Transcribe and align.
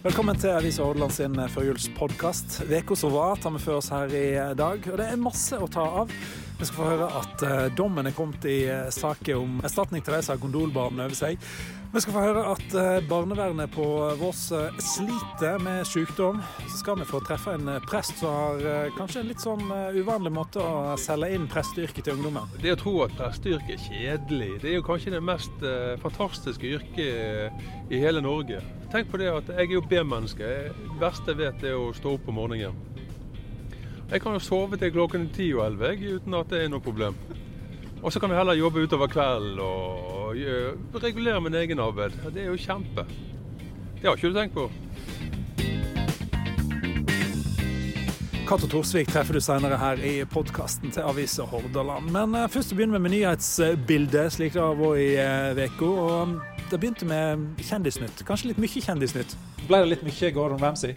Velkommen 0.00 0.38
til 0.40 0.48
Avisa 0.48 0.80
Hordaland 0.80 1.12
sin 1.12 1.34
førjulspodkast. 1.52 2.62
Uka 2.70 2.96
som 2.96 3.10
var, 3.12 3.34
tar 3.36 3.52
vi 3.52 3.58
for 3.60 3.76
oss 3.76 3.90
her 3.92 4.14
i 4.16 4.30
dag. 4.56 4.86
Og 4.88 4.96
det 4.96 5.08
er 5.12 5.18
masse 5.20 5.58
å 5.60 5.66
ta 5.68 5.84
av. 6.00 6.14
Vi 6.56 6.64
skal 6.64 6.78
få 6.78 6.86
høre 6.88 7.08
at 7.18 7.44
uh, 7.44 7.66
dommen 7.76 8.08
er 8.08 8.14
kommet 8.16 8.46
i 8.48 8.62
saken 8.96 9.42
om 9.42 9.58
erstatning 9.60 10.00
til 10.00 10.16
de 10.16 10.22
som 10.24 10.32
har 10.32 10.40
gondolbarn 10.40 11.04
over 11.04 11.18
seg. 11.18 11.36
Vi 11.90 12.00
skal 12.00 12.14
få 12.14 12.20
høre 12.22 12.42
at 12.52 12.74
uh, 12.78 13.08
barnevernet 13.10 13.72
på 13.74 13.84
Voss 14.20 14.44
sliter 14.78 15.58
med 15.58 15.82
sykdom. 15.90 16.38
Så 16.68 16.76
skal 16.84 17.00
vi 17.00 17.06
få 17.08 17.18
treffe 17.26 17.56
en 17.58 17.66
prest 17.82 18.20
som 18.20 18.30
har 18.30 18.92
kanskje 18.94 19.24
en 19.24 19.30
litt 19.32 19.42
sånn 19.42 19.64
uvanlig 19.98 20.30
måte 20.36 20.62
å 20.62 20.94
selge 21.02 21.32
inn 21.34 21.48
presteyrket 21.50 22.06
til 22.06 22.14
ungdommen. 22.14 22.46
Det 22.62 22.76
å 22.76 22.78
tro 22.78 22.94
at 23.08 23.16
presteyrket 23.18 23.74
er 23.74 23.82
kjedelig, 23.88 24.52
det 24.62 24.70
er 24.70 24.78
jo 24.78 24.86
kanskje 24.86 25.16
det 25.16 25.22
mest 25.32 25.66
fantastiske 26.04 26.70
yrket 26.78 27.90
i 27.90 27.98
hele 27.98 28.22
Norge. 28.22 28.62
Tenk 28.94 29.10
på 29.10 29.18
det 29.18 29.34
at 29.34 29.50
jeg 29.50 29.66
er 29.66 29.74
jo 29.74 29.82
B-menneske. 29.90 30.54
Det 30.70 31.02
verste 31.02 31.34
jeg 31.34 31.42
vet 31.42 31.68
er 31.72 31.78
å 31.78 31.90
stå 31.96 32.14
opp 32.20 32.30
om 32.30 32.38
morgenen. 32.38 32.78
Jeg 34.10 34.22
kan 34.22 34.34
jo 34.34 34.42
sove 34.42 34.78
til 34.78 34.94
klokken 34.94 35.28
ti 35.34 35.52
og 35.54 35.66
elleve 35.68 36.16
uten 36.18 36.38
at 36.38 36.54
det 36.54 36.64
er 36.64 36.70
noe 36.70 36.82
problem. 36.82 37.18
Og 38.02 38.12
så 38.12 38.20
kan 38.20 38.30
vi 38.30 38.36
heller 38.36 38.56
jobbe 38.56 38.84
utover 38.86 39.10
kvelden 39.12 39.58
og 39.60 41.02
regulere 41.02 41.40
min 41.40 41.54
egen 41.54 41.80
arbeid. 41.80 42.16
Det 42.32 42.44
er 42.44 42.48
jo 42.48 42.56
kjempe. 42.60 43.04
Det 44.00 44.08
har 44.08 44.16
ikke 44.16 44.30
du 44.30 44.38
tenkt 44.38 44.54
på. 44.56 44.70
Cato 48.50 48.66
Torsvik 48.66 49.12
treffer 49.12 49.36
du 49.36 49.40
senere 49.44 49.76
her 49.78 50.00
i 50.02 50.14
podkasten 50.26 50.90
til 50.90 51.04
Avisa 51.06 51.44
Hordaland. 51.46 52.08
Men 52.10 52.34
uh, 52.34 52.48
først 52.50 52.74
begynner 52.74 52.98
vi 52.98 53.02
med 53.04 53.14
nyhetsbildet, 53.14 54.32
slik 54.34 54.56
det 54.56 54.64
har 54.64 54.74
vært 54.80 55.04
i 55.04 55.66
uka. 55.68 55.86
Uh, 55.86 56.00
og 56.00 56.66
det 56.72 56.80
begynte 56.80 57.06
med 57.06 57.62
Kjendisnytt. 57.62 58.24
Kanskje 58.26 58.50
litt 58.50 58.58
mye 58.62 58.82
Kjendisnytt? 58.88 59.36
Ble 59.68 59.84
det 59.84 59.92
litt 59.92 60.02
mye 60.08 60.32
Gordon 60.34 60.64
Ramsay? 60.64 60.96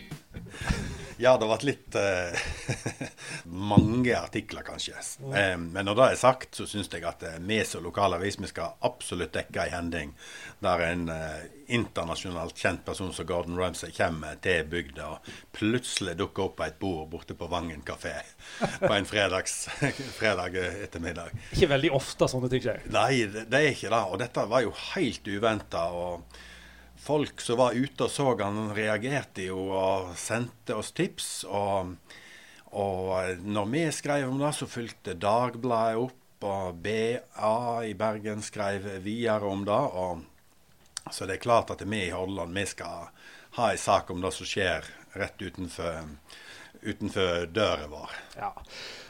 Ja, 1.23 1.37
det 1.39 1.45
har 1.47 1.53
vært 1.53 1.63
litt 1.63 1.95
uh, 1.95 2.35
mange 3.71 4.11
artikler, 4.17 4.65
kanskje. 4.67 4.97
Uh, 5.23 5.55
men 5.55 5.87
når 5.87 5.95
det 5.95 6.07
er 6.09 6.19
sagt, 6.19 6.57
så 6.57 6.67
syns 6.67 6.91
jeg 6.91 7.05
at 7.07 7.23
vi 7.39 7.61
som 7.67 7.85
lokalavis 7.85 8.41
vi 8.41 8.49
skal 8.51 8.75
absolutt 8.83 9.31
dekke 9.37 9.69
en 9.69 9.77
hending 9.77 10.11
der 10.63 10.83
en 10.83 11.07
internasjonalt 11.71 12.59
kjent 12.59 12.83
person 12.85 13.11
som 13.15 13.27
Gordon 13.27 13.57
Ramsay 13.59 13.91
kommer 13.95 14.37
til 14.43 14.67
bygda 14.67 15.07
og 15.15 15.31
plutselig 15.55 16.17
dukker 16.19 16.47
opp 16.47 16.57
på 16.59 16.67
et 16.67 16.79
bord 16.79 17.09
borte 17.11 17.35
på 17.39 17.47
Vangen 17.51 17.83
kafé 17.87 18.13
på 18.83 18.91
en 18.91 19.07
fredags, 19.07 19.67
fredag 20.19 20.59
ettermiddag. 20.59 21.35
Ikke 21.55 21.71
veldig 21.71 21.91
ofte 21.95 22.29
sånne 22.31 22.51
ting 22.51 22.63
skjer? 22.63 22.83
Nei, 22.93 23.25
det, 23.31 23.47
det 23.51 23.61
er 23.61 23.75
ikke 23.75 23.91
det. 23.93 24.01
Og 24.11 24.19
dette 24.23 24.47
var 24.51 24.65
jo 24.65 24.75
helt 24.93 25.31
uventa 25.31 25.87
folk 26.99 27.41
som 27.41 27.59
var 27.59 27.77
ute 27.77 28.07
og 28.07 28.11
så 28.11 28.33
han, 28.41 28.73
reagerte 28.75 29.47
jo 29.47 29.69
og 29.75 30.13
sendte 30.19 30.75
oss 30.77 30.91
tips. 30.95 31.29
Og, 31.49 31.95
og 32.73 33.43
når 33.43 33.71
vi 33.71 33.85
skrev 33.91 34.29
om 34.29 34.41
det, 34.41 34.53
så 34.57 34.69
fulgte 34.69 35.17
Dagbladet 35.19 36.01
opp, 36.01 36.19
og 36.43 36.81
BA 36.83 37.53
i 37.87 37.93
Bergen 37.95 38.41
skrev 38.43 38.87
videre 39.03 39.47
om 39.47 39.63
det. 39.67 39.83
Og, 40.03 40.23
så 41.11 41.27
det 41.27 41.37
er 41.37 41.45
klart 41.45 41.71
at 41.71 41.85
vi 41.87 42.05
i 42.07 42.11
Hordaland 42.11 42.55
vi 42.55 42.65
skal 42.67 43.07
ha 43.59 43.69
en 43.71 43.79
sak 43.79 44.11
om 44.11 44.21
det 44.23 44.33
som 44.35 44.49
skjer 44.49 44.87
rett 45.13 45.39
utenfor, 45.39 46.09
utenfor 46.81 47.47
døra 47.53 47.87
vår. 47.87 48.19
Ja. 48.39 48.51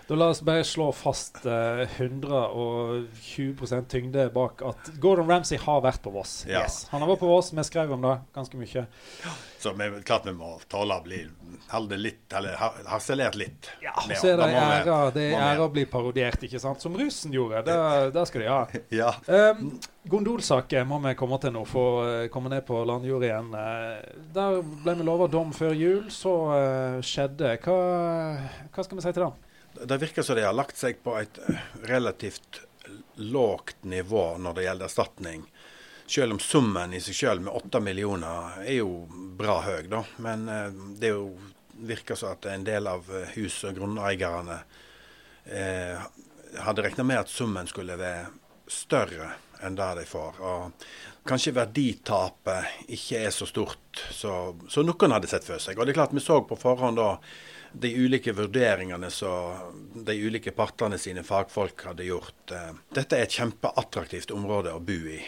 Da 0.07 0.15
la 0.19 0.25
oss 0.33 0.41
bare 0.43 0.63
slå 0.67 0.91
fast 0.91 1.45
uh, 1.45 1.51
120% 1.97 3.87
tyngde 3.89 4.29
bak 4.35 4.61
at 4.67 4.91
Gordon 4.99 5.29
Ramsay 5.31 5.57
har 5.63 5.81
vært 5.85 6.01
på 6.03 6.11
Voss. 6.11 6.45
Ja. 6.49 6.65
Yes. 6.65 6.87
Han 6.91 7.01
har 7.01 7.07
vært 7.13 7.23
på 7.23 7.29
Voss, 7.31 7.53
vi 7.55 7.63
skrev 7.63 7.91
om 7.95 8.01
det 8.03 8.17
ganske 8.35 8.57
mye. 8.59 8.83
Ja. 9.23 9.31
Så 9.63 9.71
vi, 9.79 9.89
klart 10.03 10.27
vi 10.27 10.33
må 10.35 10.59
tåle 10.67 10.99
å 10.99 11.03
bli 11.05 11.23
holde 11.71 11.97
litt, 11.97 12.33
eller 12.35 12.57
harselert 12.85 13.35
litt. 13.39 13.69
Ja, 13.81 13.93
så 13.95 14.33
er 14.33 14.37
det 14.41 14.49
ære, 14.51 14.97
det 15.15 15.23
er 15.31 15.39
ære 15.39 15.67
å 15.67 15.71
bli 15.71 15.85
parodiert, 15.89 16.43
ikke 16.43 16.59
sant? 16.61 16.83
Som 16.83 16.97
russen 16.99 17.33
gjorde. 17.33 17.63
Det, 17.69 17.77
det 18.15 18.25
skal 18.29 18.43
de 18.43 18.49
ha. 18.51 18.61
ja. 19.01 19.13
Um, 19.27 19.71
Gondolsaker 20.11 20.83
må 20.87 20.99
vi 21.05 21.15
komme 21.15 21.39
til 21.39 21.55
nå, 21.55 21.63
for 21.69 22.03
å 22.03 22.27
komme 22.33 22.51
ned 22.51 22.65
på 22.67 22.83
landjord 22.87 23.23
igjen. 23.29 23.55
Uh, 23.55 24.03
der 24.35 24.59
ble 24.83 24.97
vi 24.99 25.07
lova 25.07 25.29
dom 25.31 25.55
før 25.55 25.73
jul, 25.77 26.05
så 26.11 26.35
uh, 26.51 26.99
skjedde. 27.05 27.55
Hva, 27.63 27.79
hva 28.73 28.85
skal 28.85 28.99
vi 28.99 29.07
si 29.07 29.15
til 29.15 29.27
det? 29.29 29.52
Det 29.83 29.97
virker 29.99 30.25
som 30.25 30.37
de 30.39 30.45
har 30.45 30.55
lagt 30.55 30.79
seg 30.79 31.01
på 31.03 31.17
et 31.19 31.39
eh, 31.43 31.63
relativt 31.89 32.61
lågt 33.15 33.83
nivå 33.83 34.37
når 34.37 34.53
det 34.53 34.63
gjelder 34.67 34.85
erstatning. 34.85 35.45
Selv 36.05 36.35
om 36.35 36.39
summen 36.39 36.93
i 36.93 37.01
seg 37.01 37.15
selv 37.15 37.45
med 37.45 37.55
åtte 37.55 37.79
millioner 37.79 38.59
er 38.63 38.81
jo 38.81 39.05
bra 39.37 39.61
høy, 39.63 39.87
da. 39.91 40.03
Men 40.23 40.47
eh, 40.49 40.69
det 40.99 41.13
jo, 41.13 41.29
virker 41.83 42.19
som 42.19 42.35
at 42.35 42.45
en 42.51 42.65
del 42.67 42.87
av 42.87 43.07
eh, 43.11 43.31
hus- 43.37 43.63
og 43.67 43.79
grunneierne 43.79 44.59
eh, 45.45 46.03
hadde 46.63 46.85
regna 46.85 47.07
med 47.07 47.23
at 47.23 47.31
summen 47.31 47.67
skulle 47.67 47.97
være 47.99 48.27
større 48.69 49.31
enn 49.63 49.77
det 49.79 49.89
de 49.99 50.05
får. 50.07 50.39
Og 50.43 50.85
kanskje 51.27 51.55
verditapet 51.55 52.91
ikke 52.93 53.23
er 53.23 53.31
så 53.31 53.47
stort 53.47 54.03
som 54.11 54.85
noen 54.85 55.15
hadde 55.15 55.29
sett 55.31 55.47
for 55.47 55.61
seg. 55.61 55.79
Og 55.79 55.87
det 55.87 55.93
er 55.93 56.01
klart 56.01 56.15
Vi 56.15 56.23
så 56.23 56.41
på 56.43 56.59
forhånd 56.59 56.99
da 56.99 57.15
de 57.73 57.95
ulike 57.95 58.31
vurderingene 58.31 59.09
som 59.09 59.53
de 60.05 60.13
ulike 60.13 60.51
partene 60.51 60.97
sine 60.97 61.23
fagfolk 61.23 61.85
hadde 61.89 62.05
gjort. 62.05 62.51
Eh, 62.51 62.71
dette 62.93 63.17
er 63.17 63.25
et 63.25 63.37
kjempeattraktivt 63.37 64.33
område 64.35 64.73
å 64.73 64.81
bo 64.81 64.97
i. 65.09 65.19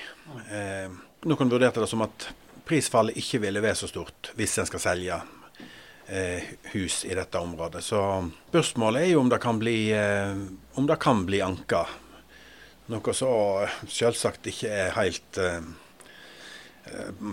Eh, 0.53 0.91
noen 1.25 1.51
vurderte 1.51 1.81
det 1.81 1.89
som 1.89 2.05
at 2.05 2.27
prisfallet 2.65 3.17
ikke 3.17 3.41
ville 3.45 3.63
være 3.65 3.77
så 3.77 3.89
stort 3.89 4.31
hvis 4.37 4.57
en 4.61 4.69
skal 4.69 4.83
selge 4.83 5.17
eh, 6.07 6.51
hus 6.75 7.01
i 7.09 7.17
dette 7.17 7.41
området. 7.41 7.81
Så 7.85 8.01
spørsmålet 8.51 9.07
er 9.07 9.15
jo 9.15 9.23
om 9.23 9.31
det 9.33 9.41
kan 9.41 9.61
bli, 9.61 9.79
om 10.77 10.89
det 10.89 10.99
kan 11.01 11.25
bli 11.25 11.41
anka. 11.45 11.81
Noe 12.93 13.17
så 13.17 13.31
selvsagt 13.89 14.45
ikke 14.51 14.69
er 14.69 14.93
helt 14.99 15.41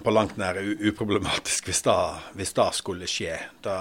på 0.01 0.13
langt 0.15 0.39
nær 0.41 0.57
uproblematisk 0.57 1.69
hvis 1.69 1.83
det, 1.85 1.99
hvis 2.41 2.55
det 2.57 2.69
skulle 2.79 3.11
skje. 3.11 3.37
Da 3.61 3.77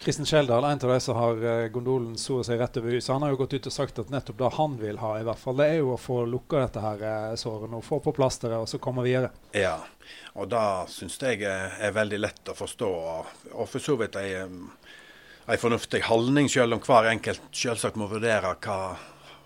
Kristen 0.00 0.26
Skjeldal, 0.26 0.64
en 0.64 0.70
av 0.70 0.78
de 0.78 1.00
som 1.00 1.16
har 1.16 1.44
eh, 1.44 1.68
gondolen 1.68 2.14
så 2.18 2.38
å 2.38 2.44
si 2.46 2.54
rett 2.54 2.76
over 2.78 2.94
huset, 2.94 3.10
han 3.12 3.24
har 3.26 3.32
jo 3.32 3.40
gått 3.40 3.56
ut 3.56 3.66
og 3.66 3.74
sagt 3.74 3.98
at 3.98 4.12
nettopp 4.14 4.38
det 4.38 4.50
han 4.54 4.76
vil 4.78 5.00
ha, 5.02 5.10
i 5.18 5.24
hvert 5.26 5.42
fall, 5.42 5.58
det 5.58 5.66
er 5.72 5.80
jo 5.80 5.90
å 5.96 5.98
få 5.98 6.20
lukka 6.30 6.60
dette 6.62 6.82
her 6.84 7.02
eh, 7.08 7.34
såret 7.40 7.70
nå. 7.72 7.80
få 7.82 7.98
på 8.04 8.14
plasteret 8.14 8.62
og 8.62 8.70
så 8.70 8.78
komme 8.82 9.02
videre. 9.02 9.32
Ja, 9.58 9.80
og 10.38 10.52
det 10.54 10.62
syns 10.94 11.18
jeg 11.18 11.42
er 11.42 11.96
veldig 11.96 12.22
lett 12.22 12.52
å 12.52 12.54
forstå, 12.54 12.92
og 13.56 13.66
for 13.66 13.82
så 13.82 13.98
vidt 13.98 14.20
ei, 14.22 14.30
ei 15.50 15.58
fornuftig 15.58 16.04
holdning, 16.06 16.46
selv 16.52 16.78
om 16.78 16.84
hver 16.86 17.10
enkelt 17.10 17.50
selvsagt 17.50 17.98
må 17.98 18.06
vurdere 18.12 18.54
hva 18.54 18.80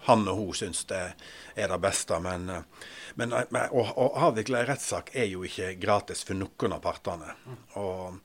han 0.04 0.28
og 0.28 0.36
hun 0.36 0.54
syns 0.58 0.84
det 0.90 1.02
er 1.54 1.72
det 1.72 1.80
beste. 1.80 2.18
Men, 2.20 2.50
men 3.16 3.36
å, 3.38 3.82
å 3.86 4.08
avvikle 4.28 4.60
en 4.60 4.68
rettssak 4.74 5.14
er 5.14 5.30
jo 5.30 5.46
ikke 5.46 5.74
gratis 5.80 6.24
for 6.26 6.36
noen 6.36 6.76
av 6.76 6.82
partene. 6.84 7.36
Og 7.80 8.18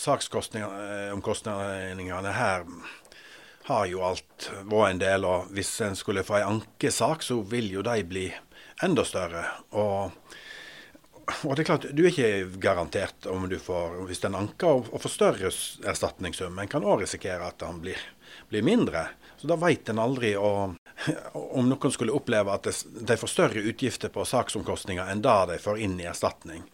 saksomkostningene 0.00 2.32
her 2.32 2.64
har 3.70 3.86
jo 3.86 4.02
alt 4.02 4.50
vært 4.64 4.90
en 4.90 5.02
del. 5.02 5.26
Og 5.28 5.50
hvis 5.54 5.72
en 5.86 5.98
skulle 5.98 6.26
få 6.26 6.40
en 6.40 6.56
ankesak, 6.56 7.22
så 7.22 7.40
vil 7.46 7.70
jo 7.74 7.84
de 7.86 8.02
bli 8.08 8.26
enda 8.82 9.04
større. 9.04 9.44
Og, 9.70 10.10
og, 11.44 11.54
det 11.54 11.62
er 11.62 11.68
klart, 11.68 11.88
du 11.92 12.04
er 12.04 12.10
ikke 12.10 12.60
garantert 12.62 13.28
om 13.30 13.48
du 13.50 13.58
får, 13.60 14.00
hvis 14.08 14.24
en 14.26 14.38
anker 14.40 14.80
og, 14.80 14.98
få 15.02 15.12
større 15.12 15.52
erstatningssum. 15.92 16.58
En 16.58 16.70
kan 16.70 16.86
òg 16.86 17.04
risikere 17.04 17.46
at 17.46 17.60
den 17.62 17.80
blir, 17.84 18.00
blir, 18.48 18.66
mindre. 18.66 19.06
Så 19.40 19.48
da 19.50 19.58
veit 19.60 19.88
en 19.88 20.02
aldri. 20.02 20.34
Og, 20.40 20.76
om 21.32 21.68
noen 21.68 21.94
skulle 21.94 22.12
oppleve 22.12 22.52
at 22.52 22.66
de 22.84 23.16
får 23.16 23.32
større 23.32 23.62
utgifter 23.70 24.12
på 24.12 24.26
saksomkostninger 24.28 25.08
enn 25.08 25.22
det 25.24 25.38
de 25.54 25.62
får 25.62 25.80
inn 25.80 25.96
i 26.00 26.08
erstatning. 26.10 26.66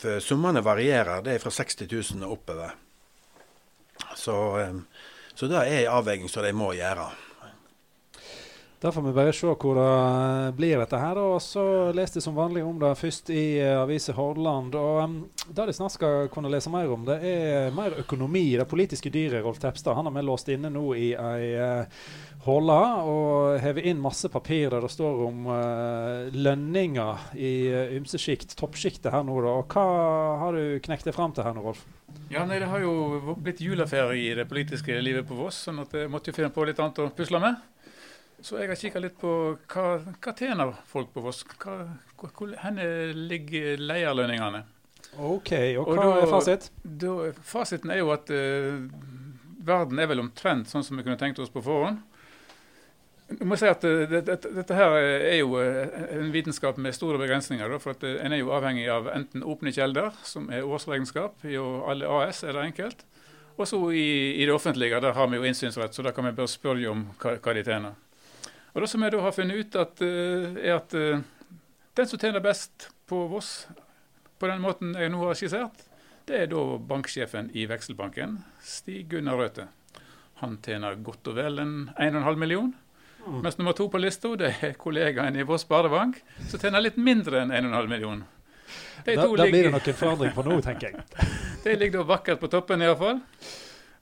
For 0.00 0.22
summene 0.24 0.62
varierer. 0.64 1.20
Det 1.24 1.34
er 1.34 1.42
fra 1.42 1.52
60 1.52 1.84
000 2.16 2.24
og 2.24 2.38
oppover. 2.38 2.76
Så, 4.16 4.36
så 5.34 5.48
det 5.48 5.58
er 5.60 5.82
en 5.82 5.98
avveining 5.98 6.30
som 6.32 6.44
de 6.44 6.54
må 6.56 6.72
gjøre. 6.72 7.10
Da 8.80 8.88
får 8.92 9.02
vi 9.02 9.10
bare 9.12 9.32
se 9.36 9.44
hvor 9.44 9.76
det 9.76 10.52
blir 10.56 10.78
dette 10.80 10.96
her. 10.96 11.18
Og 11.20 11.42
så 11.44 11.62
leste 11.92 12.16
jeg 12.16 12.24
som 12.24 12.38
vanlig 12.38 12.62
om 12.64 12.78
det 12.80 12.94
først 12.96 13.28
i 13.28 13.60
uh, 13.60 13.82
Avisa 13.82 14.14
Hordaland. 14.16 14.72
Og 14.80 15.00
um, 15.04 15.16
det 15.50 15.66
de 15.68 15.74
snart 15.76 15.92
skal 15.98 16.30
kunne 16.32 16.48
lese 16.48 16.72
mer 16.72 16.88
om, 16.88 17.04
det 17.04 17.18
er 17.28 17.74
mer 17.76 17.98
økonomi. 18.00 18.46
Det 18.56 18.64
politiske 18.70 19.12
dyret 19.12 19.44
Rolf 19.44 19.60
Tepstad 19.60 19.98
han 19.98 20.08
har 20.08 20.14
vi 20.14 20.22
låst 20.24 20.48
inne 20.48 20.70
nå 20.72 20.86
i 20.96 21.10
ei 21.12 21.50
uh, 21.60 22.06
og 22.48 23.60
hevet 23.60 23.84
inn 23.84 24.00
masse 24.00 24.30
papir 24.32 24.70
der 24.72 24.80
det 24.80 24.88
står 24.94 25.26
om 25.26 25.50
uh, 25.52 26.32
lønninger 26.32 27.36
i 27.36 27.52
uh, 27.68 27.92
ymse 27.98 28.16
sjikt, 28.16 28.56
toppsjiktet 28.56 29.12
her 29.12 29.26
nå. 29.28 29.42
da. 29.44 29.58
Og 29.60 29.76
Hva 29.76 29.84
har 30.40 30.56
du 30.56 30.80
knekt 30.80 31.04
deg 31.04 31.18
fram 31.18 31.36
til 31.36 31.44
her 31.44 31.52
nå, 31.52 31.66
Rolf? 31.68 31.84
Ja, 32.32 32.46
nei, 32.48 32.62
Det 32.64 32.70
har 32.72 32.80
jo 32.80 33.36
blitt 33.36 33.60
juleferie 33.60 34.32
i 34.32 34.38
det 34.40 34.48
politiske 34.48 34.96
livet 35.04 35.28
på 35.28 35.36
Voss, 35.36 35.66
sånn 35.68 35.84
at 35.84 35.92
jeg 35.92 36.08
måtte 36.08 36.32
jo 36.32 36.38
finne 36.40 36.48
på 36.54 36.64
litt 36.64 36.80
annet 36.80 37.04
å 37.04 37.10
pusle 37.12 37.44
med. 37.44 37.60
Så 38.42 38.58
jeg 38.60 38.70
har 38.70 38.78
kikka 38.78 39.00
litt 39.02 39.16
på 39.20 39.30
hva, 39.70 39.86
hva 40.00 40.34
tjener 40.36 40.74
folk 40.88 41.12
på 41.14 41.22
Voss. 41.24 41.42
Hvor 41.60 42.52
ligger 43.14 43.80
leierlønningene? 43.80 44.62
OK, 45.18 45.52
og 45.80 45.88
hva 45.90 45.96
og 45.96 45.98
da, 45.98 46.20
er 46.20 46.30
fasit? 46.30 46.68
Da, 46.82 47.14
fasiten 47.44 47.90
er 47.92 48.00
jo 48.00 48.12
at 48.14 48.30
uh, 48.30 48.78
verden 49.66 49.98
er 49.98 50.08
vel 50.10 50.22
omtrent 50.22 50.70
sånn 50.70 50.86
som 50.86 50.96
vi 50.96 51.04
kunne 51.04 51.18
tenkt 51.20 51.40
oss 51.42 51.52
på 51.52 51.62
forhånd. 51.64 52.00
Jeg 53.30 53.46
må 53.46 53.54
si 53.58 53.68
at 53.70 53.84
dette, 53.84 54.24
dette, 54.26 54.50
dette 54.56 54.74
her 54.74 54.96
er 54.98 55.36
jo 55.38 55.54
en 55.60 56.32
vitenskap 56.34 56.80
med 56.82 56.96
store 56.96 57.20
begrensninger. 57.20 57.68
Da, 57.70 57.78
for 57.78 57.94
at 57.94 58.02
En 58.02 58.34
er 58.34 58.40
jo 58.40 58.50
avhengig 58.56 58.88
av 58.90 59.06
enten 59.12 59.44
åpne 59.46 59.70
kjelder, 59.74 60.10
som 60.26 60.48
er 60.50 60.66
årsregnskap. 60.66 61.44
I 61.46 61.60
alle 61.60 62.10
AS 62.10 62.42
er 62.42 62.56
det 62.58 62.64
enkelt. 62.72 63.04
Og 63.54 63.68
så 63.68 63.78
i, 63.92 64.08
i, 64.40 64.46
det 64.48 64.54
offentlige 64.54 64.98
der 65.04 65.14
har 65.14 65.28
vi 65.30 65.38
jo 65.38 65.46
innsynsrett, 65.46 65.94
så 65.94 66.02
da 66.02 66.14
kan 66.16 66.26
vi 66.26 66.34
bare 66.34 66.50
spørre 66.50 66.90
om 66.90 67.04
hva, 67.20 67.36
hva 67.38 67.54
de 67.54 67.64
tjener. 67.66 67.98
Og 68.72 68.82
Det 68.82 68.88
som 68.90 69.02
jeg 69.02 69.12
da 69.12 69.20
har 69.24 69.34
funnet 69.34 69.60
ut, 69.64 69.76
at, 69.80 70.02
er 70.02 70.76
at 70.76 70.94
den 70.94 72.06
som 72.06 72.20
tjener 72.22 72.42
best 72.44 72.90
på 73.10 73.24
Voss, 73.26 73.66
på 74.38 74.46
den 74.46 74.62
måten 74.62 74.94
jeg 74.94 75.10
nå 75.10 75.24
har 75.24 75.34
skissert, 75.38 75.82
det 76.30 76.44
er 76.44 76.50
da 76.52 76.62
banksjefen 76.78 77.50
i 77.58 77.64
Vekselbanken, 77.66 78.38
Stig 78.62 79.08
Gunnar 79.10 79.40
Røthe. 79.40 79.66
Han 80.40 80.54
tjener 80.62 80.94
godt 81.02 81.26
og 81.32 81.36
vel 81.36 81.58
en 81.58 81.74
1,5 81.98 82.38
million. 82.38 82.70
Mm. 83.26 83.40
Mens 83.42 83.58
nummer 83.58 83.74
to 83.76 83.88
på 83.92 84.00
lista 84.00 84.30
det 84.38 84.52
er 84.62 84.76
kollegaen 84.80 85.36
i 85.36 85.44
Voss 85.44 85.66
Sparebank, 85.66 86.20
som 86.48 86.62
tjener 86.62 86.84
litt 86.84 86.96
mindre 86.96 87.42
enn 87.42 87.52
1,5 87.52 87.90
million. 87.90 88.22
De 89.04 89.16
da, 89.16 89.26
da 89.26 89.48
blir 89.50 89.66
det 89.66 89.72
nok 89.74 89.88
en 89.90 89.98
forandring 89.98 90.32
på 90.36 90.44
noe, 90.46 90.62
tenker 90.64 90.94
jeg. 90.94 91.28
De 91.64 91.74
ligger 91.76 92.00
da 92.00 92.06
vakkert 92.14 92.40
på 92.40 92.48
toppen, 92.52 92.80
iallfall. 92.86 93.20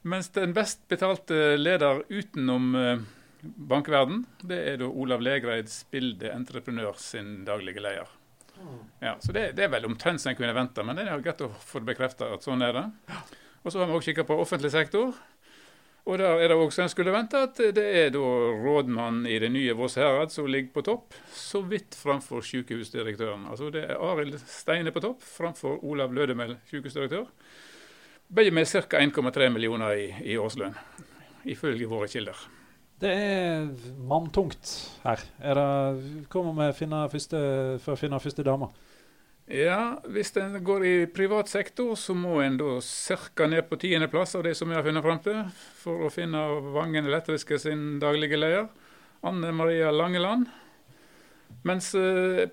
Mens 0.06 0.28
den 0.36 0.52
best 0.54 0.84
betalte 0.90 1.56
leder 1.58 2.04
utenom 2.06 2.68
uh, 2.76 3.00
bankverden, 3.42 4.24
det 4.42 4.58
er 4.72 4.78
da 4.82 4.88
Olav 4.88 5.22
Legreid, 5.22 5.70
Spilde 5.72 6.32
Entreprenør 6.34 6.98
sin 7.02 7.44
daglige 7.46 7.82
leder. 7.82 8.14
Ja, 9.00 9.16
så 9.22 9.32
det, 9.32 9.52
det 9.54 9.66
er 9.66 9.72
vel 9.72 9.86
omtrent 9.86 10.22
som 10.22 10.32
en 10.32 10.38
kunne 10.38 10.54
vente, 10.56 10.82
men 10.82 10.98
det 10.98 11.06
er 11.06 11.22
greit 11.22 11.42
å 11.46 11.50
få 11.62 11.82
bekrefta 11.86 12.32
at 12.34 12.46
sånn 12.46 12.64
er 12.66 12.74
det. 12.74 12.86
Og 13.62 13.70
så 13.70 13.80
har 13.80 13.90
vi 13.90 13.98
også 13.98 14.10
kikka 14.10 14.26
på 14.26 14.38
offentlig 14.42 14.72
sektor. 14.74 15.12
Og 16.08 16.16
der 16.16 16.40
er 16.40 16.48
det 16.48 16.56
også 16.56 16.82
en 16.82 16.90
skulle 16.90 17.12
vente 17.12 17.36
at 17.44 17.58
det 17.76 17.84
er 17.84 18.10
da 18.14 18.20
rådmannen 18.64 19.26
i 19.28 19.36
det 19.42 19.50
nye 19.52 19.74
Voss 19.76 19.98
herad 20.00 20.32
som 20.32 20.48
ligger 20.48 20.72
på 20.78 20.84
topp, 20.86 21.16
så 21.36 21.60
vidt 21.68 21.98
framfor 22.00 22.40
sykehusdirektøren. 22.48 23.44
Altså 23.52 23.68
det 23.74 23.84
er 23.84 24.00
Arild 24.00 24.38
Steine 24.48 24.94
på 24.94 25.04
topp 25.04 25.26
framfor 25.26 25.84
Olav 25.84 26.14
Lødemel, 26.16 26.56
sykehusdirektør. 26.70 27.28
Begge 28.28 28.56
med 28.56 28.68
ca. 28.68 29.02
1,3 29.04 29.50
millioner 29.52 30.00
i, 30.00 30.08
i 30.32 30.38
årslønn, 30.40 30.76
ifølge 31.48 31.88
våre 31.88 32.08
kilder. 32.08 32.48
Det 32.98 33.10
er 33.14 33.68
manntungt 34.10 34.70
her. 35.04 35.20
Er 35.38 35.58
det, 35.58 36.26
kommer 36.32 36.56
vi 36.58 36.72
finne 36.80 37.04
første, 37.12 37.40
for 37.84 37.94
å 37.94 38.00
finne 38.00 38.18
første 38.22 38.42
dame? 38.46 38.72
Ja, 39.48 39.96
hvis 40.10 40.34
en 40.36 40.58
går 40.60 40.84
i 40.84 40.94
privat 41.08 41.48
sektor, 41.48 41.94
så 41.96 42.12
må 42.12 42.40
en 42.42 42.58
da 42.60 42.74
ca. 42.82 43.46
ned 43.48 43.64
på 43.70 43.78
tiendeplass 43.80 44.34
av 44.36 44.42
det 44.44 44.56
som 44.58 44.68
vi 44.68 44.76
har 44.76 44.84
funnet 44.84 45.06
fram 45.06 45.20
til, 45.24 45.38
for 45.78 46.04
å 46.04 46.10
finne 46.12 46.42
Vangen 46.74 47.06
Elektriske 47.08 47.56
sin 47.62 48.00
daglige 48.02 48.36
leder, 48.36 48.66
Anne 49.24 49.54
Maria 49.56 49.94
Langeland. 49.94 50.50
Mens 51.64 51.94
eh, 51.96 52.44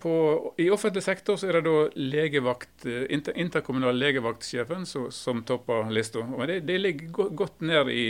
på, 0.00 0.14
i 0.62 0.68
offentlig 0.72 1.02
sektor 1.04 1.40
så 1.40 1.48
er 1.48 1.58
det 1.58 1.64
da 1.66 1.88
legevakt, 1.98 2.86
eh, 2.86 3.08
inter, 3.12 3.34
interkommunal 3.40 3.96
legevaktsjefen 3.98 4.86
som, 4.88 5.08
som 5.12 5.42
topper 5.48 5.90
lista. 5.92 6.22
Og 6.22 6.46
det, 6.48 6.60
det 6.68 6.78
ligger 6.80 7.34
godt 7.34 7.64
ned 7.66 7.90
i 7.92 8.06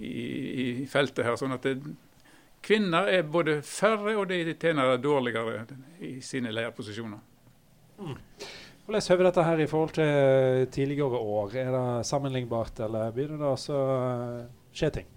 i, 0.00 0.16
i 0.62 0.66
feltet 0.90 1.24
her. 1.26 1.38
sånn 1.40 1.56
at 1.56 1.66
det, 1.66 1.78
Kvinner 2.66 3.06
er 3.12 3.26
både 3.30 3.60
færre 3.62 4.16
og 4.18 4.28
de 4.30 4.54
tjener 4.58 4.96
dårligere 4.98 5.66
i 6.02 6.16
sine 6.24 6.50
lederposisjoner. 6.50 7.20
Mm. 8.00 8.16
Hvordan 8.86 9.04
høver 9.10 9.26
dette 9.28 9.44
her 9.46 9.60
i 9.62 9.66
forhold 9.70 9.92
til 9.94 10.66
tidligere 10.74 11.18
år? 11.18 11.54
Er 11.58 11.70
det 11.74 12.06
sammenlignbart, 12.06 12.80
eller 12.86 13.12
begynner 13.14 13.38
det 13.42 13.52
å 13.52 13.84
skje 14.74 14.90
ting? 14.98 15.12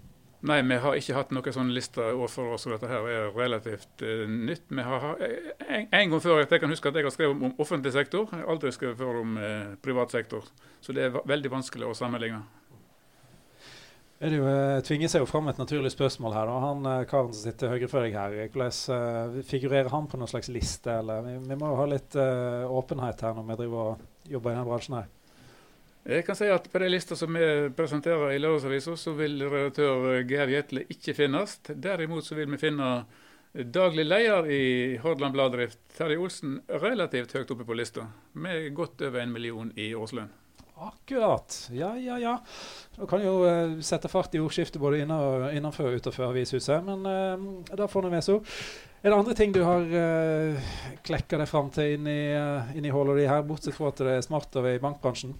Nei, 0.46 0.62
vi 0.64 0.78
har 0.80 0.96
ikke 0.96 1.14
hatt 1.18 1.34
noen 1.36 1.52
sånn 1.52 1.74
liste 1.76 2.00
overfor 2.00 2.54
oss, 2.54 2.64
og 2.64 2.72
dette 2.72 2.88
her 2.88 3.08
er 3.12 3.34
relativt 3.36 4.06
uh, 4.06 4.24
nytt. 4.30 4.64
Vi 4.72 4.86
har, 4.86 5.10
en, 5.20 5.84
en, 5.84 6.14
gang 6.14 6.22
før 6.24 6.40
jeg 6.40 6.62
kan 6.62 6.72
huske 6.72 6.88
at 6.88 6.96
jeg 6.96 7.04
har 7.04 7.12
skrevet 7.12 7.36
om 7.36 7.60
offentlig 7.60 7.92
sektor. 7.92 8.30
Jeg 8.32 8.46
har 8.46 8.54
aldri 8.54 8.72
skrevet 8.72 9.02
før 9.02 9.20
om 9.20 9.36
uh, 9.36 9.74
privat 9.84 10.14
sektor. 10.16 10.48
Så 10.80 10.96
det 10.96 11.10
er 11.10 11.20
veldig 11.28 11.52
vanskelig 11.52 11.90
å 11.90 11.98
sammenligne 11.98 12.40
det 14.28 14.36
jo, 14.36 14.48
eh, 14.48 14.78
tvinger 14.84 15.08
seg 15.08 15.22
jo 15.22 15.28
fram 15.28 15.46
et 15.48 15.60
naturlig 15.60 15.94
spørsmål 15.94 16.34
her. 16.36 16.50
Da. 16.50 16.56
Han 16.66 16.88
eh, 16.90 17.04
karen 17.08 17.30
som 17.32 17.46
sitter 17.46 17.70
høyre 17.72 17.86
for 17.88 18.04
deg 18.04 18.18
her, 18.18 18.34
hvordan 18.52 18.74
uh, 18.92 19.38
figurerer 19.48 19.88
han 19.88 20.10
på 20.12 20.20
noen 20.20 20.28
slags 20.28 20.50
liste? 20.52 20.92
Eller? 20.92 21.22
Vi, 21.24 21.38
vi 21.48 21.56
må 21.56 21.70
jo 21.70 21.78
ha 21.78 21.86
litt 21.88 22.18
uh, 22.20 22.68
åpenhet 22.68 23.24
her 23.24 23.38
når 23.38 23.46
vi 23.48 23.56
driver 23.62 23.94
og 23.94 24.28
jobber 24.28 24.52
i 24.52 24.58
denne 24.58 24.68
bransjen 24.68 24.98
her. 24.98 25.08
Jeg 26.10 26.24
kan 26.24 26.36
si 26.36 26.50
at 26.52 26.68
På 26.72 26.80
de 26.80 26.88
lista 26.88 27.16
som 27.16 27.32
vi 27.36 27.48
presenterer 27.76 28.34
i 28.34 28.38
Lørdagsavisa, 28.40 28.96
så 28.96 29.16
vil 29.16 29.40
redaktør 29.46 30.20
Geir 30.28 30.52
Gjetle 30.52 30.84
ikke 30.92 31.16
finnes. 31.16 31.56
Derimot 31.68 32.28
så 32.28 32.36
vil 32.36 32.52
vi 32.52 32.60
finne 32.60 32.90
daglig 33.52 34.04
leder 34.04 34.50
i 34.52 34.62
Hordaland 35.00 35.32
Bladdrift, 35.32 35.80
Terje 35.96 36.20
Olsen, 36.20 36.60
relativt 36.68 37.32
høyt 37.36 37.56
oppe 37.56 37.64
på 37.68 37.76
lista, 37.76 38.04
med 38.32 38.68
godt 38.76 39.00
over 39.08 39.24
en 39.24 39.32
million 39.32 39.72
i 39.80 39.90
årslønn. 39.96 40.28
Akkurat. 40.80 41.68
Ja, 41.76 41.90
ja, 41.96 42.18
ja. 42.18 42.38
Du 42.96 43.04
kan 43.06 43.20
jo 43.20 43.42
uh, 43.44 43.74
sette 43.84 44.08
fart 44.08 44.32
i 44.34 44.40
ordskiftet 44.40 44.80
både 44.80 45.02
innenfor 45.02 45.90
og 45.90 45.98
utenfor 46.00 46.30
avishuset, 46.30 46.80
men 46.86 47.04
uh, 47.04 47.66
da 47.76 47.88
får 47.90 48.08
vi 48.08 48.22
så. 48.24 48.38
Er 49.02 49.12
det 49.12 49.18
andre 49.18 49.34
ting 49.36 49.52
du 49.52 49.60
har 49.64 49.84
uh, 49.84 50.70
klekka 51.04 51.36
deg 51.40 51.48
fram 51.50 51.68
til 51.74 51.98
inni, 51.98 52.16
uh, 52.32 52.70
inni 52.76 52.92
hullet 52.92 53.28
her, 53.28 53.44
bortsett 53.44 53.76
fra 53.76 53.90
at 53.92 54.00
det 54.00 54.14
er 54.16 54.24
smart 54.24 54.56
over 54.56 54.72
i 54.72 54.80
bankbransjen? 54.80 55.34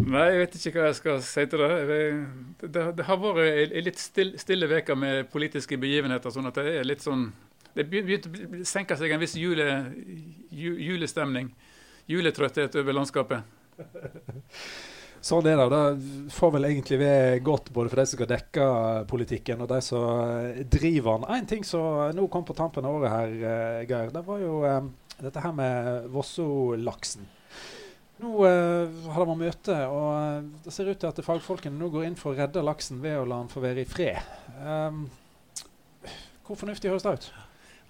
Nei, 0.00 0.26
jeg 0.28 0.42
vet 0.42 0.58
ikke 0.60 0.80
hva 0.80 0.88
jeg 0.90 0.98
skal 0.98 1.22
si 1.24 1.44
til 1.52 1.62
det. 1.64 1.78
Det, 1.90 2.68
det, 2.72 2.84
det 2.98 3.06
har 3.08 3.20
vært 3.20 3.72
ei 3.74 3.84
litt 3.84 4.00
stille, 4.00 4.40
stille 4.40 4.68
uke 4.70 4.96
med 4.96 5.30
politiske 5.32 5.76
begivenheter. 5.80 6.32
sånn 6.32 6.48
at 6.48 6.60
det 6.60 6.76
er 6.80 6.88
litt 6.88 7.04
sånn 7.04 7.30
Det 7.76 7.84
begynte 7.88 8.28
å 8.32 8.64
senke 8.66 8.96
seg 8.98 9.12
en 9.14 9.20
viss 9.22 9.36
jule, 9.38 9.66
julestemning. 10.50 11.52
Juletrøtthet 12.10 12.76
over 12.80 12.96
landskapet. 12.96 13.56
Sånn 15.20 15.44
er 15.50 15.58
det. 15.60 15.66
Det 15.68 16.32
får 16.32 16.52
vel 16.54 16.66
egentlig 16.70 16.96
være 17.02 17.40
godt 17.44 17.68
både 17.76 17.90
for 17.92 18.00
de 18.00 18.06
som 18.08 18.18
skal 18.18 18.30
dekke 18.30 18.68
politikken, 19.10 19.60
og 19.60 19.68
de 19.68 19.80
som 19.84 20.62
driver 20.72 21.20
den. 21.20 21.26
En 21.36 21.50
ting 21.50 21.66
som 21.66 22.14
nå 22.16 22.24
kom 22.32 22.46
på 22.48 22.56
tampen 22.56 22.88
av 22.88 22.96
året 22.96 23.12
her, 23.12 23.34
eh, 23.50 23.82
Geir, 23.84 24.14
det 24.14 24.24
var 24.24 24.40
jo 24.40 24.62
um, 24.64 24.88
dette 25.20 25.44
her 25.44 25.52
med 25.56 26.08
Vosso-laksen. 26.14 27.28
Nå 28.20 28.32
uh, 28.44 29.12
har 29.12 29.20
det 29.20 29.28
vært 29.28 29.42
møte, 29.44 29.76
og 29.92 30.48
det 30.64 30.72
ser 30.72 30.88
ut 30.88 31.00
til 31.00 31.12
at 31.12 31.22
fagfolkene 31.24 31.76
nå 31.76 31.92
går 31.92 32.08
inn 32.08 32.18
for 32.20 32.32
å 32.32 32.40
redde 32.40 32.64
laksen 32.64 33.04
ved 33.04 33.20
å 33.20 33.28
la 33.28 33.42
den 33.42 33.52
få 33.52 33.64
være 33.64 33.84
i 33.84 33.88
fred. 33.88 34.24
Um, 34.64 35.06
hvor 36.48 36.58
fornuftig 36.64 36.92
høres 36.92 37.04
det 37.04 37.16
ut? 37.16 37.32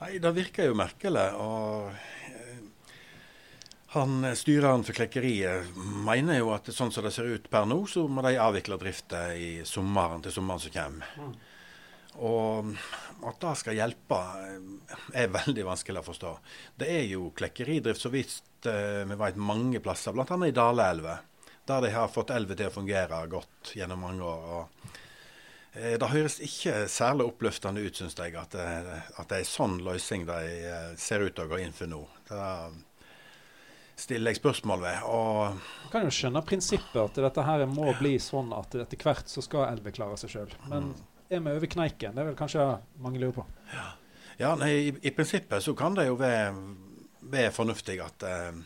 Nei, 0.02 0.16
Det 0.18 0.34
virker 0.34 0.70
jo 0.70 0.78
merkelig. 0.78 1.28
og 1.38 1.94
han, 3.90 4.24
eh, 4.24 4.34
Styreren 4.34 4.84
for 4.84 4.94
klekkeriet 4.94 5.76
mener 6.06 6.38
jo 6.38 6.52
at 6.54 6.68
sånn 6.70 6.92
som 6.94 7.02
det 7.02 7.10
ser 7.14 7.26
ut 7.26 7.48
per 7.50 7.66
nå, 7.66 7.82
så 7.90 8.04
må 8.06 8.22
de 8.22 8.36
avvikle 8.38 8.78
drifta 8.78 9.30
i 9.34 9.64
sommeren 9.66 10.22
til 10.22 10.34
sommeren 10.36 10.62
som 10.62 10.74
kommer. 10.74 11.08
Mm. 11.18 11.32
Og 12.26 12.68
at 13.26 13.40
det 13.42 13.54
skal 13.58 13.78
hjelpe, 13.80 14.20
eh, 14.44 15.24
er 15.24 15.32
veldig 15.34 15.64
vanskelig 15.66 16.02
å 16.02 16.06
forstå. 16.06 16.30
Det 16.78 16.90
er 17.00 17.08
jo 17.10 17.32
klekkeridrift 17.34 18.04
så 18.04 18.12
vidt 18.14 18.68
uh, 18.68 19.02
vi 19.08 19.16
vet 19.18 19.40
mange 19.40 19.80
plasser, 19.82 20.14
bl.a. 20.14 20.38
i 20.46 20.54
Daleelva, 20.54 21.16
der 21.66 21.82
de 21.82 21.90
har 21.94 22.12
fått 22.12 22.30
elva 22.34 22.54
til 22.54 22.70
å 22.70 22.74
fungere 22.74 23.24
godt 23.32 23.72
gjennom 23.74 24.04
mange 24.04 24.26
år. 24.26 24.68
Det 25.70 26.10
høres 26.10 26.40
ikke 26.42 26.84
særlig 26.90 27.28
oppløftende 27.30 27.82
ut, 27.82 27.94
syns 27.94 28.16
jeg, 28.18 28.34
at 28.34 28.54
det, 28.54 28.68
at 29.22 29.30
det 29.30 29.38
er 29.38 29.46
sånn 29.46 29.78
løsning 29.86 30.26
de 30.26 30.94
ser 30.98 31.22
ut 31.22 31.34
til 31.34 31.46
å 31.46 31.52
gå 31.52 31.60
inn 31.62 31.74
for 31.74 31.90
nå. 31.90 32.00
Det 32.26 32.38
er 32.42 32.74
stiller 34.00 34.32
jeg 34.32 34.40
spørsmål 34.40 34.82
ved. 34.82 35.06
Og 35.12 35.60
jeg 35.84 35.92
kan 35.92 36.06
jo 36.06 36.14
skjønne 36.14 36.42
prinsippet 36.46 37.00
at 37.02 37.22
dette 37.28 37.46
her 37.46 37.64
må 37.70 37.92
bli 38.00 38.16
sånn 38.22 38.52
at 38.56 38.74
etter 38.82 39.04
hvert 39.04 39.30
så 39.30 39.44
skal 39.44 39.68
elve 39.68 39.94
klare 39.94 40.18
seg 40.20 40.34
sjøl. 40.34 40.58
Men 40.72 40.90
mm. 40.90 41.06
er 41.30 41.44
vi 41.46 41.56
over 41.60 41.72
kneiken? 41.76 42.16
Det 42.16 42.24
er 42.24 42.30
vel 42.32 42.38
kanskje 42.38 42.66
mange 43.04 43.22
lurer 43.22 43.38
på. 43.42 43.46
Ja, 43.74 43.86
ja 44.40 44.56
nei, 44.58 44.72
i, 44.88 44.92
i, 45.02 45.14
prinsippet 45.14 45.64
så 45.64 45.76
kan 45.78 45.98
det 45.98 46.08
jo 46.08 46.18
være, 46.20 46.52
være 47.36 47.54
fornuftig 47.54 48.00
at 48.04 48.28
eh, 48.28 48.62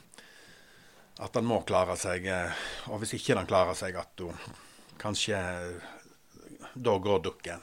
at 1.18 1.32
den 1.32 1.46
må 1.46 1.60
klare 1.66 1.96
seg. 1.98 2.26
Eh, 2.26 2.64
og 2.90 3.02
hvis 3.02 3.16
ikke 3.18 3.36
den 3.38 3.50
klarer 3.50 3.76
seg, 3.78 3.96
at 3.98 4.24
hun 4.24 4.38
kanskje 4.98 5.38
Da 6.74 6.98
går 6.98 7.20
dukken. 7.22 7.60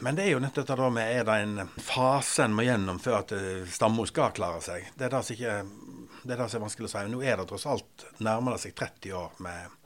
Men 0.00 0.16
det 0.16 0.24
er 0.24 0.32
jo 0.32 0.40
nettopp 0.42 0.66
det 0.66 0.86
med 0.90 1.10
er 1.12 1.26
den 1.28 1.68
fasen 1.78 2.54
må 2.56 2.64
gjennom 2.64 2.98
før 2.98 3.20
at 3.20 3.34
eh, 3.36 3.68
stammo 3.70 4.06
skal 4.08 4.32
klare 4.34 4.62
seg. 4.64 4.88
Det 4.96 5.06
er 5.06 5.12
det 5.14 5.20
som 5.26 5.36
ikke 5.36 5.99
det 6.22 6.34
er 6.34 6.42
det 6.42 6.48
som 6.50 6.60
er 6.60 6.66
vanskelig 6.66 6.88
å 6.88 6.92
si. 6.92 7.04
Nå 7.12 7.22
er 7.24 7.38
det 7.40 7.46
tross 7.48 7.68
alt 7.70 8.04
nærmer 8.20 8.56
det 8.56 8.64
seg 8.64 8.74
30 8.76 9.14
år 9.16 9.38
med 9.44 9.78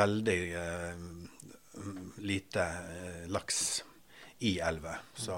veldig 0.00 0.38
eh, 0.58 1.04
lite 2.26 2.62
eh, 2.62 3.28
laks 3.30 3.84
i 4.46 4.58
elva. 4.58 4.96
Så 5.14 5.36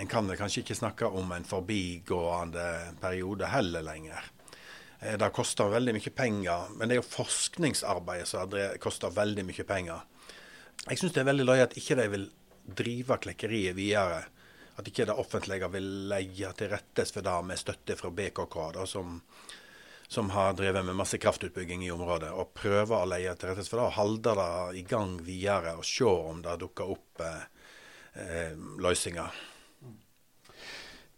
en 0.00 0.10
kan 0.10 0.28
vel 0.28 0.38
kanskje 0.40 0.64
ikke 0.64 0.78
snakke 0.78 1.08
om 1.08 1.32
en 1.32 1.46
forbigående 1.48 2.66
periode 3.00 3.48
heller 3.52 3.84
lenger. 3.84 4.30
Eh, 5.00 5.16
Det 5.20 5.32
koster 5.36 5.72
veldig 5.72 5.96
mye 5.96 6.14
penger, 6.16 6.74
men 6.76 6.88
det 6.88 6.96
er 6.96 7.02
jo 7.02 7.08
forskningsarbeidet 7.08 8.28
som 8.28 8.58
koster 8.80 9.14
veldig 9.14 9.46
mye 9.48 9.68
penger. 9.68 10.04
Jeg 10.88 11.00
syns 11.00 11.16
det 11.16 11.24
er 11.24 11.32
veldig 11.32 11.48
løye 11.48 11.64
at 11.68 11.76
ikke 11.76 11.96
de 11.98 12.06
vil 12.12 12.28
drive 12.76 13.16
klekkeriet 13.24 13.76
videre. 13.76 14.24
At 14.80 14.88
ikke 14.88 15.04
det 15.10 15.16
offentlige 15.20 15.68
vil 15.74 15.88
legge 16.08 16.50
til 16.56 16.70
rettes 16.72 17.12
for 17.12 17.26
det 17.26 17.36
med 17.44 17.60
støtte 17.60 17.96
fra 18.00 18.10
BKK, 18.16 18.56
da, 18.78 18.86
som, 18.88 19.18
som 20.08 20.32
har 20.32 20.54
drevet 20.56 20.86
med 20.86 20.96
masse 20.96 21.20
kraftutbygging 21.20 21.84
i 21.84 21.92
området. 21.92 22.30
Og 22.32 22.54
prøve 22.56 22.96
å 22.96 23.08
legge 23.10 23.34
til 23.36 23.52
rettes 23.52 23.68
for 23.68 23.82
det, 23.82 23.88
og 23.90 23.98
holde 23.98 24.34
det 24.40 24.80
i 24.80 24.84
gang 24.88 25.18
videre 25.26 25.76
og 25.76 25.84
se 25.84 26.08
om 26.08 26.40
det 26.46 26.56
dukker 26.64 26.94
opp 26.96 27.24
eh, 27.26 27.44
eh, 28.24 28.56
løsninger. 28.80 29.42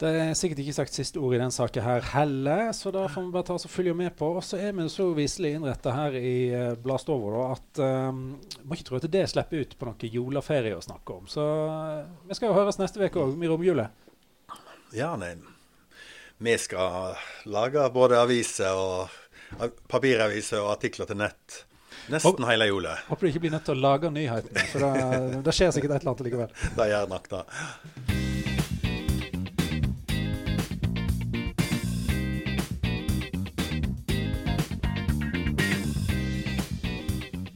Det 0.01 0.09
er 0.09 0.33
sikkert 0.35 0.63
ikke 0.65 0.75
sagt 0.75 0.97
siste 0.97 1.21
ord 1.23 1.37
i 1.37 1.41
den 1.41 1.53
saken 1.55 1.85
her 1.85 2.07
heller, 2.15 2.73
så 2.75 2.91
da 2.95 3.05
får 3.11 3.27
vi 3.27 3.35
bare 3.35 3.47
ta 3.47 3.55
oss 3.55 3.69
og 3.69 3.71
følge 3.71 3.95
med 3.95 4.11
på. 4.19 4.33
Og 4.39 4.43
så 4.45 4.59
er 4.59 4.75
vi 4.75 4.87
så 4.91 5.07
viselig 5.15 5.53
innretta 5.59 5.95
her 5.95 6.17
i 6.19 6.35
uh, 6.51 6.73
Bladstovo 6.83 7.31
da, 7.35 7.45
at 7.55 7.83
um, 8.11 8.23
må 8.67 8.79
ikke 8.79 8.89
tro 8.89 8.99
at 8.99 9.07
det 9.13 9.29
slipper 9.31 9.63
ut 9.63 9.77
på 9.79 9.89
noe 9.89 10.13
juleferie 10.17 10.75
å 10.75 10.83
snakke 10.83 11.19
om. 11.21 11.29
Så 11.31 11.45
eh, 11.45 12.09
vi 12.29 12.39
skal 12.39 12.51
jo 12.51 12.57
høres 12.57 12.81
neste 12.81 13.03
uke 13.03 13.23
òg, 13.23 13.37
i 13.39 13.51
romjule. 13.53 13.87
Ja, 14.97 15.13
nei. 15.21 15.37
Vi 16.43 16.57
skal 16.59 17.15
lage 17.47 17.85
både 17.95 18.19
aviser 18.19 18.75
og 18.75 19.69
papiraviser 19.93 20.65
og 20.65 20.73
artikler 20.75 21.07
til 21.07 21.21
nett. 21.23 21.63
Nesten 22.11 22.49
hele 22.49 22.67
jula. 22.67 22.97
Håper 23.07 23.29
du 23.29 23.31
ikke 23.31 23.45
blir 23.47 23.55
nødt 23.55 23.69
til 23.69 23.79
å 23.79 23.85
lage 23.85 24.11
nyhetene, 24.11 24.67
for 24.73 24.83
da 25.47 25.55
skjer 25.55 25.71
sikkert 25.77 25.95
et 25.95 26.03
eller 26.03 26.17
annet 26.17 26.27
likevel. 26.27 26.61
Det 26.81 26.91
gjør 26.91 27.11
nok 27.15 27.33
det. 27.37 27.45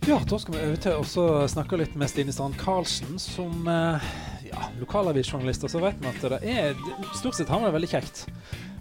Ja, 0.09 0.21
da 0.31 0.39
skal 0.39 0.55
vi 0.55 0.61
over 0.63 0.77
til 0.79 1.23
å 1.27 1.47
snakke 1.51 1.77
litt 1.81 1.97
med 1.99 2.07
Stine 2.07 2.31
Strand 2.31 2.55
Karlsen. 2.61 3.17
Som 3.19 3.67
eh, 3.67 4.05
ja, 4.47 4.69
lokalavisjournalister 4.79 5.73
så 5.73 5.81
vet 5.83 5.99
vi 5.99 6.07
at 6.13 6.27
det 6.31 6.39
er 6.47 6.79
Stort 7.19 7.35
sett 7.35 7.51
har 7.51 7.59
vi 7.59 7.67
det 7.67 7.75
veldig 7.75 7.91
kjekt. 7.91 8.21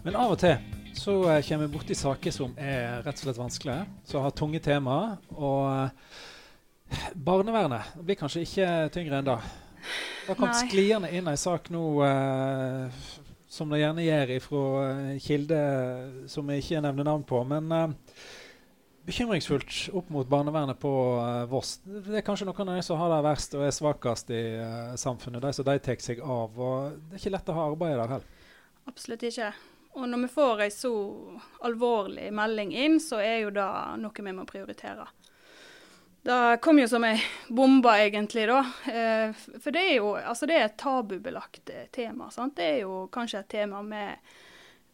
Men 0.04 0.14
av 0.22 0.36
og 0.36 0.38
til 0.44 0.54
så 0.94 1.16
eh, 1.32 1.40
kommer 1.48 1.66
vi 1.66 1.72
borti 1.72 1.96
saker 1.98 2.36
som 2.36 2.54
er 2.54 3.02
rett 3.02 3.18
og 3.18 3.24
slett 3.24 3.42
vanskelige, 3.42 3.88
som 4.06 4.22
har 4.22 4.36
tunge 4.38 4.62
temaer. 4.62 5.18
Og 5.34 5.66
eh, 5.72 7.10
barnevernet 7.18 7.98
blir 8.06 8.22
kanskje 8.22 8.46
ikke 8.46 8.70
tyngre 8.94 9.18
enn 9.18 9.30
det. 9.32 9.38
Det 9.82 10.30
har 10.30 10.38
kommet 10.44 10.62
skliende 10.62 11.10
inn 11.10 11.26
ei 11.26 11.36
sak 11.42 11.72
nå 11.74 11.84
eh, 12.06 13.04
som 13.50 13.74
det 13.74 13.82
gjerne 13.82 14.06
gjør 14.06 14.36
ifra 14.38 14.64
kilde 15.26 15.62
som 16.30 16.46
vi 16.46 16.62
ikke 16.62 16.86
nevner 16.86 17.10
navn 17.10 17.26
på. 17.26 17.42
men 17.50 17.80
eh, 17.82 18.18
bekymringsfullt 19.06 19.94
opp 19.96 20.08
mot 20.10 20.28
barnevernet 20.28 20.78
på 20.82 20.90
uh, 21.20 21.44
Voss. 21.50 21.76
Det 21.84 22.18
er 22.18 22.26
kanskje 22.26 22.48
noen 22.48 22.72
av 22.72 22.78
de 22.78 22.82
som 22.86 22.98
har 23.00 23.12
det 23.14 23.22
verst 23.26 23.54
og 23.54 23.64
er 23.66 23.74
svakest 23.74 24.32
i 24.34 24.42
uh, 24.58 24.96
samfunnet. 24.98 25.44
De 25.44 25.52
som 25.54 25.66
de 25.68 25.78
tar 25.82 26.02
seg 26.02 26.20
av. 26.24 26.58
og 26.58 26.98
Det 27.06 27.16
er 27.16 27.22
ikke 27.22 27.34
lett 27.36 27.52
å 27.52 27.56
ha 27.56 27.68
arbeid 27.70 27.96
der 27.96 28.14
heller. 28.16 28.44
Absolutt 28.86 29.26
ikke. 29.26 29.52
Og 29.96 30.08
når 30.10 30.26
vi 30.26 30.32
får 30.34 30.66
ei 30.66 30.72
så 30.74 30.92
alvorlig 31.64 32.28
melding 32.34 32.74
inn, 32.76 32.98
så 33.00 33.22
er 33.22 33.46
jo 33.46 33.54
det 33.54 33.70
noe 34.02 34.26
vi 34.26 34.34
må 34.36 34.44
prioritere. 34.48 35.06
Det 36.26 36.58
kom 36.60 36.80
jo 36.80 36.88
som 36.90 37.04
ei 37.06 37.20
bombe, 37.54 37.92
egentlig, 38.02 38.48
da. 38.50 38.58
Eh, 38.90 39.44
for 39.62 39.70
det 39.70 39.84
er 39.86 39.94
jo 40.00 40.08
altså 40.18 40.48
det 40.50 40.56
er 40.58 40.64
et 40.66 40.76
tabubelagt 40.80 41.70
tema. 41.94 42.26
Sant? 42.34 42.56
Det 42.58 42.66
er 42.66 42.80
jo 42.82 43.04
kanskje 43.14 43.44
et 43.44 43.50
tema 43.54 43.82
vi, 43.86 44.02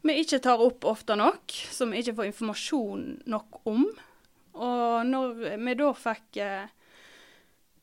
vi 0.03 0.19
ikke 0.23 0.41
tar 0.43 0.63
opp 0.63 0.85
ofte 0.91 1.17
nok, 1.19 1.53
som 1.71 1.93
vi 1.93 2.03
ikke 2.03 2.17
får 2.19 2.31
informasjon 2.31 3.05
nok 3.31 3.61
om. 3.71 3.85
Og 4.53 5.07
når 5.09 5.37
vi 5.63 5.75
da 5.79 5.91
fikk 5.97 6.41
eh, 6.43 6.73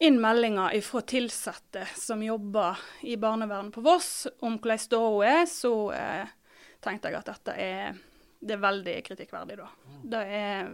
inn 0.05 0.19
meldinger 0.21 0.75
fra 0.85 1.01
ansatte 1.01 1.85
som 1.97 2.21
jobber 2.23 2.79
i 3.01 3.17
barnevernet 3.19 3.73
på 3.75 3.83
Voss, 3.83 4.27
om 4.39 4.59
hvordan 4.59 4.79
ståa 4.79 5.25
er, 5.27 5.43
så 5.49 5.73
eh, 5.95 6.35
tenkte 6.83 7.11
jeg 7.11 7.19
at 7.19 7.31
dette 7.33 7.55
er, 7.55 7.99
det 8.39 8.55
er 8.55 8.63
veldig 8.63 8.95
kritikkverdig, 9.09 9.59
da. 9.59 9.67
Det 10.13 10.23
er 10.39 10.71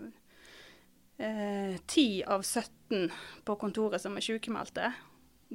eh, 1.18 2.26
av 2.28 2.44
17 2.44 3.12
på 3.46 3.58
kontoret 3.62 4.02
som 4.02 4.18
er 4.18 4.26
sykemeldte. 4.26 4.92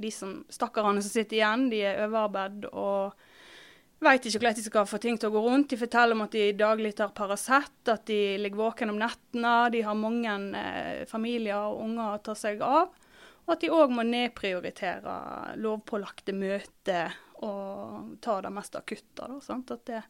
De 0.01 0.11
som, 0.15 0.41
stakkarene 0.51 1.03
som 1.03 1.13
sitter 1.13 1.39
igjen, 1.39 1.69
de 1.71 1.83
er 1.85 2.03
overarbeidet 2.07 2.71
og 2.73 3.15
Veit 4.01 4.25
ikke 4.25 4.41
hvordan 4.41 4.57
de 4.57 4.63
skal 4.65 4.87
få 4.89 4.99
ting 5.03 5.19
til 5.21 5.29
å 5.29 5.35
gå 5.35 5.41
rundt. 5.45 5.69
De 5.73 5.77
forteller 5.77 6.17
om 6.17 6.25
at 6.25 6.33
de 6.33 6.47
daglig 6.57 6.95
tar 6.97 7.11
Paracet, 7.13 7.83
at 7.85 8.07
de 8.09 8.39
ligger 8.41 8.63
våken 8.63 8.95
om 8.95 9.01
nettene. 9.01 9.53
De 9.75 9.83
har 9.85 9.99
mange 9.99 10.37
eh, 10.57 11.03
familier 11.11 11.67
og 11.69 11.83
unger 11.85 12.15
å 12.15 12.23
ta 12.25 12.37
seg 12.39 12.65
av. 12.65 12.95
Og 13.45 13.53
at 13.53 13.61
de 13.61 13.73
òg 13.77 13.93
må 13.93 14.07
nedprioritere 14.09 15.19
lovpålagte 15.61 16.33
møter 16.33 17.13
og 17.45 18.17
ta 18.25 18.41
det 18.41 18.55
mest 18.57 18.81
akutte. 18.81 19.29
Da? 19.29 19.61
At 19.61 19.87
det, 19.91 20.03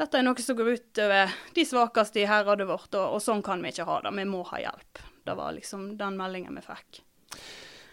dette 0.00 0.18
er 0.18 0.26
noe 0.26 0.42
som 0.42 0.58
går 0.58 0.74
ut 0.74 1.02
over 1.06 1.38
de 1.54 1.66
svakeste 1.70 2.22
i 2.22 2.28
herredet 2.30 2.66
vårt, 2.66 2.90
og, 2.98 3.14
og 3.14 3.22
sånn 3.22 3.46
kan 3.46 3.62
vi 3.62 3.70
ikke 3.70 3.86
ha 3.86 4.00
det. 4.02 4.14
Vi 4.18 4.26
må 4.26 4.42
ha 4.50 4.62
hjelp. 4.66 5.02
Det 5.24 5.38
var 5.38 5.54
liksom 5.54 5.92
den 6.02 6.18
meldingen 6.18 6.58
vi 6.58 6.66
fikk. 6.66 7.04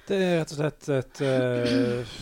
Det 0.08 0.18
er 0.18 0.38
rett 0.42 0.54
og 0.54 0.60
slett 0.60 0.90
et 0.96 1.22
uh, 1.24 2.16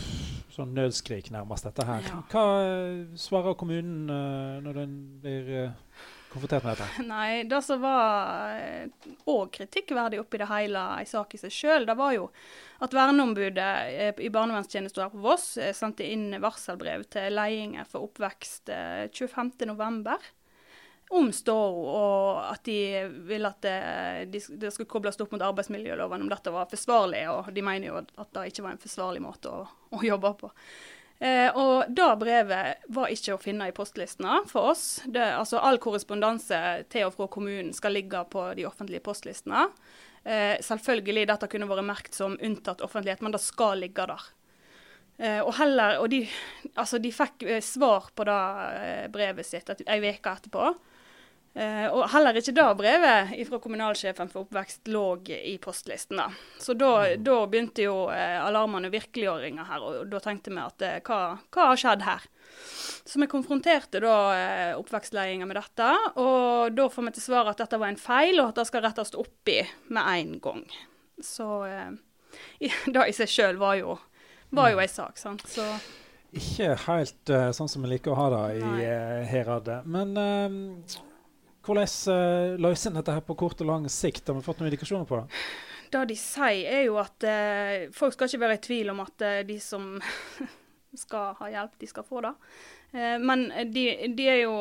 sånn 0.54 0.74
nødskrik, 0.76 1.30
nærmest, 1.34 1.66
dette 1.68 1.86
her. 1.88 2.06
Ja. 2.06 2.22
Hva 2.32 2.46
uh, 2.60 3.18
svarer 3.18 3.56
kommunen 3.58 4.10
uh, 4.12 4.58
når 4.64 4.82
den 4.82 4.96
blir 5.22 5.52
uh, 5.66 6.08
konfrontert 6.30 6.64
med 6.64 6.76
dette? 6.76 7.04
Nei, 7.10 7.42
det 7.50 7.60
som 7.66 7.82
var 7.82 8.90
òg 9.30 9.52
kritikkverdig 9.56 10.20
oppi 10.22 10.40
det 10.40 10.50
hele, 10.50 10.84
ei 11.00 11.08
sak 11.08 11.34
i 11.34 11.40
seg 11.40 11.54
sjøl, 11.54 11.88
det 11.88 11.96
var 11.98 12.14
jo 12.16 12.28
at 12.80 12.94
verneombudet 12.96 13.70
eh, 13.90 14.12
i 14.24 14.30
barnevernstjenesten 14.32 15.12
på 15.12 15.22
Voss 15.24 15.52
eh, 15.60 15.74
sendte 15.76 16.06
inn 16.06 16.32
varselbrev 16.40 17.04
til 17.12 17.34
ledelsen 17.36 17.88
for 17.90 18.08
oppvekst 18.08 18.72
eh, 18.72 19.06
25.11. 19.12 20.30
om 21.12 21.32
ståa, 21.34 21.96
og 22.00 22.52
at 22.52 22.62
de 22.68 23.06
ville 23.26 23.48
at 23.50 23.64
det, 23.64 23.78
de, 24.30 24.42
det 24.62 24.70
skulle 24.70 24.90
kobles 24.90 25.18
opp 25.20 25.34
mot 25.34 25.42
arbeidsmiljøloven, 25.42 26.22
om 26.22 26.30
dette 26.30 26.52
var 26.54 26.70
forsvarlig. 26.70 27.24
Og 27.32 27.50
de 27.54 27.64
mener 27.66 27.90
jo 27.90 27.98
at 27.98 28.30
det 28.36 28.46
ikke 28.52 28.64
var 28.66 28.76
en 28.76 28.82
forsvarlig 28.82 29.22
måte 29.24 29.50
å, 29.50 29.64
å 29.66 30.02
jobbe 30.06 30.32
på. 30.38 30.52
Eh, 31.20 31.50
og 31.58 31.90
det 31.92 32.10
brevet 32.22 32.86
var 32.94 33.10
ikke 33.12 33.34
å 33.34 33.40
finne 33.42 33.66
i 33.68 33.74
postlistene 33.76 34.38
for 34.48 34.70
oss. 34.70 34.84
Det, 35.04 35.26
altså 35.36 35.60
All 35.60 35.80
korrespondanse 35.82 36.60
til 36.92 37.08
og 37.10 37.16
fra 37.18 37.26
kommunen 37.32 37.74
skal 37.76 37.92
ligge 37.98 38.22
på 38.32 38.46
de 38.56 38.64
offentlige 38.70 39.04
postlistene. 39.04 39.66
Eh, 40.24 40.56
selvfølgelig, 40.64 41.26
dette 41.28 41.48
kunne 41.50 41.68
vært 41.68 41.88
merkt 41.90 42.16
som 42.16 42.38
unntatt 42.38 42.86
offentlighet, 42.86 43.20
men 43.26 43.34
det 43.34 43.42
skal 43.44 43.82
ligge 43.82 44.06
der. 44.08 44.30
Eh, 45.20 45.42
og 45.44 45.52
heller, 45.58 45.98
og 46.00 46.08
de, 46.08 46.22
altså 46.80 46.96
de 47.02 47.10
fikk 47.12 47.44
eh, 47.44 47.60
svar 47.64 48.08
på 48.16 48.24
det 48.24 48.40
eh, 48.78 49.06
brevet 49.12 49.44
sitt 49.44 49.68
ei 49.84 49.98
uke 50.00 50.32
etterpå. 50.32 50.70
Eh, 51.50 51.88
og 51.90 52.04
heller 52.12 52.36
ikke 52.38 52.52
det 52.54 52.64
brevet 52.78 53.32
fra 53.48 53.58
kommunalsjefen 53.58 54.28
for 54.30 54.44
oppvekst 54.44 54.86
lå 54.94 55.04
i 55.34 55.56
postlisten. 55.58 56.20
da. 56.20 56.28
Så 56.62 56.76
da, 56.78 57.16
da 57.18 57.40
begynte 57.50 57.88
jo 57.88 58.04
eh, 58.14 58.38
alarmene 58.38 58.90
virkelig 58.92 59.26
å 59.26 59.38
ringe 59.42 59.64
her, 59.66 59.82
og 59.82 60.04
da 60.12 60.20
tenkte 60.22 60.54
vi 60.54 60.60
at 60.62 60.84
eh, 60.86 61.00
hva, 61.06 61.40
hva 61.50 61.70
har 61.72 61.80
skjedd 61.80 62.06
her? 62.06 62.28
Så 63.02 63.18
vi 63.18 63.26
konfronterte 63.30 64.02
da 64.04 64.14
eh, 64.36 64.78
oppvekstledelsen 64.78 65.50
med 65.50 65.58
dette, 65.58 65.90
og 66.22 66.76
da 66.78 66.86
får 66.92 67.08
vi 67.08 67.14
til 67.18 67.26
svar 67.26 67.50
at 67.50 67.64
dette 67.64 67.82
var 67.82 67.90
en 67.90 67.98
feil, 67.98 68.38
og 68.38 68.52
at 68.52 68.62
det 68.62 68.68
skal 68.70 68.86
rettes 68.86 69.16
opp 69.18 69.50
i 69.50 69.58
med 69.90 70.14
en 70.14 70.38
gang. 70.46 70.64
Så 71.18 71.50
i, 72.62 72.70
det 72.70 73.08
i 73.10 73.16
seg 73.16 73.34
sjøl 73.34 73.58
var 73.58 73.74
jo, 73.82 73.98
var 74.54 74.70
jo 74.70 74.78
ei 74.78 74.90
sak, 74.90 75.18
sant. 75.18 75.42
Så 75.50 75.66
Ikke 76.30 76.76
helt 76.86 77.34
uh, 77.34 77.50
sånn 77.50 77.68
som 77.68 77.82
vi 77.82 77.96
liker 77.96 78.14
å 78.14 78.20
ha 78.22 78.32
det 78.36 78.44
i 78.62 78.66
uh, 78.86 79.22
Heradet. 79.26 79.82
Men 79.90 80.14
uh, 80.14 81.08
hvordan 81.66 81.90
uh, 82.12 82.60
løser 82.60 82.90
en 82.90 83.00
dette 83.00 83.16
her 83.16 83.26
på 83.26 83.36
kort 83.38 83.60
og 83.60 83.68
lang 83.68 83.88
sikt? 83.92 84.28
Har 84.28 84.38
vi 84.38 84.44
fått 84.46 84.62
noen 84.62 84.70
indikasjoner 84.70 85.08
på 85.08 85.20
det? 85.20 85.42
Det 85.90 86.04
de 86.06 86.16
sier, 86.18 86.66
er 86.70 86.84
jo 86.86 86.98
at 87.02 87.24
eh, 87.26 87.88
folk 87.94 88.14
skal 88.14 88.30
ikke 88.30 88.42
være 88.44 88.56
i 88.60 88.62
tvil 88.62 88.92
om 88.92 89.00
at 89.02 89.24
eh, 89.26 89.40
de 89.42 89.56
som 89.58 89.96
skal 91.04 91.34
ha 91.40 91.48
hjelp, 91.50 91.72
de 91.80 91.88
skal 91.90 92.06
få 92.06 92.22
det. 92.22 92.30
Eh, 92.94 93.16
men 93.18 93.48
de, 93.74 93.84
de 94.14 94.28
er 94.30 94.38
jo 94.44 94.54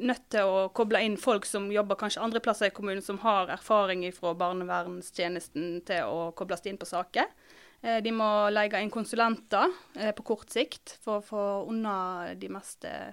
nødt 0.00 0.24
til 0.32 0.48
å 0.48 0.62
koble 0.72 1.02
inn 1.04 1.18
folk 1.20 1.44
som 1.48 1.68
jobber 1.72 2.00
kanskje 2.00 2.24
andre 2.24 2.40
plasser 2.40 2.72
i 2.72 2.74
kommunen, 2.74 3.04
som 3.04 3.20
har 3.20 3.52
erfaring 3.52 4.06
fra 4.16 4.32
barnevernstjenesten 4.40 5.82
til 5.88 6.08
å 6.08 6.30
kobles 6.38 6.64
inn 6.64 6.80
på 6.80 6.88
saker. 6.88 7.28
Eh, 7.82 7.98
de 8.00 8.14
må 8.14 8.30
legge 8.54 8.80
inn 8.80 8.92
konsulenter 8.94 9.68
eh, 9.98 10.12
på 10.16 10.24
kort 10.32 10.52
sikt 10.54 10.96
for 11.02 11.18
å 11.18 11.26
få 11.26 11.46
unna 11.72 11.96
de 12.38 12.50
mest 12.52 12.86
eh, 12.88 13.12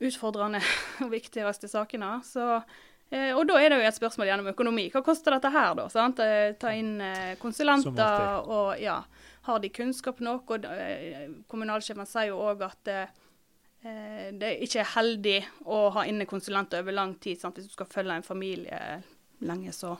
utfordrende 0.00 0.60
og 1.04 1.12
viktigste 1.14 1.70
sakene. 1.70 2.16
Så 2.26 2.62
Eh, 3.14 3.30
og 3.36 3.44
da 3.46 3.58
er 3.60 3.70
det 3.70 3.78
jo 3.78 3.88
et 3.88 3.98
spørsmål 3.98 4.30
gjennom 4.30 4.50
økonomi. 4.50 4.88
Hva 4.92 5.02
koster 5.04 5.36
dette 5.36 5.52
her, 5.54 5.74
da? 5.78 5.86
Sant? 5.92 6.22
Eh, 6.24 6.54
ta 6.60 6.72
inn 6.74 6.96
eh, 7.04 7.34
konsulenter, 7.40 8.48
og 8.48 8.80
ja, 8.82 8.98
har 9.48 9.60
de 9.62 9.70
kunnskap 9.74 10.22
nok? 10.24 10.56
Og 10.56 10.66
kommunalsjefen 11.50 12.08
sier 12.08 12.32
jo 12.32 12.40
òg 12.48 12.64
at 12.66 12.94
det 13.84 14.50
ikke 14.64 14.78
er 14.80 14.86
heldig 14.94 15.36
å 15.68 15.90
ha 15.92 16.06
inne 16.08 16.24
konsulenter 16.24 16.80
over 16.80 16.96
lang 16.96 17.10
tid. 17.20 17.36
Sant? 17.36 17.58
Hvis 17.58 17.68
du 17.68 17.74
skal 17.74 17.90
følge 17.90 18.14
en 18.16 18.24
familie 18.24 18.78
lenge, 19.44 19.74
så, 19.76 19.90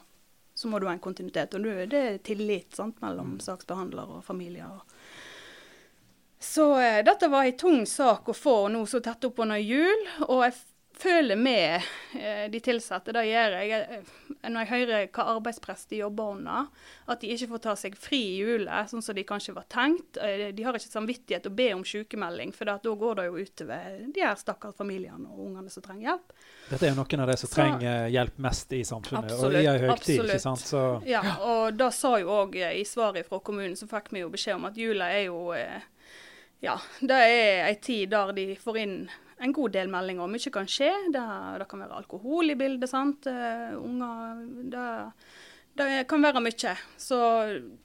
så 0.57 0.71
må 0.73 0.81
du 0.81 0.87
ha 0.89 0.95
en 0.97 1.03
kontinuitet. 1.05 1.53
Og 1.53 1.67
det 1.93 2.01
er 2.01 2.17
tillit 2.25 2.73
sant? 2.73 2.97
mellom 3.05 3.37
saksbehandler 3.45 4.17
og 4.17 4.25
familier. 4.25 4.81
Så 6.39 6.81
eh, 6.81 7.01
dette 7.05 7.29
var 7.33 7.45
en 7.45 7.59
tung 7.59 7.83
sak 7.87 8.29
å 8.29 8.37
få 8.37 8.57
nå 8.73 8.85
så 8.87 9.01
tett 9.05 9.25
opp 9.25 9.39
under 9.45 9.61
jul. 9.61 10.09
Og 10.29 10.45
jeg 10.45 10.57
føler 10.97 11.37
med 11.37 11.83
eh, 12.15 12.51
de 12.51 12.61
ansatte. 12.73 13.13
Det 13.13 13.25
gjør 13.27 13.57
jeg 13.59 13.81
eh, 13.81 14.13
når 14.45 14.65
jeg 14.65 14.71
hører 14.71 15.07
hva 15.15 15.27
arbeidspress 15.35 15.87
de 15.91 16.01
jobber 16.03 16.35
under. 16.37 16.69
At 17.11 17.23
de 17.23 17.31
ikke 17.35 17.49
får 17.55 17.63
ta 17.67 17.75
seg 17.79 17.97
fri 17.99 18.21
i 18.35 18.37
julet, 18.43 18.91
sånn 18.91 19.03
som 19.05 19.17
de 19.17 19.25
kanskje 19.27 19.55
var 19.57 19.67
tenkt. 19.73 20.19
Eh, 20.23 20.51
de 20.55 20.67
har 20.67 20.77
ikke 20.77 20.93
samvittighet 20.93 21.49
å 21.51 21.55
be 21.55 21.71
om 21.75 21.85
sykemelding, 21.89 22.55
for 22.57 22.71
da 22.71 22.79
går 22.85 23.21
det 23.21 23.27
jo 23.29 23.47
utover 23.47 24.05
de 24.15 24.25
her 24.25 24.37
stakkars 24.41 24.77
familiene 24.79 25.31
og 25.31 25.49
ungene 25.49 25.73
som 25.73 25.85
trenger 25.85 26.13
hjelp. 26.13 26.37
Dette 26.71 26.87
er 26.87 26.95
jo 26.95 26.99
noen 27.01 27.25
av 27.25 27.33
de 27.33 27.39
som 27.41 27.51
så, 27.51 27.55
trenger 27.59 28.07
hjelp 28.15 28.39
mest 28.47 28.77
i 28.77 28.85
samfunnet, 28.87 29.33
absolutt, 29.33 29.59
og 29.59 29.59
i 29.61 29.73
ei 29.73 29.83
høytid. 29.85 30.23
ikke 30.25 30.43
sant? 30.47 30.65
Så, 30.65 30.85
ja, 31.09 31.25
og 31.45 31.75
da 31.79 31.91
sa 31.95 32.15
jo 32.23 32.31
òg 32.43 32.57
i 32.71 32.85
svaret 32.89 33.29
fra 33.29 33.43
kommunen, 33.45 33.77
så 33.79 33.91
fikk 33.91 34.13
vi 34.15 34.25
jo 34.25 34.31
beskjed 34.33 34.61
om 34.61 34.71
at 34.71 34.79
jula 34.79 35.11
er 35.13 35.27
jo 35.27 35.43
ja, 36.65 36.79
det 37.01 37.21
er 37.29 37.67
ei 37.69 37.77
tid 37.83 38.13
der 38.15 38.33
de 38.37 38.49
får 38.61 38.81
inn 38.81 38.99
en 39.45 39.53
god 39.53 39.75
del 39.75 39.91
meldinger. 39.93 40.31
Mye 40.31 40.53
kan 40.53 40.69
skje. 40.71 40.91
Det, 41.13 41.25
det 41.61 41.69
kan 41.71 41.83
være 41.85 42.01
alkohol 42.01 42.55
i 42.55 42.59
bildet. 42.59 42.91
sant? 42.91 43.27
Uh, 43.29 43.75
unger 43.81 44.45
det, 44.73 44.89
det, 45.81 45.89
kan 46.11 46.25
være 46.25 46.43
mye. 46.45 46.77
Så 47.01 47.21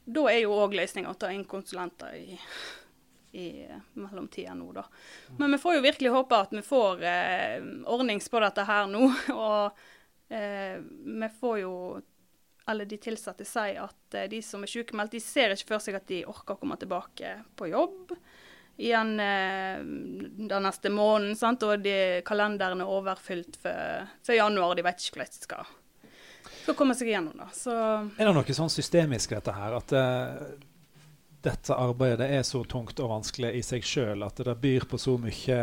da 0.06 0.28
er 0.32 0.44
jo 0.44 0.58
òg 0.60 0.78
løsninga 0.80 1.12
å 1.12 1.20
ta 1.20 1.32
inn 1.34 1.48
konsulenter 1.50 2.16
i, 2.16 2.38
i 3.36 3.48
mellomtida 4.00 4.56
nå, 4.58 4.72
da. 4.78 4.86
Men 5.40 5.56
vi 5.56 5.62
får 5.62 5.80
jo 5.80 5.88
virkelig 5.88 6.14
håpe 6.16 6.44
at 6.48 6.54
vi 6.56 6.66
får 6.66 7.04
uh, 7.04 7.58
ordnings 7.96 8.30
på 8.30 8.44
dette 8.46 8.68
her 8.70 8.88
nå. 8.92 9.10
Og 9.36 9.82
uh, 10.32 10.78
vi 10.80 11.34
får 11.42 11.60
jo 11.66 11.74
alle 12.70 12.86
de 12.86 13.00
ansatte 13.10 13.48
sier 13.50 13.82
at 13.82 14.16
de 14.30 14.44
som 14.46 14.62
er 14.62 14.70
sykemeldt, 14.70 15.16
de 15.16 15.24
ser 15.24 15.56
ikke 15.56 15.72
for 15.72 15.82
seg 15.82 15.96
at 15.98 16.06
de 16.06 16.20
orker 16.30 16.54
å 16.54 16.60
komme 16.62 16.76
tilbake 16.78 17.40
på 17.58 17.72
jobb 17.72 18.14
igjen 18.80 19.20
eh, 19.20 19.80
den 20.48 20.64
neste 20.64 20.90
måneden. 20.90 21.36
Sant? 21.36 21.64
Og 21.68 21.84
de, 21.84 22.22
kalenderen 22.26 22.82
er 22.82 22.90
overfylt 22.90 23.60
for, 23.62 24.08
for, 24.24 24.36
januar, 24.38 24.76
de 24.78 24.86
vet 24.88 25.04
ikke 25.04 25.20
hvordan 25.20 25.36
de 25.36 25.44
skal, 25.44 25.74
skal 26.64 26.80
komme 26.80 26.96
seg 26.98 27.12
igjennom. 27.12 27.36
Da. 27.44 27.50
Så 27.56 27.76
er 27.76 28.24
det 28.24 28.36
noe 28.38 28.58
sånn 28.62 28.72
systemisk 28.74 29.36
dette 29.36 29.56
her? 29.56 29.76
At 29.82 29.96
uh, 29.96 30.46
dette 31.44 31.76
arbeidet 31.76 32.30
er 32.40 32.46
så 32.48 32.64
tungt 32.68 33.00
og 33.04 33.12
vanskelig 33.18 33.54
i 33.60 33.66
seg 33.66 33.86
sjøl 33.86 34.24
at 34.28 34.40
det 34.48 34.56
byr 34.64 34.88
på 34.90 35.00
så 35.02 35.18
mye 35.20 35.60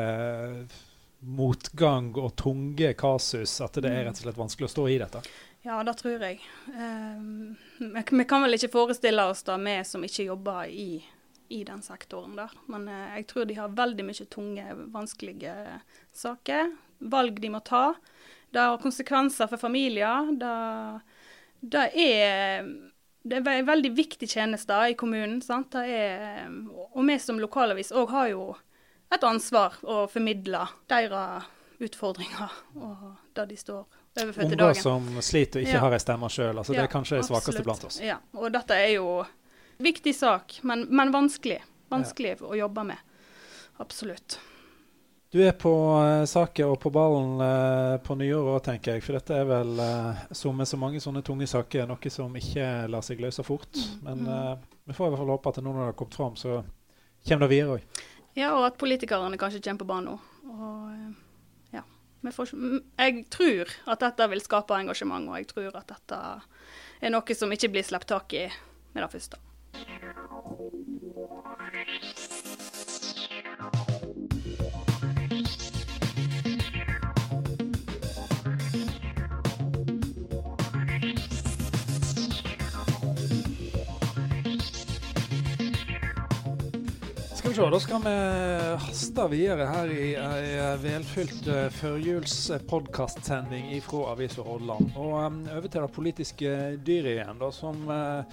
motgang 1.26 2.12
og 2.20 2.36
tunge 2.38 2.92
kasus 2.98 3.56
at 3.64 3.78
det 3.80 3.90
er 3.90 4.04
rett 4.06 4.18
og 4.20 4.26
slett 4.26 4.38
vanskelig 4.38 4.68
å 4.68 4.72
stå 4.72 4.88
i 4.92 4.98
dette? 5.00 5.22
Ja, 5.66 5.80
det 5.82 5.96
tror 5.98 6.22
jeg. 6.22 6.38
Um, 6.70 7.56
vi 7.88 8.24
kan 8.28 8.44
vel 8.44 8.54
ikke 8.54 8.70
forestille 8.70 9.24
oss 9.26 9.42
det, 9.48 9.56
vi 9.64 9.76
som 9.88 10.04
ikke 10.06 10.28
jobber 10.28 10.68
i 10.70 10.90
i 11.48 11.62
den 11.64 11.82
sektoren 11.82 12.36
der. 12.38 12.52
Men 12.72 12.88
eh, 12.88 13.20
jeg 13.20 13.28
tror 13.30 13.48
de 13.48 13.58
har 13.58 13.76
veldig 13.76 14.06
mye 14.08 14.26
tunge, 14.32 14.66
vanskelige 14.94 15.54
saker. 16.16 16.74
Valg 17.12 17.40
de 17.42 17.52
må 17.52 17.60
ta. 17.66 17.94
Det 18.50 18.62
har 18.62 18.82
konsekvenser 18.82 19.50
for 19.50 19.60
familier. 19.60 20.30
Det, 20.40 20.52
det 21.60 21.88
er 22.06 22.68
det 23.26 23.40
er 23.40 23.58
en 23.58 23.66
veldig 23.66 23.90
viktig 23.90 24.28
tjeneste 24.30 24.76
i 24.86 24.94
kommunen. 24.94 25.40
Sant? 25.42 25.74
Er, 25.74 26.46
og 26.92 27.02
vi 27.08 27.18
som 27.18 27.40
lokalavis 27.42 27.90
òg 27.90 28.12
har 28.14 28.30
jo 28.30 28.44
et 29.14 29.24
ansvar 29.26 29.78
å 29.82 30.04
formidle 30.10 30.62
deres 30.90 31.52
utfordringer 31.82 32.52
og 32.80 33.00
det 33.36 33.44
de 33.50 33.56
står 33.60 33.82
overfor 34.16 34.48
til 34.48 34.58
dagen. 34.58 34.70
Unger 34.70 34.80
som 34.80 35.08
sliter 35.20 35.60
og 35.60 35.66
ikke 35.66 35.74
ja. 35.74 35.82
har 35.82 35.96
ei 35.96 36.02
stemme 36.02 36.30
sjøl. 36.32 36.54
Altså, 36.54 36.72
ja, 36.72 36.78
det 36.78 36.86
er 36.86 36.92
kanskje 36.92 37.18
de 37.20 37.26
svakeste 37.28 37.64
blant 37.66 37.84
oss. 37.88 37.98
Ja, 38.02 38.20
og 38.38 38.48
dette 38.54 38.78
er 38.78 38.94
jo 38.94 39.10
Viktig 39.78 40.14
sak, 40.16 40.58
men, 40.62 40.86
men 40.88 41.12
vanskelig. 41.12 41.60
Vanskelig 41.92 42.36
ja. 42.38 42.46
å 42.48 42.56
jobbe 42.56 42.84
med. 42.88 43.16
Absolutt. 43.82 44.38
Du 45.30 45.42
er 45.42 45.52
på 45.58 45.70
uh, 45.92 46.24
saken 46.24 46.70
og 46.72 46.78
på 46.80 46.90
ballen 46.94 47.40
uh, 47.42 47.96
på 48.00 48.14
nyåret 48.16 48.54
òg, 48.54 48.60
tenker 48.64 48.94
jeg. 48.94 49.04
For 49.04 49.18
dette 49.18 49.36
er 49.36 49.48
vel, 49.48 49.74
uh, 49.76 50.22
som 50.32 50.56
med 50.56 50.70
så 50.70 50.78
mange 50.80 51.02
sånne 51.02 51.20
tunge 51.26 51.48
saker, 51.50 51.84
noe 51.90 52.12
som 52.12 52.38
ikke 52.38 52.86
lar 52.88 53.04
seg 53.04 53.20
løse 53.20 53.44
fort. 53.44 53.68
Mm. 53.74 54.04
Men 54.06 54.30
uh, 54.30 54.52
vi 54.86 54.96
får 54.96 55.10
i 55.10 55.12
hvert 55.12 55.22
fall 55.24 55.32
håpe 55.34 55.52
at 55.52 55.60
nå 55.60 55.68
når 55.72 55.82
det 55.82 55.88
har 55.90 55.98
kommet 55.98 56.16
fram, 56.16 56.38
så 56.40 56.60
kommer 57.26 57.44
det 57.44 57.52
videre 57.52 57.76
òg. 57.76 58.04
Ja, 58.36 58.52
og 58.54 58.68
at 58.68 58.78
politikerne 58.80 59.40
kanskje 59.40 59.60
kommer 59.66 59.82
på 59.82 59.90
banen 59.90 60.14
nå. 60.14 60.16
Ja. 61.74 61.82
Jeg 62.22 63.26
tror 63.32 63.74
at 63.92 64.04
dette 64.06 64.30
vil 64.32 64.44
skape 64.44 64.78
engasjement, 64.78 65.28
og 65.32 65.40
jeg 65.40 65.50
tror 65.52 65.80
at 65.82 65.90
dette 65.90 66.22
er 67.02 67.12
noe 67.12 67.36
som 67.36 67.52
ikke 67.52 67.74
blir 67.74 67.84
sluppet 67.84 68.14
tak 68.14 68.38
i 68.38 68.46
med 68.94 69.04
det 69.04 69.10
første. 69.12 69.42
Se, 87.56 87.70
Da 87.70 87.78
skal 87.80 88.02
vi 88.04 88.10
haste 88.84 89.24
videre 89.32 89.64
her 89.70 89.90
i 89.92 90.10
ei 90.20 90.74
velfylt 90.82 91.46
uh, 91.48 91.66
førjulspodkastsending 91.72 93.70
fra 93.84 94.12
Avisa 94.12 94.44
Hordaland. 94.44 94.90
Og 94.96 95.14
um, 95.16 95.38
over 95.48 95.68
til 95.68 95.80
det 95.86 95.92
politiske 95.96 96.52
dyret 96.84 97.14
igjen, 97.14 97.40
da, 97.40 97.48
som 97.52 97.80
uh, 97.88 98.24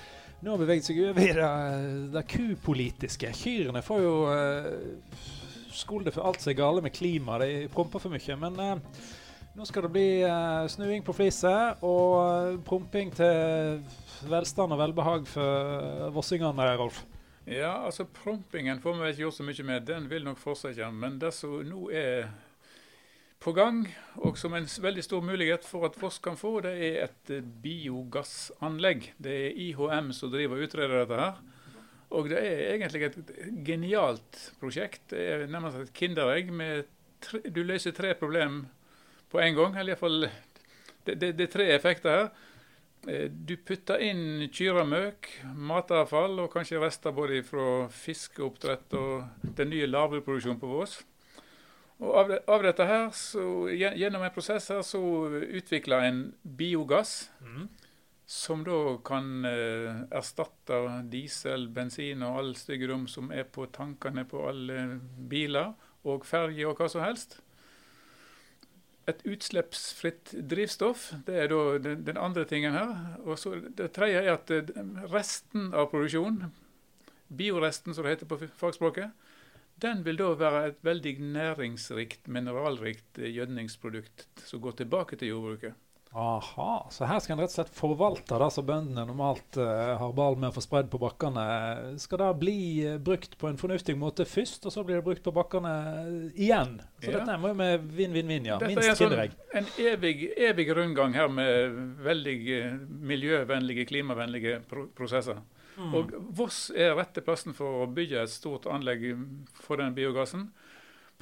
nå 0.44 0.52
har 0.52 0.60
beveget 0.60 0.90
seg 0.90 1.00
over 1.08 1.24
i 1.24 1.34
det, 1.38 1.50
det 2.12 2.24
kupolitiske. 2.34 3.32
Kyrne 3.38 3.84
får 3.86 4.02
jo 4.04 4.14
uh, 4.28 5.28
skulde 5.72 6.12
for 6.12 6.28
alt 6.28 6.44
som 6.44 6.52
er 6.52 6.60
gale 6.60 6.84
med 6.84 6.96
klimaet. 6.96 7.46
De 7.48 7.72
promper 7.72 8.04
for 8.04 8.12
mye. 8.12 8.38
Men 8.42 8.60
uh, 8.60 9.04
nå 9.56 9.68
skal 9.70 9.88
det 9.88 9.94
bli 9.96 10.08
uh, 10.28 10.68
snuing 10.72 11.06
på 11.06 11.16
fliset 11.16 11.84
og 11.88 12.60
promping 12.68 13.14
til 13.16 13.80
velstand 14.28 14.76
og 14.76 14.84
velbehag 14.84 15.28
for 15.32 16.12
vossingene, 16.16 16.68
Rolf. 16.80 17.04
Ja, 17.48 17.86
altså 17.86 18.06
prompingen 18.08 18.80
får 18.80 19.00
vi 19.00 19.10
ikke 19.12 19.26
gjort 19.26 19.40
så 19.40 19.48
mye 19.48 19.68
med. 19.68 19.88
Den 19.88 20.10
vil 20.12 20.28
nok 20.28 20.40
fortsette. 20.40 20.92
Men 20.92 21.20
det 21.20 21.34
som 21.36 21.60
nå 21.68 21.90
er 21.92 22.28
på 23.44 23.52
gang, 23.56 23.84
og 24.24 24.38
som 24.40 24.54
en 24.56 24.68
veldig 24.68 25.04
stor 25.04 25.24
mulighet 25.26 25.66
for 25.68 25.88
at 25.88 25.98
Voss 26.00 26.20
kan 26.24 26.38
få, 26.40 26.62
det 26.64 26.74
er 26.78 27.02
et 27.08 27.34
eh, 27.34 27.44
biogassanlegg. 27.64 29.10
Det 29.20 29.34
er 29.48 29.60
IHM 29.66 30.14
som 30.16 30.32
driver 30.32 30.60
og 30.60 30.70
utreder 30.70 31.02
dette 31.02 31.20
her. 31.20 31.42
Og 32.14 32.30
det 32.30 32.40
er 32.40 32.62
egentlig 32.76 33.08
et 33.08 33.34
genialt 33.66 34.40
prosjekt. 34.62 35.02
Det 35.12 35.22
er 35.34 35.46
nærmest 35.52 35.82
et 35.82 35.94
kinderegg. 35.98 36.52
Tre, 37.24 37.42
du 37.50 37.64
løser 37.66 37.96
tre 37.96 38.14
problem 38.16 38.64
på 39.34 39.42
en 39.42 39.58
gang. 39.58 39.78
Eller 39.80 39.96
iallfall 39.96 40.28
det, 40.28 41.16
det, 41.18 41.34
det 41.40 41.48
er 41.48 41.54
tre 41.56 41.70
effekter 41.74 42.16
her. 42.16 42.28
Eh, 43.10 43.26
du 43.28 43.58
putter 43.66 44.04
inn 44.06 44.46
kyramøk, 44.54 45.32
matavfall 45.58 46.38
og 46.46 46.54
kanskje 46.54 46.80
rester 46.84 47.16
både 47.16 47.42
fra 47.48 47.90
fiskeoppdrett 47.92 48.94
og 49.00 49.50
den 49.58 49.74
nye 49.74 49.90
larveproduksjonen 49.90 50.62
på 50.62 50.70
Vås. 50.70 51.02
Og 52.02 52.18
av, 52.18 52.34
av, 52.50 52.66
dette 52.66 52.88
her, 52.88 53.08
så, 53.16 53.46
Gjennom 53.70 54.26
en 54.26 54.34
prosess 54.34 54.72
her 54.74 54.82
så 54.86 55.02
utvikla 55.30 56.04
en 56.08 56.26
biogass. 56.44 57.30
Mm. 57.44 57.70
Som 58.34 58.64
da 58.66 58.80
kan 59.06 59.46
eh, 59.46 60.04
erstatte 60.16 60.80
diesel, 61.12 61.68
bensin 61.76 62.24
og 62.26 62.40
all 62.40 62.54
styggedom 62.58 63.06
som 63.12 63.34
er 63.36 63.46
på 63.46 63.68
tankene 63.76 64.24
på 64.26 64.46
alle 64.48 64.86
biler 65.30 65.74
og 66.08 66.26
ferger 66.28 66.72
og 66.72 66.80
hva 66.80 66.88
som 66.92 67.04
helst. 67.04 67.38
Et 69.12 69.20
utslippsfritt 69.28 70.32
drivstoff, 70.50 71.10
det 71.28 71.36
er 71.36 71.52
da 71.52 71.78
den, 71.84 72.06
den 72.08 72.20
andre 72.20 72.48
tingen 72.48 72.76
her. 72.76 72.96
Og 73.28 73.36
så 73.40 73.58
Det 73.60 73.92
tredje 73.96 74.24
er 74.24 74.34
at 74.38 74.52
eh, 74.56 74.72
resten 75.12 75.74
av 75.76 75.92
produksjonen, 75.92 76.54
bioresten 77.28 77.94
som 77.94 78.08
det 78.08 78.16
heter 78.16 78.30
på 78.32 78.40
fagspråket, 78.60 79.12
den 79.82 80.04
vil 80.06 80.20
da 80.20 80.30
være 80.38 80.66
et 80.70 80.84
veldig 80.86 81.16
næringsrikt, 81.34 82.28
mineralrikt 82.32 83.20
eh, 83.20 83.32
gjødningsprodukt 83.34 84.46
som 84.46 84.62
går 84.64 84.84
tilbake 84.84 85.20
til 85.20 85.34
jordbruket. 85.34 85.80
Aha, 86.14 86.88
Så 86.94 87.08
her 87.10 87.18
skal 87.24 87.34
en 87.34 87.40
rett 87.42 87.50
og 87.50 87.56
slett 87.56 87.72
forvalte 87.74 88.38
det 88.38 88.50
som 88.54 88.66
bøndene 88.68 89.02
normalt 89.10 89.58
uh, 89.58 89.96
har 89.98 90.12
ball 90.14 90.36
med 90.38 90.52
å 90.52 90.54
få 90.54 90.62
spredd 90.62 90.92
på 90.94 91.00
bakkene. 91.02 91.46
Skal 91.98 92.22
det 92.22 92.28
bli 92.38 92.58
uh, 92.86 93.00
brukt 93.02 93.34
på 93.42 93.50
en 93.50 93.58
fornuftig 93.58 93.96
måte 93.98 94.28
først, 94.30 94.68
og 94.70 94.76
så 94.76 94.84
blir 94.86 95.00
det 95.00 95.08
brukt 95.08 95.24
på 95.26 95.34
bakkene 95.34 95.72
igjen? 96.36 96.76
Så 97.02 97.10
ja. 97.10 97.16
dette 97.18 97.40
må 97.42 97.50
jo 97.50 97.58
med 97.58 97.88
vinn-vinn-vinn, 97.98 98.46
ja. 98.52 98.60
Dette 98.62 98.78
Minst 98.78 99.02
kinderegg. 99.02 99.34
Sånn, 99.34 99.58
en 99.64 99.90
evig, 99.90 100.28
evig 100.52 100.68
rundgang 100.78 101.18
her 101.18 101.34
med 101.34 101.82
veldig 102.06 102.38
miljøvennlige, 103.10 103.90
klimavennlige 103.90 104.62
pro 104.70 104.86
prosesser. 104.94 105.42
Mm. 105.78 105.94
Og 105.98 106.12
Voss 106.38 106.68
er 106.76 106.94
rette 106.98 107.22
plassen 107.26 107.54
for 107.58 107.84
å 107.84 107.90
bygge 107.90 108.22
et 108.24 108.30
stort 108.30 108.68
anlegg 108.70 109.08
for 109.64 109.82
den 109.82 109.96
biogassen. 109.96 110.52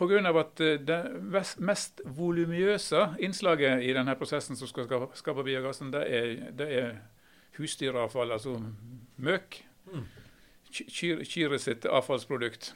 Pga. 0.01 0.21
at 0.39 0.59
eh, 0.63 0.77
det 0.81 0.97
mest 1.59 2.01
volumiøse 2.05 3.15
innslaget 3.19 3.83
i 3.85 3.93
denne 3.93 4.15
prosessen 4.17 4.55
som 4.57 4.67
skal 4.67 4.87
skape, 5.13 5.43
biogassen, 5.45 5.91
det 5.93 6.01
er, 6.09 6.51
det 6.57 6.69
er 6.79 6.95
husdyravfall, 7.59 8.31
altså 8.31 8.57
møk. 9.21 9.61
Mm. 9.91 10.05
Ky- 10.71 11.23
Kyr, 11.27 11.57
sitt 11.57 11.85
avfallsprodukt. 11.85 12.73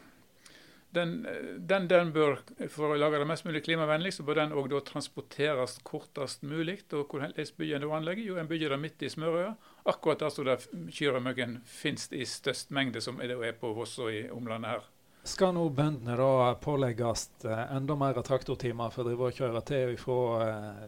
Den, 0.96 1.14
den, 1.60 1.88
den 1.92 2.12
bør, 2.16 2.40
For 2.72 2.94
å 2.94 3.00
lage 3.00 3.20
det 3.22 3.28
mest 3.30 3.46
mulig 3.48 3.64
klimavennlig, 3.66 4.14
så 4.16 4.26
bør 4.28 4.42
den 4.42 4.56
òg 4.56 4.74
transporteres 4.88 5.78
kortest 5.84 6.46
mulig. 6.48 6.80
Og 6.96 7.12
hvordan 7.12 7.36
bygger 7.36 7.78
en 7.78 7.88
da 7.88 7.94
anlegget? 8.00 8.30
Jo, 8.30 8.40
en 8.40 8.50
bygger 8.50 8.76
det 8.76 8.82
midt 8.82 9.06
i 9.06 9.12
smørøya. 9.12 9.54
Akkurat 9.92 10.24
der 10.24 10.34
som 10.34 10.90
kyremøkken 10.90 11.60
finnes 11.70 12.10
i 12.16 12.26
størst 12.26 12.72
mengde, 12.76 13.04
som 13.04 13.20
det 13.22 13.36
er 13.36 13.58
på 13.60 13.74
Voss 13.76 13.98
og 14.00 14.14
i 14.14 14.26
omlandet 14.34 14.78
her. 14.78 14.92
Skal 15.26 15.56
nå 15.58 15.64
bøndene 15.74 16.14
da 16.20 16.54
pålegges 16.62 17.32
eh, 17.50 17.62
enda 17.74 17.96
mer 17.98 18.20
traktortimer 18.22 18.92
for 18.94 19.02
å 19.02 19.10
drive 19.10 19.30
og 19.30 19.40
kjøre 19.40 19.62
til 19.66 19.96
fra 19.98 20.18
eh, 20.44 20.84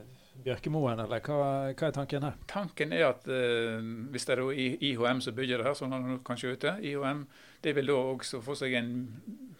Bjørkemoen, 0.45 1.01
eller 1.01 1.23
hva, 1.25 1.37
hva 1.71 1.87
er 1.87 1.95
tanken 1.95 2.27
her? 2.27 2.35
Tanken 2.49 2.93
er 2.93 3.07
at 3.07 3.25
eh, 3.33 3.81
hvis 4.13 4.27
det 4.29 4.35
er 4.35 4.43
IHM 4.91 5.23
som 5.25 5.35
bygger 5.37 5.63
det 5.63 5.67
her, 5.71 5.77
som 5.79 5.95
han 5.95 6.19
kanskje 6.27 6.53
ute, 6.53 6.75
IHM, 6.85 7.25
det 7.65 7.73
vil 7.79 7.89
da 7.89 7.97
også 8.13 8.43
få 8.45 8.53
seg 8.59 8.77
en 8.77 8.91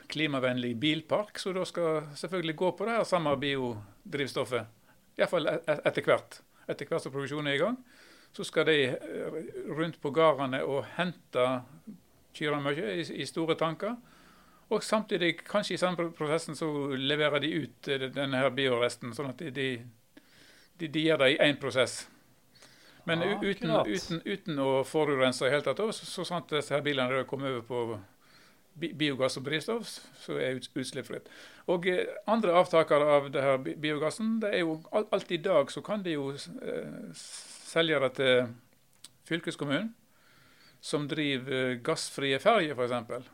klimavennlig 0.07 0.75
bilpark, 0.79 1.39
som 1.39 1.55
da 1.55 1.65
skal 1.67 2.09
selvfølgelig 2.15 2.55
gå 2.55 2.71
på 2.77 2.87
det 2.87 2.97
her 2.97 3.07
samme 3.07 3.33
biodrivstoffet. 3.41 4.67
Iallfall 5.17 5.49
etter 5.49 6.03
hvert. 6.05 6.41
Etter 6.67 6.89
hvert 6.89 7.03
som 7.03 7.13
produksjonen 7.13 7.51
er 7.51 7.57
i 7.57 7.61
gang, 7.61 7.77
så 8.35 8.45
skal 8.45 8.67
de 8.67 8.77
eh, 8.91 9.37
rundt 9.77 10.01
på 10.01 10.11
gårdene 10.13 10.61
og 10.67 10.85
hente 10.97 11.45
kyremøkje 12.37 12.97
i, 12.99 13.05
i 13.23 13.25
store 13.25 13.55
tanker. 13.57 13.95
Og 14.69 14.83
samtidig, 14.83 15.37
kanskje 15.47 15.77
i 15.77 15.79
samme 15.79 16.09
prosessen, 16.11 16.55
så 16.55 16.67
leverer 16.95 17.39
de 17.39 17.53
ut 17.63 17.87
eh, 17.87 18.09
denne 18.13 18.43
her 18.43 18.51
bioresten, 18.53 19.15
sånn 19.15 19.31
at 19.31 19.41
de, 19.41 19.51
de, 19.55 19.69
de, 20.77 20.91
de 20.91 21.07
gjør 21.07 21.23
det 21.23 21.31
i 21.33 21.41
én 21.47 21.59
prosess. 21.61 22.03
Men 23.07 23.23
Ja, 23.23 23.37
uten, 23.39 23.71
uten, 23.87 24.21
uten 24.25 24.59
å 24.59 24.83
forurense 24.83 25.45
i 25.45 25.47
det 25.47 25.55
hele 25.55 25.63
tatt, 25.63 25.79
så, 25.95 26.09
så 26.11 26.27
sant 26.27 26.51
disse 26.51 26.75
her 26.75 26.83
bilene 26.83 27.23
kommer 27.29 27.55
over 27.55 27.63
på 27.63 27.99
biogass 28.77 29.37
og 29.39 29.45
drivstoff, 29.47 29.91
så 30.21 30.37
er 30.37 30.57
ut, 30.57 30.69
utslippsfritt. 30.77 31.29
Og 31.71 31.87
eh, 31.89 32.05
andre 32.29 32.55
avtakere 32.59 33.07
av 33.17 33.29
det 33.33 33.43
her 33.43 33.57
biogassen, 33.65 34.37
det 34.43 34.53
er 34.53 34.65
jo 34.65 34.79
alt 34.93 35.31
i 35.31 35.41
dag 35.41 35.71
så 35.73 35.83
kan 35.85 36.03
de 36.05 36.17
jo 36.17 36.29
eh, 36.33 37.07
selge 37.13 38.01
det 38.05 38.11
til 38.19 38.51
fylkeskommunen, 39.27 39.93
som 40.81 41.07
driver 41.09 41.73
eh, 41.73 41.79
gassfrie 41.83 42.39
ferjer, 42.39 42.77
f.eks. 42.77 43.33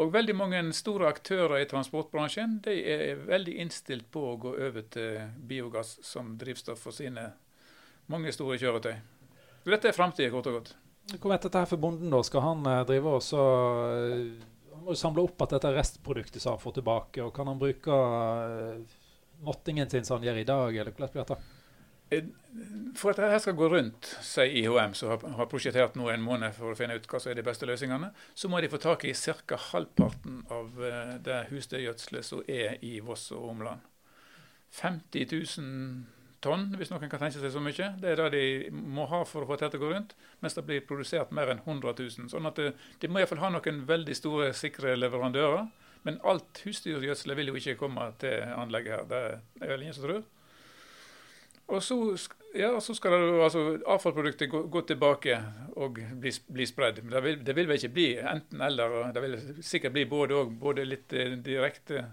Og 0.00 0.12
veldig 0.14 0.34
mange 0.38 0.60
store 0.76 1.08
aktører 1.10 1.58
i 1.60 1.68
transportbransjen 1.68 2.60
de 2.64 2.76
er 2.88 3.24
veldig 3.26 3.56
innstilt 3.60 4.06
på 4.12 4.22
å 4.30 4.36
gå 4.40 4.54
over 4.54 4.86
til 4.92 5.18
biogass 5.50 5.98
som 6.06 6.36
drivstoff 6.40 6.86
for 6.86 6.96
sine 6.96 7.32
mange 8.10 8.32
store 8.32 8.56
kjøretøy. 8.60 8.94
Dette 9.66 9.90
er 9.90 9.96
framtida, 9.96 10.30
kort 10.32 10.48
og 10.48 10.60
godt. 10.60 10.72
Hvor 11.18 11.32
vet 11.32 11.46
dette 11.46 11.62
her 11.62 11.68
for 11.68 11.82
bonden, 11.82 12.10
da? 12.12 12.22
Skal 12.26 12.44
han 12.44 12.66
eh, 12.68 12.82
drive 12.88 13.14
og 13.18 13.22
så 13.24 13.44
eh, 13.90 14.42
Han 14.74 14.84
må 14.84 14.94
jo 14.94 15.00
samle 15.00 15.24
opp 15.26 15.42
at 15.44 15.56
dette 15.56 15.72
restproduktet 15.74 16.42
som 16.42 16.54
han 16.54 16.62
får 16.62 16.78
tilbake, 16.78 17.22
og 17.24 17.32
kan 17.36 17.50
han 17.50 17.60
bruke 17.60 17.96
eh, 17.96 19.00
måttingen 19.44 19.90
sin 19.90 20.06
som 20.06 20.18
han 20.18 20.28
gjør 20.28 20.42
i 20.42 20.46
dag, 20.48 20.76
eller 20.76 20.94
hvordan 20.94 21.14
blir 21.14 21.26
dette? 21.26 21.56
For 22.98 23.12
at 23.12 23.20
dette 23.22 23.42
skal 23.44 23.54
gå 23.54 23.68
rundt, 23.70 24.08
sier 24.26 24.50
IHM, 24.62 24.96
som 24.98 25.12
har, 25.14 25.46
prosjektert 25.50 25.94
nå 25.98 26.08
en 26.10 26.24
måned 26.24 26.56
for 26.56 26.72
å 26.72 26.78
finne 26.78 26.96
ut 26.98 27.06
hva 27.06 27.20
som 27.22 27.30
er 27.30 27.38
de 27.38 27.44
beste 27.46 27.68
løsningene, 27.70 28.08
så 28.34 28.50
må 28.50 28.58
de 28.58 28.70
få 28.72 28.80
tak 28.82 29.04
i 29.06 29.12
ca. 29.14 29.58
halvparten 29.70 30.40
av 30.50 30.80
det 31.22 31.44
husdyrgjødselet 31.52 32.26
som 32.26 32.42
er 32.50 32.80
i 32.82 32.96
Voss 33.04 33.28
og 33.36 33.52
omland. 33.52 33.86
50 34.80 35.30
000 35.30 36.19
tonn, 36.44 36.68
hvis 36.78 36.90
noen 36.92 37.10
kan 37.10 37.20
tenke 37.20 37.38
seg 37.38 37.52
så 37.52 37.62
mye. 37.62 37.90
Det 38.00 38.12
er 38.12 38.20
det 38.20 38.30
de 38.34 38.70
må 38.72 39.06
ha 39.10 39.22
for 39.28 39.44
å 39.44 39.48
få 39.48 39.58
dette 39.60 39.74
til 39.74 39.82
å 39.82 39.84
gå 39.84 39.92
rundt, 39.92 40.16
mens 40.40 40.56
det 40.56 40.64
blir 40.68 40.84
produsert 40.88 41.34
mer 41.36 41.52
enn 41.52 41.62
100 41.66 41.94
000. 41.98 42.30
Sånn 42.32 42.48
at 42.48 42.60
de 42.60 43.10
må 43.10 43.20
iallfall 43.20 43.42
ha 43.44 43.52
noen 43.54 43.84
veldig 43.88 44.16
store, 44.16 44.50
sikre 44.56 44.96
leverandører. 44.98 45.68
Men 46.08 46.20
alt 46.24 46.62
husdyrgjødselet 46.64 47.36
vil 47.36 47.50
jo 47.52 47.58
ikke 47.60 47.78
komme 47.82 48.06
til 48.20 48.44
anlegget 48.56 48.94
her. 48.96 49.08
Det 49.10 49.66
er 49.66 49.74
vel 49.74 49.82
ingen 49.84 49.96
som 49.96 50.06
tror. 50.06 50.22
Og 51.70 51.82
så, 51.84 51.96
ja, 52.56 52.72
så 52.82 52.94
skal 52.94 53.14
det, 53.14 53.42
altså, 53.44 53.60
avfallsproduktet 53.86 54.50
gå, 54.50 54.62
gå 54.72 54.80
tilbake 54.88 55.36
og 55.76 56.00
bli, 56.22 56.32
bli 56.48 56.66
spredd. 56.66 57.02
Men 57.04 57.12
Det 57.12 57.22
vil, 57.22 57.44
det 57.46 57.56
vil 57.56 57.68
vel 57.68 57.78
ikke 57.78 57.94
bli 57.94 58.08
enten-eller. 58.18 59.12
Det 59.14 59.22
vil 59.22 59.36
sikkert 59.62 59.94
bli 59.94 60.06
både 60.10 60.40
og. 60.40 60.56
Både 60.58 60.88
litt 60.88 61.12
eh, 61.12 61.36
direkte 61.38 62.08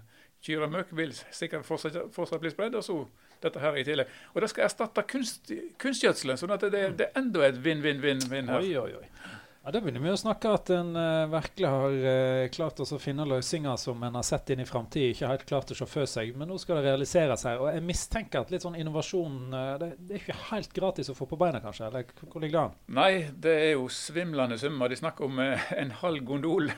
kyremøkk 0.46 0.92
vil 1.00 1.16
sikkert 1.16 1.66
fortsatt, 1.66 1.98
fortsatt 2.14 2.44
bli 2.44 2.52
spredd, 2.54 2.76
og 2.78 2.86
så 2.86 3.00
dette 3.44 3.62
her 3.62 3.78
i 3.78 3.84
tillegg. 3.86 4.14
Og 4.34 4.44
det 4.44 4.52
skal 4.52 4.68
erstatte 4.68 5.04
kunst, 5.08 5.52
kunstgjødselen, 5.82 6.40
sånn 6.40 6.54
at 6.56 6.68
det, 6.68 6.86
det 6.98 7.10
er 7.10 7.20
enda 7.20 7.44
et 7.48 7.60
vinn-vinn-vinn-vinn 7.64 8.50
her. 8.52 8.64
Oi, 8.64 8.76
oi, 8.80 9.02
oi. 9.02 9.36
Ja, 9.68 9.72
Da 9.74 9.80
begynner 9.84 10.00
vi 10.00 10.12
å 10.14 10.16
snakke 10.16 10.48
at 10.54 10.70
en 10.72 10.94
uh, 10.96 11.28
virkelig 11.28 11.68
har 11.68 11.96
uh, 12.00 12.44
klart 12.54 12.78
å 12.80 12.98
finne 13.02 13.26
løsninger 13.28 13.74
som 13.76 14.00
en 14.06 14.14
har 14.16 14.24
sett 14.24 14.48
inn 14.54 14.62
i 14.62 14.68
framtida, 14.68 15.10
ikke 15.12 15.28
helt 15.28 15.44
klart 15.50 15.72
å 15.74 15.76
se 15.76 15.88
for 15.90 16.08
seg. 16.08 16.30
Men 16.38 16.48
nå 16.48 16.56
skal 16.62 16.78
det 16.78 16.86
realiseres 16.86 17.44
her. 17.44 17.60
Og 17.60 17.68
jeg 17.74 17.84
mistenker 17.84 18.40
at 18.40 18.54
litt 18.54 18.64
sånn 18.64 18.78
innovasjon 18.80 19.52
uh, 19.52 19.74
det, 19.82 19.90
det 19.98 20.16
er 20.16 20.22
ikke 20.22 20.38
helt 20.54 20.72
gratis 20.78 21.12
å 21.12 21.16
få 21.18 21.28
på 21.28 21.40
beina, 21.40 21.60
kanskje? 21.60 21.90
Eller 21.90 22.08
hvor 22.22 22.40
ligger 22.40 22.56
det 22.56 22.62
an? 22.62 22.78
Nei, 23.00 23.12
det 23.34 23.56
er 23.66 23.74
jo 23.74 23.90
svimlende 23.92 24.56
summer. 24.62 24.88
De 24.88 25.00
snakker 25.02 25.28
om 25.28 25.42
en 25.44 25.92
halv 26.00 26.24
gondol. 26.32 26.72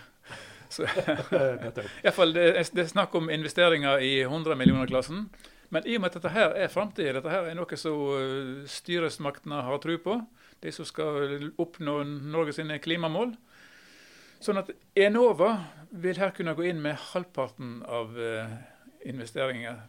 Så, 0.71 0.83
i 0.91 2.03
hvert 2.03 2.17
fall, 2.17 2.35
det, 2.35 2.51
det 2.75 2.85
er 2.89 2.91
snakk 2.91 3.15
om 3.19 3.31
investeringer 3.31 4.03
i 4.03 4.17
100 4.25 4.59
millioner-klassen. 4.59 5.29
Men 5.71 5.87
i 5.87 5.95
og 5.97 6.03
med 6.03 6.11
at 6.11 6.19
dette 6.19 6.33
her 6.35 6.57
er 6.59 6.71
framtida, 6.73 7.15
dette 7.15 7.31
her 7.31 7.47
er 7.47 7.55
noe 7.59 7.79
som 7.79 8.01
eh, 8.17 8.65
styresmaktene 8.71 9.63
har 9.67 9.83
tro 9.83 9.95
på, 10.03 10.17
de 10.61 10.73
som 10.75 10.87
skal 10.89 11.53
oppnå 11.63 12.01
Norge 12.05 12.57
sine 12.57 12.81
klimamål. 12.83 13.37
Sånn 14.43 14.59
at 14.59 14.73
Enova 14.99 15.53
vil 15.91 16.19
her 16.19 16.35
kunne 16.35 16.57
gå 16.59 16.67
inn 16.71 16.81
med 16.83 16.99
halvparten 17.13 17.81
av 17.87 18.19
eh, 18.19 18.55
investeringer 19.11 19.83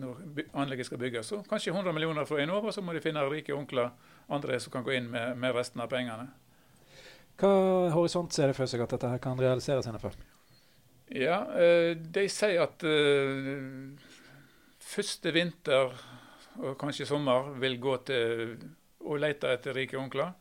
når 0.00 0.44
anlegget 0.56 0.88
skal 0.88 1.00
bygges. 1.02 1.30
Så 1.30 1.42
kanskje 1.50 1.74
100 1.74 1.92
millioner 1.94 2.28
fra 2.28 2.40
Enova, 2.42 2.72
så 2.72 2.82
må 2.82 2.94
de 2.96 3.02
finne 3.04 3.24
rike 3.28 3.54
onkler 3.54 3.92
andre 4.30 4.60
som 4.62 4.72
kan 4.72 4.86
gå 4.86 4.94
inn 4.96 5.10
med, 5.10 5.36
med 5.38 5.54
resten 5.56 5.82
av 5.82 5.90
pengene. 5.92 6.30
Hva 7.40 7.52
horisont 7.94 8.32
ser 8.32 8.50
det 8.50 8.56
for 8.58 8.70
seg 8.70 8.84
at 8.84 8.94
dette 8.94 9.10
her 9.10 9.20
kan 9.22 9.38
realiseres 9.40 9.88
innenfor? 9.88 10.16
Ja, 11.10 11.42
eh, 11.58 11.92
de 11.98 12.26
sier 12.30 12.64
at 12.68 12.84
første 14.90 15.32
vinter 15.34 15.92
og 16.60 16.76
kanskje 16.80 17.08
sommer 17.08 17.52
vil 17.62 17.78
gå 17.80 17.96
til 18.08 18.56
å 19.06 19.16
lete 19.20 19.50
etter 19.54 19.76
rike 19.76 19.98
onkler. 19.98 20.32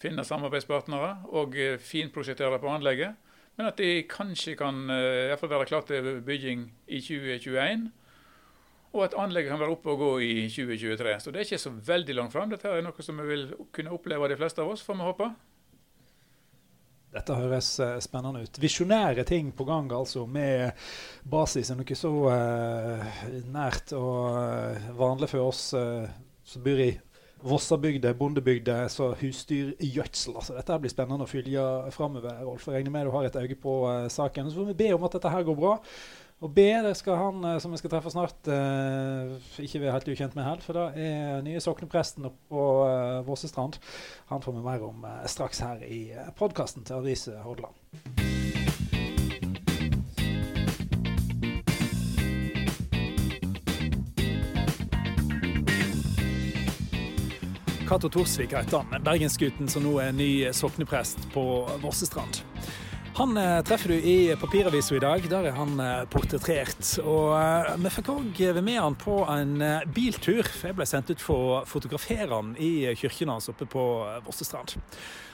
Finne 0.00 0.24
samarbeidspartnere 0.24 1.28
og 1.36 1.56
eh, 1.60 1.76
finprosjektere 1.76 2.58
på 2.60 2.70
anlegget. 2.72 3.18
Men 3.58 3.68
at 3.68 3.80
de 3.80 4.06
kanskje 4.08 4.56
kan 4.56 4.86
eh, 4.94 5.28
i 5.28 5.36
fall 5.38 5.52
være 5.52 5.68
klart 5.68 5.90
til 5.92 6.22
bygging 6.24 6.64
i 6.88 7.02
2021. 7.04 7.90
Og 8.90 9.04
at 9.04 9.14
anlegget 9.20 9.52
kan 9.52 9.60
være 9.60 9.76
oppe 9.76 9.92
og 9.92 10.00
gå 10.00 10.10
i 10.24 10.32
2023. 10.48 11.14
Så 11.20 11.30
det 11.30 11.42
er 11.42 11.48
ikke 11.50 11.62
så 11.62 11.74
veldig 11.92 12.16
langt 12.16 12.34
fram. 12.34 12.50
Dette 12.50 12.72
er 12.72 12.82
noe 12.82 13.04
som 13.04 13.20
vi 13.20 13.28
vil 13.28 13.46
kunne 13.76 13.92
oppleve 13.94 14.32
de 14.32 14.40
fleste 14.40 14.64
av 14.64 14.72
oss, 14.72 14.82
får 14.86 14.98
vi 14.98 15.06
håpe. 15.10 15.30
Dette 17.10 17.34
høres 17.34 17.72
eh, 17.82 17.96
spennende 18.02 18.44
ut. 18.44 18.58
Visjonære 18.62 19.24
ting 19.26 19.50
på 19.56 19.66
gang, 19.66 19.88
altså, 19.90 20.22
med 20.30 20.70
basis 21.26 21.72
i 21.72 21.74
noe 21.74 21.96
så 21.98 22.10
uh, 22.30 23.22
nært 23.50 23.90
og 23.98 24.36
eh, 24.38 24.90
vanlig 24.98 25.30
for 25.32 25.48
oss 25.48 25.64
uh, 25.74 26.06
som 26.46 26.62
bor 26.62 26.82
i 26.82 26.92
Vossabygda, 27.40 28.12
bondebygda, 28.14 28.84
så 28.92 29.14
husdyrgjødsel. 29.16 30.36
Altså, 30.36 30.54
dette 30.58 30.78
blir 30.82 30.92
spennende 30.92 31.24
å 31.24 31.30
følge 31.30 31.66
framover. 31.94 32.42
Rolf, 32.44 32.68
regner 32.68 32.92
med 32.94 33.08
du 33.08 33.14
har 33.14 33.26
et 33.26 33.38
øye 33.42 33.58
på 33.58 33.76
uh, 33.88 34.06
saken. 34.12 34.50
Så 34.52 34.60
får 34.60 34.70
vi 34.70 34.80
be 34.84 34.90
om 34.94 35.06
at 35.08 35.16
dette 35.16 35.32
her 35.34 35.46
går 35.48 35.58
bra. 35.58 35.78
Og 36.40 36.48
B 36.56 36.62
det 36.80 36.94
skal 36.96 37.18
han 37.20 37.44
eh, 37.44 37.58
som 37.60 37.72
vi 37.72 37.78
skal 37.80 37.92
treffe 37.92 38.12
snart, 38.12 38.48
eh, 38.48 39.34
ikke 39.60 39.82
være 39.82 39.98
helt 39.98 40.08
ukjent 40.08 40.36
med 40.38 40.46
her. 40.46 40.62
For 40.64 40.78
det 40.78 41.04
er 41.04 41.44
nye 41.44 41.60
soknepresten 41.60 42.30
oppe 42.30 42.40
på 42.48 42.64
uh, 42.88 43.20
Vossestrand. 43.26 43.76
Han 44.32 44.40
får 44.40 44.56
vi 44.56 44.64
mer 44.64 44.86
om 44.88 45.04
eh, 45.04 45.26
straks 45.28 45.60
her 45.60 45.84
i 45.84 46.00
uh, 46.16 46.32
podkasten 46.38 46.88
til 46.88 46.96
Avise 46.96 47.36
Hordaland. 47.44 47.76
Cato 57.90 58.08
Torsvik 58.08 58.54
heter 58.54 58.86
han, 58.86 59.02
bergensgutten 59.04 59.68
som 59.68 59.82
nå 59.82 59.96
er 59.98 60.14
ny 60.14 60.30
sokneprest 60.54 61.26
på 61.34 61.42
Vossestrand. 61.82 62.46
Han 63.14 63.36
eh, 63.36 63.62
treffer 63.62 63.88
du 63.88 63.94
i 63.94 64.36
papiravisa 64.40 64.94
i 64.94 64.98
dag. 65.02 65.24
Der 65.28 65.48
er 65.50 65.56
han 65.56 65.80
eh, 65.82 66.04
portrettert. 66.10 66.78
Og 67.02 67.32
eh, 67.34 67.70
vi 67.82 67.90
fikk 67.90 68.10
òg 68.12 68.42
med 68.62 68.78
han 68.78 68.96
på 68.98 69.16
en 69.26 69.56
biltur. 69.90 70.46
for 70.46 70.70
Jeg 70.70 70.78
ble 70.78 70.86
sendt 70.86 71.10
ut 71.10 71.22
for 71.22 71.48
å 71.48 71.56
fotografere 71.66 72.30
han 72.30 72.54
i 72.54 72.94
Kirkenes 72.96 73.50
oppe 73.50 73.66
på 73.68 73.82
Vossestrand. 74.26 74.76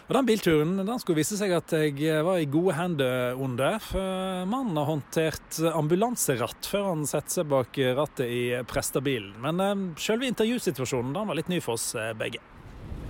Og 0.06 0.14
Den 0.14 0.28
bilturen 0.28 0.72
den 0.78 1.02
skulle 1.02 1.20
vise 1.20 1.36
seg 1.36 1.52
at 1.52 1.74
jeg 1.74 2.24
var 2.24 2.40
i 2.40 2.48
gode 2.48 2.76
hender 2.78 3.36
under. 3.42 3.76
For 3.82 4.48
mannen 4.48 4.80
har 4.80 4.88
håndtert 4.88 5.60
ambulanseratt 5.74 6.70
før 6.70 6.92
han 6.92 7.04
setter 7.10 7.40
seg 7.40 7.50
bak 7.50 7.76
rattet 7.98 8.30
i 8.30 8.42
prestebilen. 8.70 9.34
Men 9.42 9.92
selve 10.00 10.30
intervjusituasjonen 10.30 11.12
den 11.12 11.28
var 11.28 11.38
litt 11.38 11.52
ny 11.52 11.60
for 11.60 11.76
oss 11.76 11.90
begge. 12.16 12.40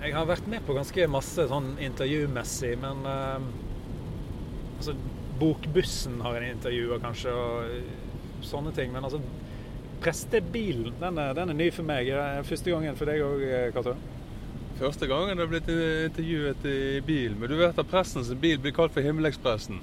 Jeg 0.01 0.13
har 0.13 0.27
vært 0.29 0.49
med 0.49 0.65
på 0.65 0.75
ganske 0.77 1.07
masse 1.09 1.47
sånn 1.49 1.75
intervjumessig, 1.85 2.75
men 2.81 3.05
altså, 4.77 4.95
Bokbussen 5.37 6.21
har 6.25 6.39
en 6.39 6.47
intervjuer 6.55 7.01
kanskje, 7.03 7.33
og 7.33 7.73
eh, 7.75 7.91
sånne 8.45 8.73
ting. 8.77 8.93
Men 8.93 9.05
altså, 9.07 9.21
prestebilen, 10.01 10.95
den 11.01 11.19
er, 11.21 11.33
den 11.37 11.53
er 11.53 11.59
ny 11.59 11.71
for 11.73 11.87
meg. 11.87 12.09
Det 12.09 12.47
første 12.49 12.73
gangen 12.73 12.97
for 12.97 13.09
deg 13.09 13.25
òg, 13.25 13.45
Cato? 13.75 13.97
Første 14.77 15.09
gangen 15.09 15.37
det 15.37 15.45
har 15.45 15.49
blitt 15.49 15.69
intervjuet 15.73 16.65
i 16.69 16.79
bil. 17.05 17.37
Men 17.37 17.49
du 17.49 17.57
vet 17.57 17.79
at 17.81 17.89
prestens 17.89 18.29
bil 18.37 18.59
blir 18.61 18.75
kalt 18.77 18.93
for 18.93 19.05
Himmelekspressen. 19.05 19.79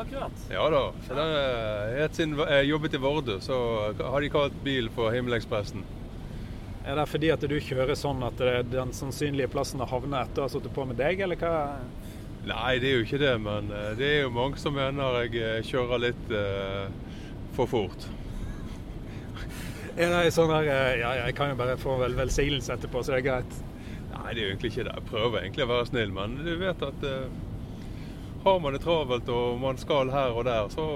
Akkurat. 0.00 0.32
Ja 0.50 0.70
da. 0.70 0.82
Så 1.06 1.16
det 1.18 1.24
er, 1.26 1.94
helt 1.98 2.16
siden 2.16 2.38
jeg 2.38 2.68
jobbet 2.70 2.94
i 2.96 3.00
Vardø, 3.02 3.40
så 3.42 3.56
har 3.98 4.20
de 4.22 4.30
kalt 4.32 4.56
bil 4.64 4.88
for 4.94 5.12
Himmelekspressen. 5.12 5.84
Er 6.88 6.96
det 6.96 7.08
fordi 7.10 7.28
at 7.34 7.42
du 7.44 7.56
kjører 7.60 7.98
sånn 7.98 8.22
at 8.24 8.40
er 8.40 8.62
den 8.64 8.94
sannsynlige 8.96 9.50
plassen 9.52 9.82
å 9.84 9.88
havne 9.90 10.22
etter 10.24 10.40
å 10.40 10.46
ha 10.46 10.52
sittet 10.52 10.72
på 10.72 10.86
med 10.88 10.96
deg, 11.00 11.20
eller 11.26 11.36
hva? 11.36 11.52
Nei, 12.50 12.78
det 12.82 12.88
er 12.90 12.96
jo 12.98 13.04
ikke 13.06 13.20
det, 13.22 13.34
men 13.42 13.70
eh, 13.74 13.92
det 13.98 14.08
er 14.08 14.22
jo 14.24 14.32
mange 14.34 14.58
som 14.58 14.74
mener 14.74 15.20
jeg 15.22 15.38
eh, 15.38 15.60
kjører 15.66 16.02
litt 16.08 16.32
eh, 16.34 16.88
for 17.54 17.70
fort. 17.70 18.08
Er 20.00 20.12
det 20.14 20.32
sånn 20.34 20.50
der 20.50 20.68
eh, 20.70 21.00
Ja, 21.02 21.12
jeg 21.26 21.36
kan 21.38 21.52
jo 21.52 21.58
bare 21.60 21.76
få 21.80 21.96
vel 22.00 22.16
velsignelse 22.18 22.74
etterpå, 22.74 23.02
så 23.04 23.14
det 23.14 23.20
er 23.20 23.28
greit? 23.28 23.58
Nei, 24.14 24.34
det 24.34 24.40
er 24.40 24.44
jo 24.44 24.50
egentlig 24.54 24.72
ikke 24.72 24.86
det. 24.88 24.96
Jeg 24.98 25.08
prøver 25.10 25.42
egentlig 25.42 25.66
å 25.66 25.70
være 25.70 25.88
snill, 25.90 26.14
men 26.16 26.38
du 26.42 26.52
vet 26.60 26.86
at 26.86 27.06
eh, 27.06 27.26
har 28.44 28.62
man 28.64 28.74
det 28.74 28.82
travelt 28.84 29.28
og 29.34 29.60
man 29.60 29.78
skal 29.80 30.10
her 30.14 30.34
og 30.34 30.46
der, 30.48 30.70
så 30.72 30.86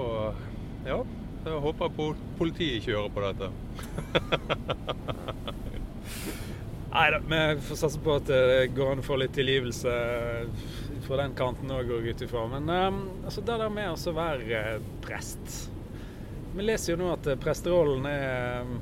ja. 0.87 0.99
Jeg 1.45 1.59
håper 1.61 1.91
po 1.93 2.07
politiet 2.39 2.87
kjører 2.87 3.11
på 3.13 3.21
dette. 3.21 3.47
Nei 6.95 7.03
da, 7.13 7.19
vi 7.21 7.41
får 7.67 7.77
satse 7.77 7.99
på 8.01 8.15
at 8.17 8.25
det 8.31 8.71
går 8.73 8.95
an 8.95 9.03
å 9.03 9.05
få 9.05 9.19
litt 9.21 9.35
tilgivelse 9.37 9.93
fra 11.05 11.21
den 11.21 11.35
kanten 11.37 11.71
òg, 11.71 11.87
går 11.87 12.03
jeg 12.03 12.15
ut 12.15 12.25
ifra. 12.27 12.43
Men 12.51 12.69
um, 12.69 12.99
altså 13.23 13.43
det 13.45 13.59
der 13.61 13.71
med 13.73 13.93
å 13.93 14.13
være 14.15 14.59
eh, 14.59 14.89
prest 15.05 15.55
Vi 16.55 16.65
leser 16.65 16.93
jo 16.93 16.99
nå 17.03 17.13
at 17.13 17.27
eh, 17.29 17.39
presterollen 17.39 18.07
er 18.09 18.65
um, 18.65 18.77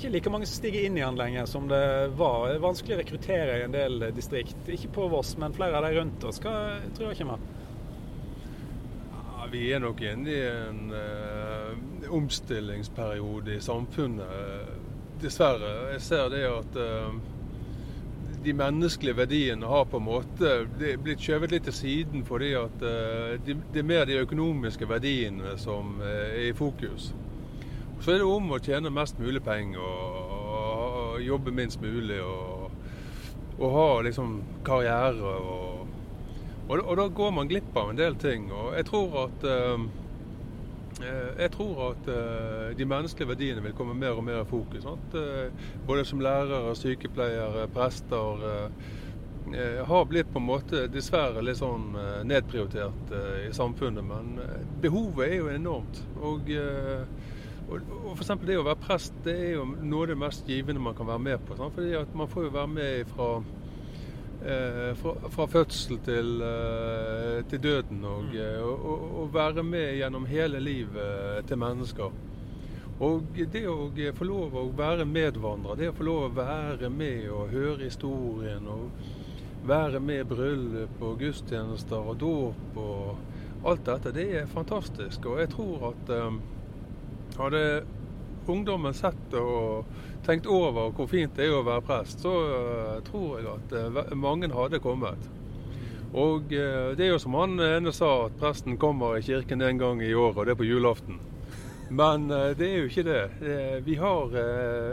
ikke 0.00 0.10
like 0.14 0.32
mange 0.32 0.48
som 0.48 0.56
stiger 0.62 0.86
inn 0.86 0.96
i 0.96 1.04
den 1.04 1.18
lenger 1.18 1.46
som 1.46 1.66
det 1.68 1.84
var. 2.16 2.48
Det 2.48 2.54
er 2.56 2.62
vanskelig 2.64 2.94
å 2.96 3.00
rekruttere 3.02 3.56
i 3.58 3.64
en 3.66 3.74
del 3.74 4.02
eh, 4.06 4.14
distrikt. 4.16 4.68
Ikke 4.72 4.92
på 4.96 5.08
Voss, 5.12 5.34
men 5.40 5.56
flere 5.56 5.76
av 5.76 5.84
de 5.84 5.96
rundt 5.98 6.24
oss. 6.24 6.40
Hva 6.40 6.54
tror 6.96 7.10
jeg 7.10 7.20
kommer? 7.20 7.42
Ja, 9.12 9.48
vi 9.52 9.66
er 9.74 9.82
nok 9.84 10.00
inne 10.00 10.32
i 10.32 10.40
en 10.48 10.94
uh, 10.94 12.10
omstillingsperiode 12.16 13.58
i 13.58 13.60
samfunnet. 13.60 14.80
Dessverre. 15.20 15.92
Jeg 15.92 16.04
ser 16.06 16.32
det 16.32 16.46
at 16.48 16.80
eh, 16.80 17.20
de 18.44 18.52
menneskelige 18.56 19.16
verdiene 19.16 19.68
har 19.68 19.84
på 19.84 19.98
en 20.00 20.06
måte 20.06 20.52
blitt 20.78 21.20
skjøvet 21.20 21.52
litt 21.52 21.66
til 21.68 21.76
siden 21.76 22.24
fordi 22.28 22.54
at 22.56 22.84
eh, 22.86 23.34
de, 23.44 23.56
det 23.72 23.82
er 23.82 23.88
mer 23.90 24.06
de 24.08 24.20
økonomiske 24.22 24.88
verdiene 24.88 25.56
som 25.60 25.98
eh, 26.00 26.30
er 26.30 26.46
i 26.50 26.56
fokus. 26.56 27.10
Så 28.00 28.14
er 28.14 28.22
det 28.22 28.28
om 28.28 28.48
å 28.54 28.60
tjene 28.64 28.92
mest 28.92 29.20
mulig 29.20 29.42
penger 29.44 29.82
og, 29.84 31.18
jobbe 31.20 31.52
minst 31.52 31.82
mulig 31.82 32.16
og, 32.24 32.70
og 33.58 33.74
ha 33.74 33.88
liksom 34.06 34.38
karriere. 34.64 35.34
Og, 35.36 36.78
da 36.96 37.04
går 37.12 37.34
man 37.36 37.50
glipp 37.50 37.76
av 37.76 37.90
en 37.90 37.98
del 37.98 38.16
ting. 38.16 38.46
Og 38.56 38.72
jeg 38.78 38.86
tror 38.88 39.18
at 39.26 39.44
Eh, 39.44 39.84
jeg 41.04 41.50
tror 41.54 41.82
at 41.90 42.08
uh, 42.10 42.70
de 42.76 42.86
menneskelige 42.88 43.28
verdiene 43.28 43.64
vil 43.64 43.76
komme 43.76 43.96
mer 43.98 44.18
og 44.18 44.24
mer 44.26 44.42
i 44.42 44.48
fokus. 44.48 44.82
Sant? 44.84 45.18
både 45.86 46.04
som 46.04 46.20
lærere, 46.20 46.74
sykepleiere, 46.76 47.68
prester 47.74 48.70
har 49.86 50.04
blitt 50.04 50.28
på 50.30 50.38
en 50.38 50.46
måte 50.46 50.82
dessverre 50.92 51.40
litt 51.42 51.58
sånn 51.58 51.94
nedprioritert 52.28 53.12
i 53.46 53.48
samfunnet. 53.56 54.04
Men 54.04 54.36
behovet 54.82 55.30
er 55.30 55.38
jo 55.38 55.48
enormt. 55.50 56.02
Og, 56.20 56.50
og, 57.72 57.88
og 58.04 58.12
f.eks. 58.12 58.34
det 58.44 58.58
å 58.60 58.66
være 58.68 58.82
prest 58.84 59.16
det 59.24 59.34
er 59.46 59.56
jo 59.56 59.64
noe 59.80 60.04
av 60.04 60.12
det 60.12 60.18
mest 60.20 60.46
givende 60.46 60.84
man 60.84 60.94
kan 60.98 61.08
være 61.08 61.24
med 61.24 61.48
på. 61.48 61.56
Sant? 61.58 61.74
Fordi 61.74 61.96
at 61.98 62.14
man 62.14 62.30
får 62.30 62.46
jo 62.46 62.54
være 62.58 62.72
med 62.76 63.10
fra 63.14 63.32
Eh, 63.40 63.59
fra, 64.40 65.14
fra, 65.30 65.46
fødsel 65.46 65.98
til, 66.04 66.40
eh, 66.42 67.44
til 67.50 67.62
døden. 67.62 68.04
Og, 68.04 68.24
mm. 68.24 68.36
eh, 68.36 68.64
og, 68.64 69.34
være 69.34 69.62
med 69.62 69.96
gjennom 69.98 70.26
hele 70.26 70.60
livet 70.60 71.46
til 71.46 71.58
mennesker. 71.58 72.12
Og 73.00 73.22
det 73.52 73.64
å 73.68 73.88
få 74.16 74.26
lov 74.28 74.56
å 74.60 74.66
være 74.76 75.06
medvandrer, 75.08 75.78
det 75.78 75.88
å 75.88 75.96
få 75.96 76.04
lov 76.04 76.24
å 76.26 76.34
være 76.36 76.90
med 76.92 77.30
og 77.32 77.52
høre 77.54 77.86
historien 77.86 78.66
og 78.68 78.90
være 79.64 80.00
med 80.00 80.20
i 80.20 80.28
bryllup 80.28 81.00
og 81.04 81.20
gudstjenester 81.20 82.10
og 82.12 82.18
dåp 82.20 82.76
og 82.80 83.64
alt 83.64 83.86
dette, 83.88 84.12
det 84.16 84.26
er 84.42 84.52
fantastisk. 84.52 85.30
Og 85.32 85.40
jeg 85.40 85.52
tror 85.52 85.90
at 85.92 86.12
hadde 87.40 87.64
ungdommen 88.50 88.94
sett 88.96 89.34
og 89.38 89.86
tenkt 90.26 90.46
over 90.46 90.92
hvor 90.94 91.08
fint 91.10 91.36
det 91.36 91.48
er 91.48 91.56
å 91.56 91.64
være 91.66 91.84
prest, 91.84 92.22
så 92.24 92.30
uh, 92.30 92.96
tror 93.06 93.40
jeg 93.40 93.48
at 93.50 93.74
uh, 93.74 94.16
mange 94.18 94.50
hadde 94.52 94.82
kommet. 94.82 95.28
Og 96.10 96.50
uh, 96.52 96.92
det 96.98 97.06
er 97.06 97.12
jo 97.14 97.20
som 97.22 97.36
han 97.38 97.56
ene 97.64 97.92
sa, 97.94 98.26
at 98.26 98.38
presten 98.40 98.78
kommer 98.80 99.16
i 99.16 99.24
kirken 99.24 99.62
en 99.64 99.80
gang 99.80 100.02
i 100.04 100.14
året, 100.14 100.38
og 100.38 100.46
det 100.46 100.54
er 100.54 100.60
på 100.60 100.68
julaften. 100.68 101.20
Men 101.90 102.28
det 102.30 102.62
er 102.62 102.76
jo 102.76 102.86
ikke 102.86 103.02
det. 103.02 103.22
Vi 103.82 103.96
har 103.98 104.30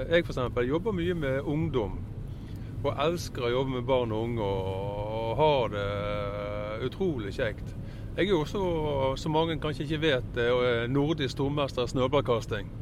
Jeg 0.09 0.23
f.eks. 0.25 0.39
jobber 0.65 0.95
mye 0.97 1.13
med 1.13 1.45
ungdom. 1.45 1.99
Og 2.81 2.89
elsker 2.89 3.45
å 3.45 3.51
jobbe 3.51 3.75
med 3.75 3.85
barn 3.85 4.15
og 4.17 4.23
unge 4.23 4.47
og 4.47 5.35
har 5.37 5.69
det 5.75 6.87
utrolig 6.87 7.35
kjekt. 7.37 7.69
Jeg 8.17 8.25
er 8.25 8.31
jo 8.31 8.41
også, 8.41 8.63
som 9.21 9.37
mange 9.37 9.59
kanskje 9.61 9.85
ikke 9.85 10.01
vet, 10.07 10.41
nordisk 10.89 11.35
stormester 11.35 11.85
i 11.85 11.93
snøballkasting. 11.93 12.73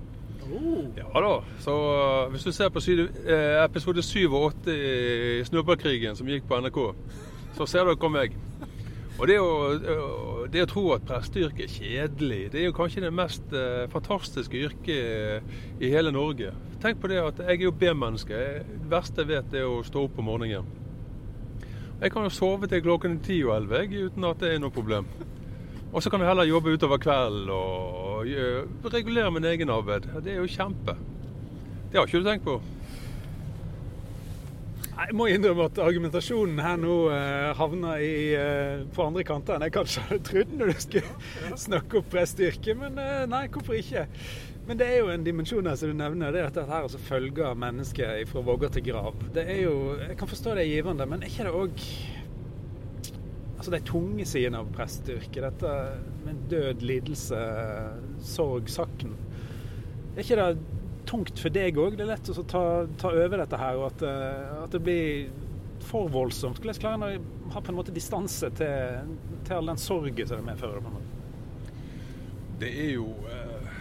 Oh. 0.52 0.86
Ja 0.98 1.22
da. 1.22 1.36
Så 1.60 1.74
uh, 1.76 2.32
hvis 2.32 2.44
du 2.44 2.52
ser 2.52 2.70
på 2.70 2.82
eh, 2.90 3.64
episode 3.64 4.02
7 4.02 4.26
og 4.30 4.44
8 4.44 4.76
i 4.76 5.44
Snøballkrigen 5.48 6.16
som 6.16 6.30
gikk 6.30 6.46
på 6.48 6.60
NRK, 6.62 6.80
så 7.58 7.66
ser 7.66 7.90
dere 7.90 8.12
meg. 8.14 8.36
Og 9.16 9.28
det 9.32 9.40
å, 9.40 9.50
uh, 9.74 10.46
det 10.52 10.66
å 10.66 10.70
tro 10.70 10.86
at 10.94 11.06
presteyrket 11.08 11.66
er 11.66 11.74
kjedelig, 11.74 12.42
det 12.54 12.62
er 12.62 12.70
jo 12.70 12.78
kanskje 12.78 13.06
det 13.08 13.14
mest 13.16 13.56
fantastiske 13.94 14.60
yrket 14.68 15.82
i 15.82 15.92
hele 15.92 16.14
Norge. 16.14 16.54
Tenk 16.84 17.00
på 17.02 17.10
det 17.10 17.22
at 17.24 17.40
jeg 17.42 17.62
er 17.62 17.68
jo 17.70 17.74
B-menneske. 17.74 18.42
Det 18.68 18.90
verste 18.92 19.24
jeg 19.24 19.32
vet, 19.32 19.56
er 19.56 19.70
å 19.70 19.84
stå 19.88 20.06
opp 20.06 20.20
om 20.22 20.30
morgenen. 20.30 20.68
Jeg 22.02 22.12
kan 22.12 22.28
jo 22.28 22.34
sove 22.34 22.68
til 22.68 22.84
klokken 22.84 23.22
10 23.24 23.46
og 23.48 23.56
11 23.64 24.10
uten 24.10 24.28
at 24.28 24.44
det 24.44 24.52
er 24.52 24.60
noe 24.62 24.74
problem. 24.76 25.08
Og 25.96 26.04
så 26.04 26.12
kan 26.12 26.20
vi 26.20 26.28
heller 26.28 26.44
jobbe 26.44 26.74
utover 26.76 27.00
kvelden 27.00 27.52
og 27.56 28.28
regulere 28.92 29.32
min 29.32 29.46
egen 29.48 29.70
arbeid. 29.72 30.10
Det 30.26 30.34
er 30.34 30.42
jo 30.42 30.50
kjempe. 30.52 30.98
Det 31.88 32.02
har 32.02 32.10
ikke 32.10 32.20
du 32.20 32.28
tenkt 32.28 32.44
på? 32.44 32.58
Jeg 34.96 35.16
må 35.16 35.28
innrømme 35.32 35.68
at 35.70 35.80
argumentasjonen 35.84 36.60
her 36.64 36.76
nå 36.80 36.94
eh, 37.12 37.50
havner 37.56 38.04
i, 38.04 38.18
eh, 38.36 38.84
på 38.96 39.06
andre 39.06 39.24
kanter 39.28 39.56
enn 39.56 39.66
jeg 39.68 39.74
kanskje 39.76 40.04
hadde 40.08 40.28
trodd 40.28 40.54
når 40.56 40.72
du 40.72 40.84
skulle 40.84 41.58
snakke 41.66 42.00
opp 42.00 42.12
presteyrket. 42.12 42.76
Men 42.80 43.00
eh, 43.00 43.24
nei, 43.32 43.46
hvorfor 43.52 43.80
ikke? 43.80 44.06
Men 44.68 44.80
det 44.80 44.88
er 44.90 45.00
jo 45.00 45.12
en 45.14 45.24
dimensjon 45.24 45.68
her 45.70 45.80
som 45.80 45.92
du 45.92 46.00
nevner. 46.00 46.32
Det 46.36 46.42
er 46.42 46.50
at 46.50 46.56
dette 46.58 46.72
her 46.72 46.88
altså 46.90 47.00
følger 47.08 47.60
mennesket 47.60 48.32
fra 48.32 48.44
vogger 48.44 48.72
til 48.76 48.88
grav. 48.88 49.20
Det 49.36 49.44
er 49.46 49.64
jo, 49.64 49.76
Jeg 50.00 50.20
kan 50.20 50.32
forstå 50.32 50.56
det 50.58 50.66
er 50.66 50.74
givende, 50.74 51.08
men 51.12 51.24
er 51.24 51.32
ikke 51.32 51.48
det 51.48 51.56
òg 51.60 51.88
altså 53.66 53.80
de 53.80 53.86
tunge 53.90 54.26
sidene 54.30 54.60
av 54.62 54.68
presteyrket. 54.76 55.42
Dette 55.42 55.70
med 56.26 56.42
død, 56.52 56.84
lidelse, 56.86 57.40
sorg, 58.22 58.70
sakn. 58.70 59.16
Er 60.14 60.22
ikke 60.22 60.38
det 60.38 60.50
tungt 61.10 61.42
for 61.42 61.54
deg 61.54 61.80
òg? 61.82 61.98
Det 61.98 62.06
er 62.06 62.12
lett 62.12 62.30
å 62.30 62.44
ta, 62.46 62.62
ta, 63.02 63.10
over 63.10 63.42
dette 63.42 63.58
her, 63.58 63.80
og 63.80 63.88
at, 63.90 64.06
eh, 64.06 64.54
at 64.62 64.76
det 64.76 64.84
blir 64.86 65.82
for 65.86 66.12
voldsomt. 66.14 66.62
Hvordan 66.62 66.78
klarer 66.82 67.00
en 67.00 67.08
å 67.08 67.56
ha 67.56 67.62
på 67.62 67.74
en 67.74 67.80
måte 67.80 67.96
distanse 67.96 68.52
til, 68.58 69.18
til 69.48 69.58
all 69.58 69.74
den 69.74 69.82
sorgen 69.82 70.30
som 70.30 70.42
det 70.42 70.48
medfører? 70.52 70.86
på 70.86 70.94
en 70.94 71.00
måte? 71.00 71.12
Det 72.62 72.70
er 72.86 72.94
jo 72.96 73.10
eh, 73.26 73.74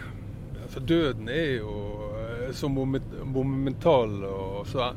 altså 0.65 0.81
Døden 0.81 1.29
er 1.29 1.51
jo 1.59 1.77
eh, 2.23 2.49
så 2.57 2.69
monumental 2.73 4.17
og 4.25 4.65
så, 4.69 4.89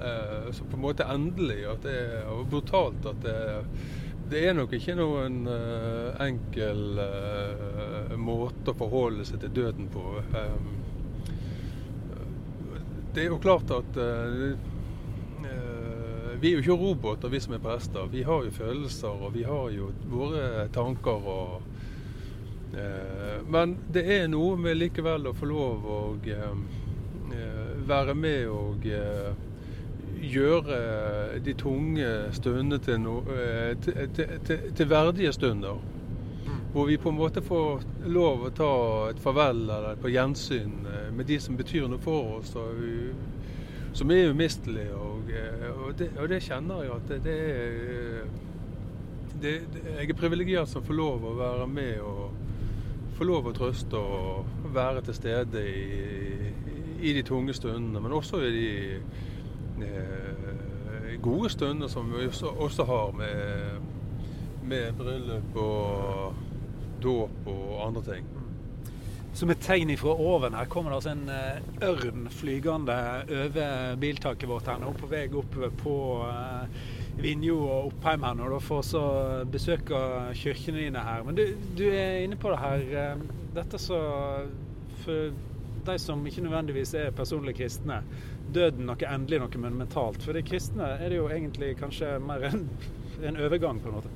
så, 0.52 0.64
på 0.64 0.80
en 0.80 0.84
måte 0.84 1.06
endelig 1.12 1.60
at 1.68 1.84
det 1.84 2.00
og 2.32 2.48
brutalt 2.50 3.06
at 3.12 3.24
det 3.24 3.38
Det 4.28 4.40
er 4.44 4.52
nok 4.52 4.74
ikke 4.76 4.92
noen 4.98 5.38
uh, 5.48 6.12
enkel 6.20 6.98
uh, 7.00 8.10
måte 8.20 8.74
å 8.74 8.76
forholde 8.76 9.24
seg 9.24 9.40
til 9.40 9.54
døden 9.56 9.88
på. 9.88 10.02
Um, 10.36 10.82
det 13.14 13.22
er 13.22 13.30
jo 13.30 13.38
klart 13.40 13.72
at 13.72 13.96
uh, 13.96 14.52
vi 15.38 16.50
er 16.50 16.58
jo 16.58 16.60
ikke 16.60 16.76
roboter, 16.76 17.32
vi 17.32 17.40
som 17.40 17.56
er 17.56 17.64
prester. 17.64 18.10
Vi 18.12 18.26
har 18.28 18.44
jo 18.44 18.52
følelser, 18.52 19.16
og 19.16 19.32
vi 19.38 19.46
har 19.48 19.70
jo 19.72 19.92
våre 20.10 20.68
tanker. 20.74 21.28
og 21.32 21.62
Men 23.48 23.78
det 23.86 24.04
er 24.18 24.26
noe 24.28 24.58
med 24.60 24.76
likevel 24.76 25.30
å 25.30 25.36
få 25.38 25.46
lov 25.48 25.86
å 25.88 26.00
være 27.88 28.14
med 28.18 28.50
og 28.50 28.88
gjøre 30.22 31.38
de 31.44 31.54
tunge 31.54 32.08
stundene 32.32 32.78
til, 32.82 33.00
no, 33.00 33.20
eh, 33.32 33.76
til, 33.82 34.08
til, 34.14 34.60
til, 34.74 34.90
verdige 34.90 35.32
stunder. 35.32 35.80
Hvor 36.72 36.86
vi 36.86 36.96
på 36.96 37.08
en 37.08 37.16
måte 37.16 37.42
får 37.42 37.84
lov 38.12 38.44
å 38.48 38.50
ta 38.54 38.72
et 39.10 39.20
farvel 39.22 39.62
eller 39.64 39.92
et 39.94 40.02
på 40.02 40.12
gjensyn 40.12 40.86
eh, 40.86 41.08
med 41.14 41.28
de 41.28 41.38
som 41.40 41.56
betyr 41.56 41.88
noe 41.88 42.02
for 42.02 42.38
oss, 42.38 42.54
og 42.58 42.82
som 43.96 44.10
er 44.12 44.30
umistelige. 44.30 44.94
Og, 44.94 45.30
eh, 45.32 45.70
og, 45.72 46.04
og, 46.10 46.26
det 46.28 46.42
kjenner 46.44 46.84
jeg 46.84 46.94
at 46.96 47.08
det, 47.08 47.22
det 47.24 47.38
er 47.38 48.28
det, 49.38 49.54
Jeg 49.86 50.10
er 50.10 50.18
privilegert 50.18 50.68
som 50.68 50.82
får 50.82 50.98
lov 50.98 51.24
å 51.24 51.36
være 51.38 51.66
med 51.70 52.00
og 52.02 53.16
få 53.18 53.26
lov 53.26 53.48
å 53.50 53.54
trøste 53.54 53.98
og 53.98 54.70
være 54.74 55.02
til 55.06 55.14
stede 55.14 55.62
i, 55.62 56.52
i 56.98 57.14
de 57.14 57.22
tunge 57.26 57.54
stundene, 57.54 58.02
men 58.02 58.14
også 58.14 58.42
i 58.42 58.52
de 58.54 58.68
Eh, 59.08 59.27
gode 61.22 61.50
stunder 61.50 61.88
som 61.88 62.10
vi 62.12 62.26
også, 62.26 62.46
også 62.46 62.84
har 62.84 63.14
med, 63.18 63.80
med 64.68 64.92
bryllup 64.98 65.56
og 65.56 66.34
dåp 67.02 67.46
og 67.46 67.86
andre 67.86 68.02
ting. 68.12 68.28
Som 69.38 69.52
et 69.52 69.60
tegn 69.62 69.92
fra 70.00 70.14
oven 70.18 70.56
her 70.56 70.66
kommer 70.70 70.90
det 70.90 70.96
altså 70.98 71.12
en 71.12 71.28
uh, 71.30 71.90
ørn 71.90 72.24
flygende 72.32 72.94
over 73.28 73.98
biltaket 74.00 74.48
vårt 74.50 74.70
her 74.70 74.80
nå, 74.82 74.94
på 74.98 75.10
vei 75.10 75.26
opp 75.30 75.58
på 75.82 75.96
uh, 76.24 76.64
Vinjo 77.20 77.58
og 77.66 77.92
Oppheim 77.92 78.24
her 78.26 78.38
når 78.38 78.54
du 78.54 78.64
får 78.66 78.82
så 78.88 79.02
besøk 79.52 79.92
av 79.94 80.32
kirkene 80.38 80.80
dine 80.80 81.04
her. 81.06 81.22
Men 81.26 81.38
du, 81.38 81.44
du, 81.78 81.84
er 81.90 82.24
inne 82.24 82.38
på 82.40 82.50
det 82.54 82.58
her. 82.62 83.22
Dette 83.54 83.78
så 83.82 84.00
For 85.04 85.30
de 85.86 85.98
som 86.02 86.24
ikke 86.26 86.42
nødvendigvis 86.44 86.94
er 86.98 87.14
personlig 87.16 87.54
kristne, 87.58 88.02
døden 88.54 88.88
noe 88.88 89.08
endelig, 89.08 89.42
noe 89.42 89.62
monumentalt. 89.62 90.22
For 90.24 90.36
de 90.36 90.42
kristne 90.46 90.94
er 90.96 91.12
det 91.12 91.20
jo 91.20 91.28
egentlig 91.32 91.74
kanskje 91.78 92.16
mer 92.24 92.48
en, 92.50 92.66
en 93.22 93.40
overgang, 93.46 93.80
på 93.82 93.92
en 93.92 94.00
måte. 94.00 94.12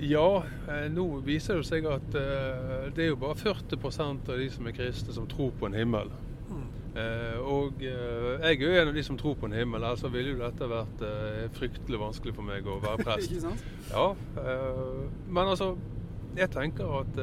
Ja, 0.00 0.42
eh, 0.68 0.88
nå 0.92 1.04
viser 1.26 1.60
det 1.60 1.68
seg 1.68 1.86
at 1.90 2.14
uh, 2.16 2.88
det 2.96 3.04
er 3.04 3.10
jo 3.10 3.20
bare 3.20 3.36
40% 3.36 4.30
av 4.32 4.38
de 4.40 4.46
som 4.52 4.68
er 4.68 4.76
kristne, 4.76 5.12
som 5.12 5.26
tror 5.28 5.52
på 5.60 5.68
en 5.68 5.76
himmel. 5.76 6.08
Mm. 6.48 6.62
Uh, 6.94 7.36
og 7.44 7.84
uh, 7.84 8.40
jeg 8.40 8.56
er 8.56 8.64
jo 8.64 8.70
en 8.80 8.92
av 8.94 8.96
de 8.96 9.04
som 9.04 9.18
tror 9.20 9.36
på 9.36 9.50
en 9.50 9.58
himmel, 9.58 9.84
altså 9.84 10.08
ville 10.12 10.32
jo 10.32 10.40
dette 10.40 10.70
vært 10.70 11.04
fryktelig 11.58 12.00
vanskelig 12.00 12.34
for 12.38 12.48
meg 12.48 12.64
å 12.64 12.78
være 12.80 13.04
prest. 13.10 13.28
Ikke 13.28 13.44
sant? 13.50 13.68
Ja, 13.90 14.06
men 15.28 15.44
altså, 15.44 15.74
jeg 16.38 16.48
tenker 16.54 16.96
at 17.02 17.20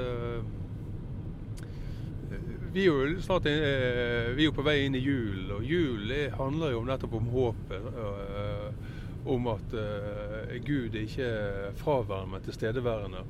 vi 2.73 2.84
er 2.84 2.91
jo 2.91 3.21
snart 3.23 3.47
eh, 3.49 4.34
vi 4.36 4.47
er 4.47 4.53
på 4.56 4.65
vei 4.65 4.82
inn 4.86 4.95
i 4.97 5.01
julen, 5.01 5.51
og 5.56 5.65
jul 5.65 6.12
handler 6.38 6.73
jo 6.75 6.84
nettopp 6.88 7.17
om 7.19 7.30
håpet. 7.34 7.91
Eh, 8.06 8.95
om 9.27 9.43
at 9.51 9.73
Gud 10.63 10.93
ikke 10.95 11.25
er 11.25 11.73
fraværende, 11.75 12.32
men 12.32 12.43
tilstedeværende. 12.45 13.23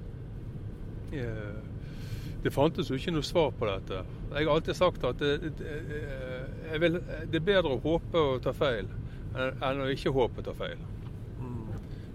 det 2.44 2.54
fantes 2.54 2.92
jo 2.92 3.00
ikke 3.00 3.16
noe 3.16 3.26
svar 3.26 3.50
på 3.58 3.66
dette. 3.66 4.04
Jeg 4.36 4.46
har 4.46 4.54
alltid 4.54 4.78
sagt 4.78 5.08
at 5.10 5.18
det, 5.18 5.56
det, 5.58 6.82
vil, 6.84 7.00
det 7.02 7.40
er 7.42 7.48
bedre 7.48 7.74
å 7.74 7.82
håpe 7.82 8.22
og 8.22 8.44
ta 8.46 8.54
feil 8.54 8.86
enn 9.34 9.82
å 9.82 9.90
ikke 9.90 10.14
håpe 10.14 10.44
og 10.44 10.46
ta 10.46 10.54
feil. 10.54 10.86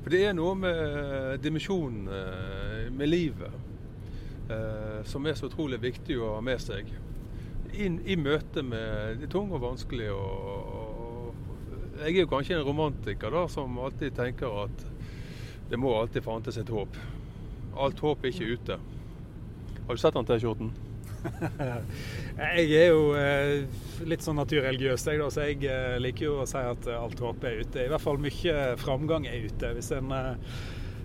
For 0.05 0.15
det 0.15 0.23
er 0.29 0.39
noe 0.39 0.55
med 0.63 1.43
dimensjonen 1.43 2.07
med 2.95 3.11
livet 3.11 4.53
som 5.11 5.27
er 5.27 5.35
så 5.35 5.51
utrolig 5.51 5.83
viktig 5.83 6.23
å 6.23 6.37
ha 6.37 6.45
med 6.45 6.63
seg 6.63 6.87
inn 7.75 8.01
i 8.05 8.17
møte 8.21 8.65
med 8.67 9.23
det 9.23 9.31
tunge 9.33 9.57
og 9.57 9.65
vanskelige. 9.65 10.13
Og, 10.13 11.35
jeg 12.03 12.17
er 12.17 12.25
jo 12.25 12.31
kanskje 12.31 12.59
en 12.59 12.67
romantiker 12.67 13.33
da, 13.35 13.47
som 13.51 13.79
alltid 13.79 14.17
tenker 14.17 14.65
at 14.65 14.87
det 15.71 15.79
må 15.81 15.93
alltid 15.97 16.25
fantes 16.25 16.59
et 16.61 16.73
håp. 16.73 16.97
Alt 17.81 18.01
håp 18.05 18.25
er 18.25 18.33
ikke 18.33 18.57
ute. 18.57 18.79
Har 19.87 19.97
du 19.97 20.01
sett 20.01 20.17
den 20.19 20.29
T-skjorten? 20.29 20.73
jeg 22.59 22.67
er 22.75 22.89
jo 22.91 23.13
eh, 23.15 23.63
litt 24.11 24.25
sånn 24.25 24.41
naturreligiøs, 24.41 25.05
jeg, 25.07 25.21
da, 25.23 25.29
så 25.31 25.47
jeg 25.47 25.63
eh, 25.71 25.97
liker 26.03 26.27
jo 26.27 26.37
å 26.43 26.47
si 26.51 26.59
at 26.59 26.89
alt 26.97 27.23
håp 27.23 27.47
er 27.47 27.63
ute. 27.63 27.85
I 27.85 27.91
hvert 27.93 28.03
fall 28.03 28.21
mye 28.23 28.57
framgang 28.81 29.29
er 29.31 29.47
ute. 29.47 29.71
Hvis 29.79 29.93
en 29.97 30.11
eh, 30.17 30.57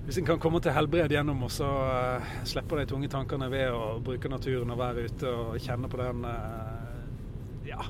hvis 0.08 0.22
en 0.22 0.28
kan 0.30 0.40
komme 0.40 0.62
til 0.64 0.72
helbred 0.72 1.12
gjennom 1.12 1.42
og 1.44 1.50
så 1.52 1.68
uh, 1.68 2.28
slippe 2.48 2.78
de 2.80 2.86
tunge 2.88 3.10
tankene 3.12 3.50
ved 3.52 3.74
å 3.76 3.98
bruke 4.00 4.30
naturen 4.32 4.70
og 4.72 4.80
være 4.80 5.04
ute 5.10 5.28
og 5.28 5.58
kjenne 5.60 5.90
på 5.92 6.00
den 6.00 6.22
uh, 6.24 7.66
ja, 7.68 7.84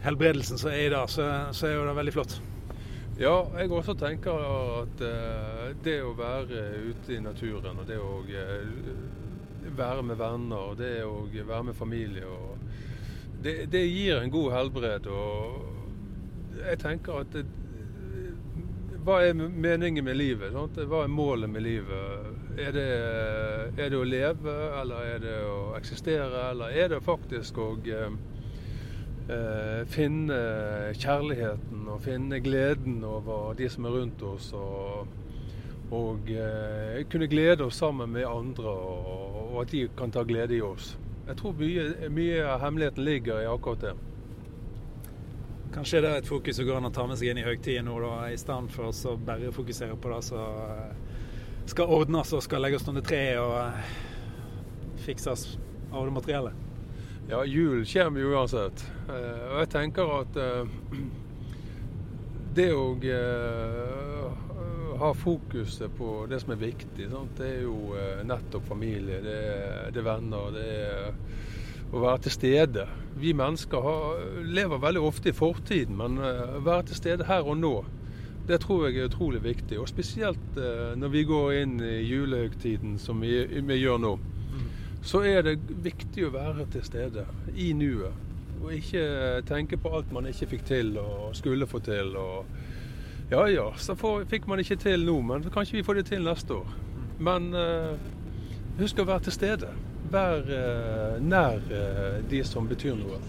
helbredelsen 0.00 0.56
som 0.56 0.70
er 0.72 0.86
i 0.86 0.94
dag, 0.94 1.04
så, 1.12 1.26
så, 1.52 1.68
er 1.68 1.74
jo 1.76 1.84
det 1.84 1.98
veldig 1.98 2.14
flott. 2.16 2.38
Ja, 3.20 3.34
jeg 3.60 3.68
også 3.76 3.92
tenker 4.00 4.40
at 4.40 5.04
uh, 5.04 5.68
det 5.84 5.98
å 6.00 6.14
være 6.16 6.64
ute 6.88 7.12
i 7.18 7.20
naturen 7.28 7.84
og 7.84 7.84
det 7.90 8.00
å 8.00 8.16
være 9.76 10.08
med 10.08 10.16
venner 10.16 10.70
og 10.72 10.80
det 10.80 10.94
å 11.04 11.26
være 11.28 11.62
med 11.68 11.76
familie 11.76 12.24
og 12.24 12.56
det, 13.44 13.66
det 13.68 13.84
gir 13.84 14.16
en 14.22 14.32
god 14.32 14.52
helbred. 14.56 15.12
og 15.12 15.60
jeg 16.56 16.80
tenker 16.80 17.20
at 17.20 17.36
det, 17.36 17.44
hva 19.04 19.20
er 19.24 19.32
meningen 19.34 20.04
med 20.04 20.18
livet? 20.18 20.52
Sant? 20.52 20.76
Hva 20.90 21.04
er 21.06 21.12
målet 21.12 21.48
med 21.50 21.64
livet? 21.64 22.26
Er 22.60 22.74
det, 22.74 22.88
er 23.78 23.88
det, 23.88 23.96
å 23.96 24.04
leve, 24.04 24.56
eller 24.80 25.14
er 25.14 25.22
det 25.22 25.36
å 25.48 25.72
eksistere, 25.78 26.50
eller 26.50 26.74
er 26.76 26.90
det 26.92 26.98
faktisk 27.06 27.60
å 27.62 27.70
eh, 27.88 28.18
eh, 29.32 29.80
finne 29.88 30.40
kjærligheten 31.00 31.88
og 31.88 32.04
finne 32.04 32.42
gleden 32.44 33.00
over 33.08 33.56
de 33.56 33.70
som 33.72 33.88
er 33.88 33.96
rundt 33.96 34.26
oss, 34.34 34.50
og, 34.52 35.08
og 35.96 36.28
eh, 36.34 37.00
kunne 37.08 37.30
glede 37.32 37.70
oss 37.70 37.80
sammen 37.80 38.12
med 38.18 38.28
andre, 38.28 38.68
og, 38.68 39.40
og, 39.46 39.56
at 39.64 39.72
de 39.72 39.86
kan 39.96 40.12
ta 40.12 40.26
glede 40.28 40.58
i 40.58 40.62
oss. 40.66 40.92
Jeg 41.30 41.40
tror 41.40 41.56
mye, 41.56 41.88
mye 42.12 42.44
av 42.44 42.60
hemmeligheten 42.66 43.06
ligger 43.06 43.40
i 43.40 43.48
akkurat 43.48 43.88
det. 43.88 43.96
Kanskje 45.70 46.00
det 46.02 46.08
er 46.10 46.16
et 46.18 46.26
fokus 46.26 46.56
som 46.58 46.66
går 46.66 46.80
an 46.80 46.88
å 46.88 46.90
ta 46.90 47.04
med 47.06 47.18
seg 47.18 47.30
inn 47.30 47.38
i 47.38 47.46
høytiden 47.46 47.86
nå, 47.86 47.94
da, 48.02 48.14
i 48.26 48.38
stedet 48.40 48.72
for 48.74 48.90
å 48.90 49.12
bare 49.22 49.52
fokusere 49.54 49.94
på 50.02 50.10
det 50.10 50.18
som 50.26 50.56
eh, 50.64 50.96
skal 51.70 51.92
ordnes 51.94 52.32
og 52.34 52.42
skal 52.42 52.64
legges 52.64 52.88
under 52.90 53.04
treet 53.06 53.38
og 53.38 53.54
eh, 53.60 53.92
fikses 55.04 55.44
av 55.92 56.08
det 56.08 56.16
materielle? 56.16 56.52
Ja, 57.30 57.44
jul 57.46 57.84
kommer 57.86 58.32
uansett. 58.32 58.82
Eh, 59.06 59.44
og 59.46 59.60
jeg 59.60 59.70
tenker 59.76 60.10
at 60.16 60.40
det 62.58 62.72
å 62.74 62.90
ha 64.98 65.12
fokuset 65.14 65.94
på 65.94 66.26
det 66.26 66.42
som 66.42 66.50
er 66.56 66.64
viktig, 66.64 67.06
sant? 67.14 67.38
det 67.38 67.46
er 67.46 67.62
jo 67.62 67.94
nettopp 68.26 68.66
familie, 68.72 69.22
det 69.22 69.38
er, 69.54 69.86
det 69.94 70.02
er 70.02 70.08
venner, 70.10 70.50
det 70.58 70.66
er 70.80 71.14
å 71.90 72.02
være 72.04 72.26
til 72.26 72.34
stede. 72.34 72.86
Vi 73.20 73.32
mennesker 73.36 73.82
har, 73.84 74.20
lever 74.46 74.82
veldig 74.82 75.02
ofte 75.02 75.32
i 75.32 75.36
fortiden, 75.36 75.96
men 75.98 76.20
eh, 76.22 76.58
å 76.58 76.64
være 76.64 76.90
til 76.90 77.00
stede 77.00 77.26
her 77.28 77.46
og 77.46 77.58
nå, 77.60 77.74
det 78.48 78.60
tror 78.64 78.86
jeg 78.86 78.98
er 78.98 79.10
utrolig 79.10 79.42
viktig. 79.44 79.78
Og 79.78 79.88
spesielt 79.88 80.58
uh, 80.58 80.96
når 80.98 81.12
vi 81.12 81.22
går 81.28 81.52
inn 81.60 81.76
i 81.84 82.00
julehøgtiden, 82.08 82.96
som 82.98 83.20
vi, 83.22 83.44
vi, 83.46 83.76
gjør 83.78 84.00
nå, 84.02 84.16
så 85.06 85.22
er 85.24 85.44
det 85.46 85.54
viktig 85.84 86.26
å 86.26 86.32
være 86.34 86.66
til 86.72 86.82
stede 86.84 87.26
i 87.54 87.70
nuet. 87.76 88.26
Og 88.60 88.72
ikke 88.76 89.04
tenke 89.48 89.78
på 89.80 89.92
alt 89.96 90.10
man 90.12 90.26
ikke 90.28 90.50
fikk 90.50 90.66
til 90.68 90.96
og 91.00 91.30
skulle 91.36 91.68
få 91.70 91.78
til. 91.84 92.16
Og 92.18 93.30
ja 93.30 93.46
ja, 93.52 93.68
så 93.78 93.94
får, 93.94 94.26
fikk 94.32 94.48
man 94.50 94.60
ikke 94.60 94.80
til 94.82 95.06
nå, 95.06 95.20
men 95.22 95.46
kanskje 95.54 95.78
vi 95.78 95.86
får 95.86 96.00
det 96.00 96.08
til 96.10 96.26
neste 96.26 96.58
år. 96.58 96.74
Men 97.22 97.52
uh, 97.54 97.94
husk 98.80 98.98
å 98.98 99.08
være 99.12 99.28
til 99.28 99.36
stede. 99.36 99.70
Vær 100.10 100.48
eh, 100.50 101.20
nær 101.22 101.60
eh, 101.70 102.16
de 102.26 102.40
som 102.42 102.66
betyr 102.66 102.96
noe. 102.98 103.20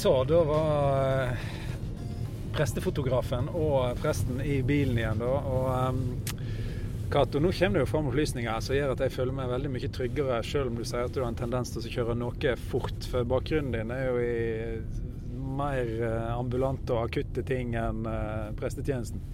Sa 0.00 0.12
da 0.24 0.38
var 0.46 1.34
prestefotografen 2.54 3.50
og 3.52 3.98
presten 4.00 4.38
i 4.40 4.62
bilen 4.64 4.96
igjen, 4.96 5.18
da. 5.20 5.32
Og 5.44 6.29
Cato, 7.10 7.40
nå 7.40 7.50
kommer 7.52 7.74
det 7.74 7.82
jo 7.82 7.86
fram 7.90 8.06
opplysninger 8.06 8.60
som 8.62 8.76
gjør 8.76 8.92
at 8.92 9.00
jeg 9.02 9.10
føler 9.10 9.34
meg 9.34 9.48
veldig 9.50 9.70
mye 9.74 9.88
tryggere, 9.90 10.36
selv 10.46 10.70
om 10.70 10.76
du 10.78 10.84
sier 10.86 11.08
at 11.08 11.14
du 11.16 11.24
har 11.24 11.32
en 11.32 11.38
tendens 11.40 11.72
til 11.74 11.82
å 11.82 11.90
kjøre 11.90 12.14
noe 12.14 12.52
fort. 12.70 13.08
For 13.10 13.26
bakgrunnen 13.26 13.74
din 13.74 13.90
er 13.90 14.04
jo 14.04 14.20
i 14.22 15.08
mer 15.58 15.90
eh, 15.90 16.28
ambulante 16.36 16.94
og 16.94 17.08
akutte 17.08 17.42
ting 17.42 17.74
enn 17.74 18.06
uh, 18.06 18.52
prestetjenesten. 18.54 19.24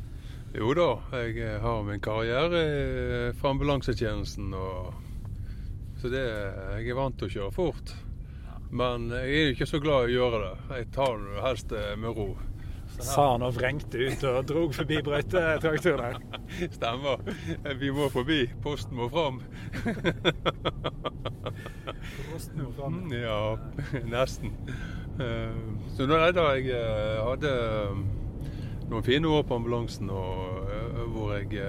Jo 0.56 0.72
da, 0.78 0.88
jeg 1.20 1.36
eh, 1.44 1.58
har 1.60 1.84
min 1.84 2.00
karriere 2.00 2.64
fra 3.36 3.52
ambulansetjenesten. 3.52 4.56
Og, 4.56 4.96
så 6.00 6.16
det, 6.16 6.24
jeg 6.78 6.88
er 6.88 6.96
vant 6.96 7.20
til 7.20 7.28
å 7.28 7.34
kjøre 7.34 7.56
fort. 7.58 7.92
Men 8.72 9.10
jeg 9.12 9.34
er 9.36 9.48
jo 9.50 9.52
ikke 9.58 9.68
så 9.68 9.84
glad 9.84 10.08
i 10.08 10.16
å 10.16 10.22
gjøre 10.22 10.44
det. 10.46 10.54
Jeg 10.78 10.92
tar 10.96 11.20
det 11.28 11.44
helst 11.44 11.76
med 12.00 12.16
ro. 12.16 12.30
Sa 13.02 13.32
han 13.32 13.44
og 13.44 13.56
vrengte 13.56 14.00
ut 14.08 14.22
og 14.28 14.44
drog 14.48 14.74
forbi 14.76 15.00
brøytetraktoren. 15.04 16.22
Stemmer. 16.76 17.22
Vi 17.80 17.90
må 17.92 18.08
forbi. 18.12 18.44
Posten 18.64 18.96
må 18.96 19.08
fram. 19.12 19.40
Posten 22.30 22.62
må 22.62 22.70
fram? 22.76 23.02
Ja, 23.12 23.40
nesten. 24.08 24.54
Eh, 25.16 25.60
så 25.96 26.06
da 26.08 26.26
jeg 26.28 26.68
eh, 26.76 27.20
hadde 27.24 27.52
eh, 27.52 28.00
noen 28.90 29.04
fine 29.06 29.30
år 29.32 29.46
på 29.48 29.56
ambulansen 29.56 30.10
og, 30.12 30.66
hvor 31.14 31.32
jeg 31.36 31.62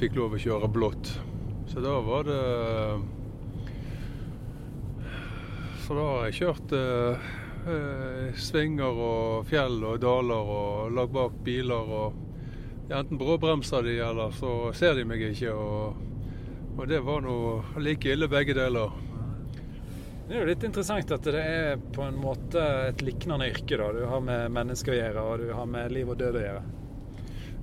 fikk 0.00 0.18
lov 0.18 0.34
å 0.34 0.40
kjøre 0.42 0.70
blått. 0.72 1.12
Så 1.70 1.82
da 1.84 1.98
var 2.02 2.26
det 2.26 2.40
Så 5.84 5.96
da 5.96 6.04
har 6.04 6.26
jeg 6.28 6.38
kjørt 6.42 6.74
svinger 8.38 9.02
og 9.08 9.48
fjell 9.50 9.82
og 9.84 10.00
daler 10.02 10.52
og 10.54 10.94
lag 10.96 11.12
bak 11.12 11.36
biler. 11.44 11.92
og 12.02 12.88
Enten 12.88 13.18
bråbremser 13.20 13.84
de, 13.84 13.98
eller 14.00 14.32
så 14.32 14.72
ser 14.72 14.96
de 14.96 15.04
meg 15.04 15.22
ikke. 15.30 15.52
Og, 15.52 16.00
og 16.78 16.88
det 16.88 17.02
var 17.04 17.20
nå 17.24 17.36
like 17.84 18.14
ille 18.14 18.30
begge 18.32 18.56
deler. 18.56 18.94
Det 20.28 20.36
er 20.36 20.42
jo 20.42 20.48
litt 20.50 20.64
interessant 20.64 21.12
at 21.14 21.24
det 21.24 21.40
er 21.40 21.78
på 21.92 22.02
en 22.04 22.18
måte 22.20 22.60
et 22.90 23.00
lignende 23.00 23.48
yrke. 23.48 23.78
da. 23.80 23.92
Du 23.96 24.02
har 24.10 24.20
med 24.20 24.52
mennesker 24.52 24.92
å 24.92 24.98
gjøre, 24.98 25.22
og 25.24 25.44
du 25.44 25.52
har 25.56 25.70
med 25.70 25.94
liv 25.96 26.10
og 26.12 26.18
død 26.20 26.36
å 26.36 26.42
gjøre. 26.44 26.64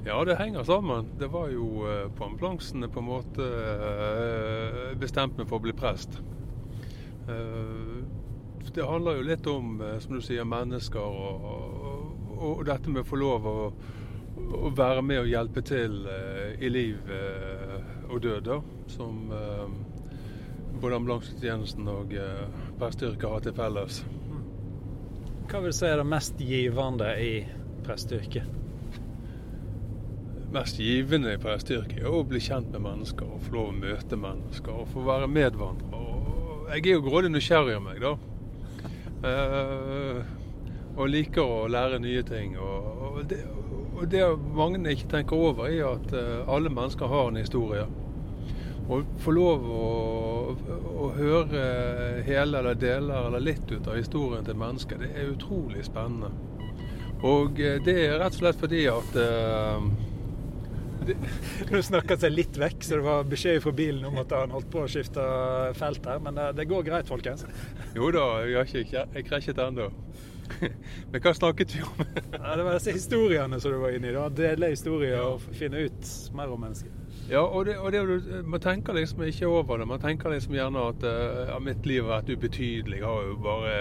Ja, 0.06 0.18
det 0.26 0.38
henger 0.38 0.64
sammen. 0.66 1.12
Det 1.18 1.30
var 1.34 1.50
jo 1.50 1.86
eh, 1.90 2.08
på 2.14 2.26
ambulansen 2.26 2.86
på 2.94 3.02
en 3.02 3.08
måte 3.10 3.46
eh, 3.46 4.92
bestemt 5.02 5.38
meg 5.38 5.50
for 5.50 5.58
å 5.58 5.66
bli 5.66 5.74
prest. 5.78 6.20
Det 8.76 8.84
handler 8.84 9.16
jo 9.16 9.22
litt 9.24 9.48
om, 9.48 9.82
eh, 9.82 10.00
som 10.00 10.18
du 10.18 10.22
sier, 10.22 10.44
mennesker 10.44 11.00
og, 11.00 11.46
og, 11.48 12.42
og 12.44 12.64
dette 12.68 12.92
med 12.92 13.06
å 13.06 13.08
få 13.08 13.20
lov 13.22 13.46
å, 13.48 13.54
å, 14.52 14.72
være 14.76 15.04
med 15.06 15.22
og 15.22 15.30
hjelpe 15.32 15.64
til 15.64 16.02
eh, 16.12 16.58
i 16.60 16.72
liv 16.74 17.08
eh, 17.08 17.78
og 18.10 18.20
død, 18.26 18.42
da. 18.50 18.58
Som 18.92 19.32
både 20.76 20.98
ambulansetjenesten 21.00 21.88
og 21.88 22.12
presteyrket 22.78 23.26
har 23.32 23.46
til 23.46 23.56
felles. 23.56 24.02
Hva 25.48 25.64
vil 25.64 25.72
du 25.72 25.78
si 25.80 25.88
er 25.88 26.02
det 26.02 26.10
mest 26.12 26.44
givende 26.44 27.10
i 27.24 27.32
presteyrket? 27.88 28.62
mest 30.56 30.78
givende 30.80 31.34
i 31.36 31.40
presteyrket 31.42 32.04
er 32.04 32.14
å 32.14 32.22
bli 32.28 32.40
kjent 32.44 32.70
med 32.76 32.84
mennesker 32.86 33.28
og 33.28 33.42
få 33.44 33.56
lov 33.56 33.72
å 33.72 33.80
møte 33.80 34.20
mennesker 34.20 34.78
og 34.84 34.88
få 34.94 35.02
være 35.04 35.28
medvandrer. 35.28 36.06
Jeg 36.70 36.86
er 36.86 36.94
jo 36.94 37.04
grådig 37.04 37.34
nysgjerrig 37.34 37.76
av 37.76 37.84
meg, 37.84 38.00
da. 38.04 38.14
Uh, 39.26 40.22
og 40.96 41.10
liker 41.12 41.44
å 41.44 41.68
lære 41.68 42.00
nye 42.00 42.22
ting. 42.28 42.56
Og, 42.62 43.24
det, 43.30 43.42
og, 43.96 44.06
det, 44.12 44.24
mange 44.56 44.80
ikke 44.94 45.10
tenker 45.12 45.48
over, 45.50 45.68
er 45.68 45.96
at 45.96 46.14
uh, 46.14 46.46
alle 46.56 46.72
mennesker 46.72 47.10
har 47.12 47.32
en 47.32 47.42
historie. 47.42 47.88
Å 48.86 49.00
få 49.24 49.34
lov 49.34 49.66
å, 49.66 49.86
å, 50.94 51.10
høre 51.18 51.64
hele 52.28 52.62
eller 52.62 52.78
deler 52.78 53.32
eller 53.32 53.42
litt 53.42 53.66
ut 53.72 53.88
av 53.90 53.98
historien 53.98 54.46
til 54.46 54.60
mennesker, 54.62 55.02
det 55.02 55.10
er 55.16 55.34
utrolig 55.34 55.88
spennende. 55.88 56.30
Og 57.26 57.58
uh, 57.58 57.80
det 57.84 57.98
er 58.06 58.20
rett 58.22 58.38
og 58.38 58.44
slett 58.44 58.62
fordi 58.62 58.86
at 58.94 59.18
Nå 61.72 61.82
snakka 61.86 62.18
seg 62.22 62.36
litt 62.36 62.60
vekk, 62.60 62.80
så 62.86 63.00
det 63.00 63.06
var 63.08 63.28
beskjed 63.30 63.62
fra 63.64 63.74
bilen 63.76 64.06
om 64.10 64.22
at 64.22 64.34
han 64.36 64.54
holdt 64.56 64.72
på 64.74 64.86
å 64.86 64.92
skifte 64.92 65.26
felt 65.80 66.06
her. 66.10 66.22
Men 66.24 66.40
det 66.58 66.70
går 66.70 66.88
greit, 66.88 67.12
folkens? 67.12 67.46
Jo 67.98 68.12
da, 68.12 68.26
jeg 68.44 68.60
har 68.60 68.82
ikke 68.84 69.28
krasjet 69.30 69.62
ennå. 69.64 69.92
Men 71.12 71.22
hva 71.22 71.34
snakket 71.34 71.76
vi 71.76 71.82
om? 71.82 72.04
ja, 72.32 72.56
det 72.56 72.66
var 72.66 72.78
disse 72.78 72.94
historiene 72.96 73.60
som 73.62 73.74
du 73.74 73.80
var 73.82 73.96
inne 73.96 74.12
i. 74.12 74.16
da. 74.16 74.28
Dele 74.30 74.72
historier 74.74 75.24
og 75.24 75.44
finne 75.56 75.86
ut 75.88 76.12
mer 76.38 76.54
om 76.54 76.62
mennesker. 76.66 76.92
Ja, 77.30 77.42
og, 77.42 77.66
det, 77.66 77.78
og 77.82 77.92
det, 77.92 78.44
man 78.46 78.62
tenker 78.62 78.94
liksom 78.94 79.24
ikke 79.26 79.50
over 79.50 79.82
det. 79.82 79.88
Man 79.90 80.02
tenker 80.02 80.30
liksom 80.30 80.54
gjerne 80.54 80.84
at 80.92 81.06
ja, 81.50 81.58
mitt 81.64 81.88
liv 81.90 82.04
har 82.06 82.20
vært 82.20 82.36
ubetydelig. 82.36 83.00
Jeg 83.00 83.08
har 83.08 83.24
jo 83.26 83.38
bare 83.42 83.72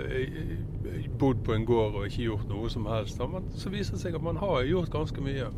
uh, 0.00 1.10
bodd 1.20 1.42
på 1.44 1.56
en 1.56 1.66
gård 1.68 1.98
og 1.98 2.06
ikke 2.08 2.30
gjort 2.30 2.48
noe 2.48 2.70
som 2.72 2.88
helst. 2.88 3.20
Men 3.20 3.50
så 3.56 3.72
viser 3.72 3.98
det 3.98 4.04
seg 4.06 4.16
at 4.16 4.24
man 4.24 4.40
har 4.40 4.64
gjort 4.64 4.94
ganske 4.94 5.24
mye. 5.24 5.50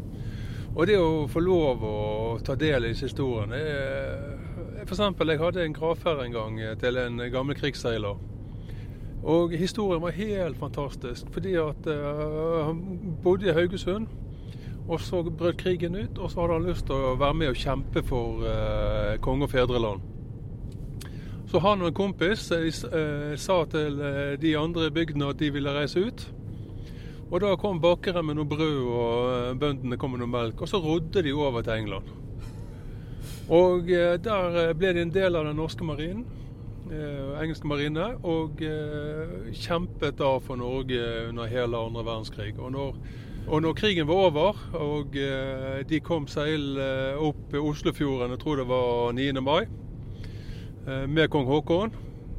Og 0.78 0.86
det 0.86 0.94
å 1.02 1.26
få 1.26 1.40
lov 1.42 1.80
å 1.82 1.94
ta 2.46 2.54
del 2.54 2.86
i 2.86 2.92
disse 2.92 3.08
historiene 3.08 3.58
For 4.84 4.94
eksempel, 4.94 5.32
jeg 5.32 5.40
hadde 5.42 5.64
en 5.66 5.74
gravferd 5.74 6.22
en 6.22 6.36
gang 6.36 6.60
til 6.78 7.00
en 7.02 7.18
gammel 7.34 7.58
krigsseiler. 7.58 8.20
Og 9.26 9.56
historien 9.58 10.00
var 10.00 10.14
helt 10.14 10.56
fantastisk, 10.56 11.26
fordi 11.34 11.56
at 11.58 11.88
uh, 11.90 12.68
han 12.68 12.78
bodde 13.22 13.50
i 13.50 13.56
Haugesund. 13.56 14.06
Og 14.88 15.00
så 15.00 15.22
brøt 15.22 15.58
krigen 15.58 15.98
ut, 15.98 16.18
og 16.18 16.30
så 16.30 16.40
hadde 16.40 16.54
han 16.54 16.68
lyst 16.70 16.86
til 16.86 16.94
å 16.94 17.16
være 17.18 17.36
med 17.36 17.50
og 17.50 17.58
kjempe 17.58 18.04
for 18.06 18.46
uh, 18.46 19.18
konge 19.20 19.44
og 19.44 19.52
fedreland. 19.52 20.06
Så 21.50 21.60
han 21.64 21.82
og 21.82 21.90
en 21.90 21.98
kompis 21.98 22.46
uh, 22.54 23.34
sa 23.36 23.64
til 23.68 23.98
de 24.40 24.56
andre 24.56 24.92
bygdene 24.94 25.34
at 25.34 25.42
de 25.42 25.50
ville 25.52 25.74
reise 25.74 26.06
ut. 26.06 26.28
Og 27.28 27.40
da 27.44 27.52
kom 27.60 27.80
bakeren 27.80 28.24
med 28.24 28.38
noe 28.38 28.48
brød, 28.48 28.78
og 28.88 29.60
bøndene 29.60 29.98
kom 30.00 30.14
med 30.14 30.24
noe 30.24 30.32
melk. 30.32 30.62
Og 30.64 30.70
så 30.70 30.80
rodde 30.80 31.22
de 31.22 31.34
over 31.36 31.62
til 31.62 31.84
England. 31.84 32.08
Og 33.48 33.88
der 34.24 34.74
ble 34.76 34.92
de 34.96 35.04
en 35.04 35.12
del 35.12 35.36
av 35.36 35.48
den 35.48 35.56
norske 35.56 35.84
marinen 35.84 36.26
eh, 36.92 37.42
engelske 37.42 37.68
marine, 37.68 38.10
og 38.26 38.62
eh, 38.64 39.52
kjempet 39.56 40.18
da 40.18 40.34
for 40.42 40.60
Norge 40.60 41.00
under 41.28 41.50
hele 41.50 41.80
andre 41.88 42.04
verdenskrig. 42.06 42.54
Og 42.58 42.72
når, 42.72 42.98
og 43.48 43.62
når 43.64 43.76
krigen 43.78 44.08
var 44.08 44.28
over, 44.28 44.62
og 44.78 45.16
eh, 45.16 45.80
de 45.88 46.00
kom 46.04 46.28
seil 46.30 46.78
opp 47.18 47.54
Oslofjorden, 47.54 48.34
jeg 48.34 48.42
tror 48.44 48.60
det 48.62 48.68
var 48.70 49.16
9. 49.16 49.30
mai, 49.44 49.64
eh, 50.86 51.06
med 51.08 51.28
kong 51.32 51.48
Haakon, 51.50 51.96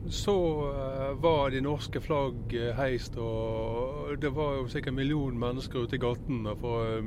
så 0.08 0.36
eh, 0.70 1.22
var 1.22 1.50
de 1.52 1.62
norske 1.62 2.02
flagg 2.02 2.54
heist, 2.78 3.18
og 3.20 4.16
det 4.22 4.32
var 4.36 4.56
jo 4.58 4.68
sikkert 4.72 4.94
en 4.94 5.00
million 5.02 5.40
mennesker 5.40 5.86
ute 5.86 5.98
i 5.98 6.02
gatene 6.02 6.56
for 6.62 6.86
å 6.86 7.02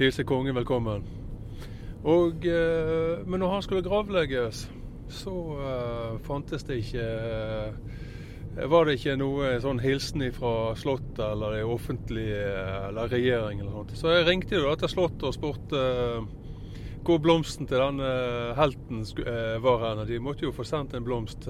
hilse 0.00 0.24
kongen 0.26 0.56
velkommen. 0.56 1.04
Og, 2.02 2.46
eh, 2.48 3.20
men 3.26 3.42
når 3.44 3.56
han 3.56 3.66
skulle 3.66 3.84
gravlegges 3.86 4.66
så 5.12 5.34
fantes 6.24 6.62
det 6.64 6.78
ikke 6.80 7.02
Var 8.72 8.86
det 8.86 8.94
ikke 8.96 9.16
noe 9.20 9.50
sånn 9.60 9.80
hilsen 9.82 10.24
fra 10.32 10.72
Slottet 10.76 11.20
eller 11.20 11.58
det 11.58 11.66
offentlige 11.68 12.46
eller 12.88 13.12
regjeringen 13.12 13.66
eller 13.66 13.76
sånt. 13.78 13.92
Så 13.96 14.12
jeg 14.12 14.26
ringte 14.28 14.56
jo 14.56 14.72
til 14.76 14.92
Slottet 14.92 15.26
og 15.28 15.36
spurte 15.36 15.82
hvor 17.02 17.20
blomsten 17.20 17.68
til 17.68 17.80
denne 17.80 18.08
helten 18.56 19.04
var 19.64 19.84
hen. 19.84 20.02
De 20.08 20.20
måtte 20.22 20.46
jo 20.46 20.52
få 20.54 20.64
sendt 20.68 20.92
en 20.94 21.04
blomst. 21.04 21.48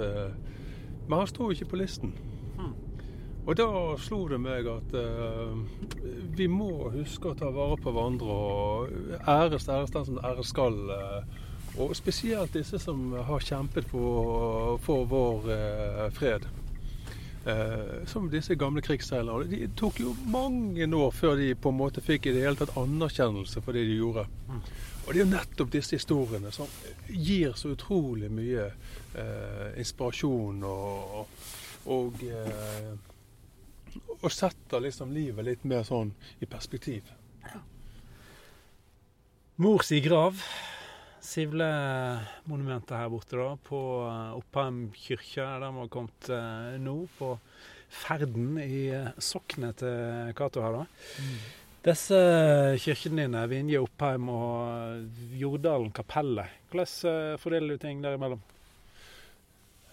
Men 1.09 1.18
han 1.18 1.30
sto 1.30 1.50
ikke 1.53 1.70
på 1.72 1.80
listen. 1.80 2.14
Mm. 2.59 2.74
Og 3.46 3.57
da 3.59 3.68
slo 3.98 4.24
det 4.30 4.38
meg 4.40 4.68
at 4.70 4.94
uh, 4.94 5.57
vi 6.38 6.46
må 6.46 6.90
huske 6.94 7.32
å 7.32 7.38
ta 7.38 7.50
vare 7.55 7.78
på 7.82 7.90
hverandre 7.90 8.36
og 8.36 8.92
æres 9.26 9.68
æres 9.68 9.94
den 9.94 10.07
som 10.09 10.20
æres 10.22 10.53
skal. 10.55 10.78
Uh, 10.88 11.40
og 11.82 11.96
spesielt 11.96 12.53
disse 12.53 12.78
som 12.78 13.14
har 13.26 13.40
kjempet 13.40 13.86
for, 13.88 14.76
for 14.84 15.09
vår 15.09 15.48
uh, 15.48 16.09
fred. 16.14 16.46
Eh, 17.47 18.07
som 18.07 18.30
disse 18.30 18.55
gamle 18.55 18.82
krigsseilerne. 18.82 19.49
De 19.51 19.68
tok 19.74 19.99
jo 20.01 20.12
mange 20.30 20.86
år 20.95 21.11
før 21.11 21.34
de 21.40 21.49
på 21.59 21.72
en 21.72 21.78
måte 21.80 22.03
fikk 22.05 22.28
i 22.28 22.34
det 22.36 22.45
hele 22.45 22.59
tatt 22.61 22.76
anerkjennelse 22.78 23.62
for 23.64 23.74
det 23.74 23.82
de 23.88 23.97
gjorde. 23.99 24.28
Mm. 24.47 24.61
Og 25.03 25.09
det 25.09 25.16
er 25.16 25.24
jo 25.24 25.30
nettopp 25.32 25.72
disse 25.72 25.99
historiene 25.99 26.53
som 26.55 26.70
gir 27.11 27.57
så 27.59 27.72
utrolig 27.74 28.30
mye 28.30 28.68
eh, 29.18 29.72
inspirasjon 29.82 30.62
og, 30.68 31.32
og, 31.90 32.22
eh, 32.22 32.93
og 34.20 34.30
setter 34.30 34.86
liksom 34.86 35.11
livet 35.11 35.49
litt 35.49 35.66
mer 35.66 35.82
sånn 35.88 36.14
i 36.38 36.47
perspektiv. 36.47 37.11
Mors 39.59 39.90
i 39.90 39.99
grav 40.01 40.38
Sivle-monumentet 41.22 42.96
her 42.98 43.10
borte, 43.12 43.38
da, 43.38 43.54
på 43.62 43.78
eh, 44.08 44.34
Oppheim 44.34 44.88
kirke, 44.96 45.44
der 45.44 45.70
vi 45.70 45.78
har 45.84 45.90
kommet 45.92 46.30
eh, 46.34 46.78
nå, 46.82 46.96
på 47.14 47.36
ferden 47.92 48.56
i 48.58 48.88
eh, 48.90 49.12
soknet 49.22 49.78
til 49.84 50.32
Cato 50.34 50.64
her, 50.64 50.80
da. 50.80 51.20
Disse 51.86 52.18
kirkene 52.82 53.26
dine, 53.26 53.42
Vinje, 53.50 53.82
Oppheim 53.82 54.26
og 54.34 55.28
Jordalen 55.38 55.92
kapellet, 55.94 56.50
hvordan 56.72 57.38
fordeler 57.42 57.76
du 57.76 57.82
ting 57.82 58.02
derimellom? 58.02 58.42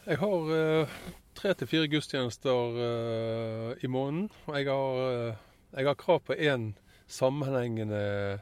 Jeg 0.10 0.18
har 0.22 0.90
tre 1.38 1.54
til 1.54 1.70
fire 1.70 1.90
gudstjenester 1.90 3.78
i 3.86 3.90
måneden. 3.90 4.30
Jeg 4.54 4.70
har, 4.70 5.36
jeg 5.76 5.90
har 5.90 5.98
krav 5.98 6.24
på 6.26 6.38
én 6.38 6.72
sammenhengende 7.10 8.40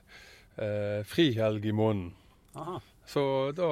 frihelg 1.08 1.66
i 1.68 1.76
måneden. 1.76 2.14
Aha. 2.58 2.80
Så 3.08 3.24
da, 3.56 3.68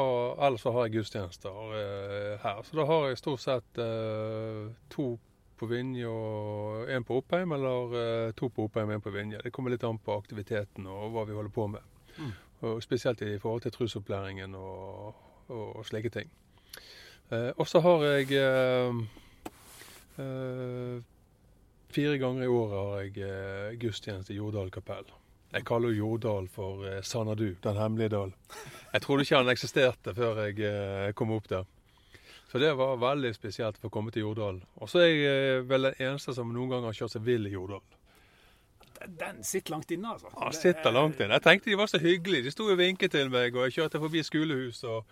ellers 0.47 0.63
så 0.63 0.71
har 0.71 0.85
jeg 0.85 0.99
gudstjenester 0.99 1.55
eh, 1.75 2.33
her. 2.39 2.61
Så 2.63 2.77
da 2.77 2.85
har 2.87 3.09
jeg 3.09 3.19
stort 3.19 3.43
sett 3.43 3.79
eh, 3.83 4.69
to 4.93 5.15
på 5.59 5.67
Vinje 5.71 6.07
og 6.07 6.89
én 6.91 7.03
på 7.07 7.17
Oppheim, 7.19 7.51
eller 7.55 7.95
eh, 7.99 8.31
to 8.37 8.49
på 8.51 8.67
Oppheim 8.67 8.91
og 8.91 8.97
én 8.97 9.03
på 9.03 9.11
Vinje. 9.11 9.41
Det 9.43 9.51
kommer 9.55 9.73
litt 9.73 9.83
an 9.87 9.99
på 9.99 10.15
aktiviteten 10.15 10.87
og 10.91 11.11
hva 11.15 11.25
vi 11.27 11.35
holder 11.35 11.53
på 11.55 11.67
med. 11.73 11.91
Mm. 12.15 12.31
Og 12.69 12.79
spesielt 12.83 13.21
i 13.21 13.35
forhold 13.39 13.65
til 13.65 13.75
trusopplæringen 13.75 14.55
og, 14.55 15.19
og, 15.51 15.83
slike 15.87 16.13
ting. 16.15 16.31
Eh, 17.31 17.51
og 17.57 17.67
så 17.67 17.81
har 17.83 18.05
jeg 18.05 18.31
eh, 18.39 19.03
eh, 20.23 21.03
Fire 21.95 22.17
ganger 22.19 22.43
i 22.43 22.51
året 22.51 22.75
har 22.75 23.03
jeg 23.03 23.77
gudstjeneste 23.79 24.33
i 24.33 24.39
Jordal 24.39 24.71
kapell. 24.71 25.07
Jeg 25.55 25.63
kaller 25.63 25.93
jo 25.93 26.09
Jordal 26.09 26.49
for 26.51 26.83
eh, 26.83 27.01
Sanadu, 27.03 27.53
den 27.63 27.77
hemmelige 27.79 28.11
dal. 28.11 28.33
Jeg 28.91 29.01
trodde 29.01 29.23
ikke 29.23 29.39
han 29.39 29.51
eksisterte 29.53 30.11
før 30.15 30.41
jeg 30.43 30.59
eh, 30.67 31.11
kom 31.15 31.31
opp 31.31 31.47
der. 31.47 31.63
Så 32.51 32.59
det 32.59 32.73
var 32.75 32.97
veldig 32.99 33.31
spesielt 33.35 33.77
for 33.79 33.87
å 33.87 33.93
komme 33.93 34.11
til 34.11 34.25
Jordal. 34.25 34.59
Og 34.83 34.89
så 34.91 35.05
er 35.05 35.07
jeg 35.07 35.35
eh, 35.59 35.61
vel 35.69 35.87
den 35.89 36.01
eneste 36.09 36.35
som 36.35 36.51
noen 36.51 36.73
gang 36.73 36.87
har 36.87 36.97
kjørt 36.97 37.15
seg 37.15 37.23
vill 37.23 37.47
i 37.47 37.53
Jordal. 37.53 37.83
Den 39.05 39.39
sitter 39.43 39.75
langt 39.75 39.91
inne, 39.91 40.11
altså. 40.15 40.31
Ja, 40.35 40.51
sitter 40.55 40.91
langt 40.95 41.19
inne. 41.19 41.37
Jeg 41.37 41.45
tenkte 41.47 41.71
de 41.71 41.77
var 41.79 41.91
så 41.91 42.01
hyggelige. 42.03 42.47
De 42.47 42.51
sto 42.51 42.67
og 42.67 42.79
vinket 42.79 43.15
til 43.15 43.31
meg, 43.31 43.55
og 43.55 43.67
jeg 43.67 43.77
kjørte 43.77 44.01
forbi 44.03 44.23
skolehus 44.27 44.81
og 44.87 45.07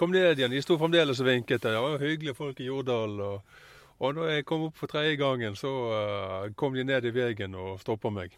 kom 0.00 0.12
ned 0.12 0.36
igjen. 0.36 0.52
De 0.52 0.64
sto 0.64 0.76
fremdeles 0.80 1.20
og 1.24 1.28
vinket. 1.28 1.64
Det 1.64 1.72
var 1.72 2.04
hyggelige 2.04 2.36
folk 2.36 2.60
i 2.60 2.68
Jordal. 2.68 3.16
Og, 3.24 3.64
og 4.04 4.20
når 4.20 4.34
jeg 4.34 4.48
kom 4.48 4.68
opp 4.68 4.76
for 4.80 4.92
tredje 4.92 5.16
gangen, 5.20 5.56
så 5.56 5.72
uh, 5.92 6.52
kom 6.56 6.76
de 6.76 6.84
ned 6.88 7.08
i 7.08 7.14
veien 7.14 7.56
og 7.56 7.80
stoppa 7.84 8.12
meg. 8.12 8.36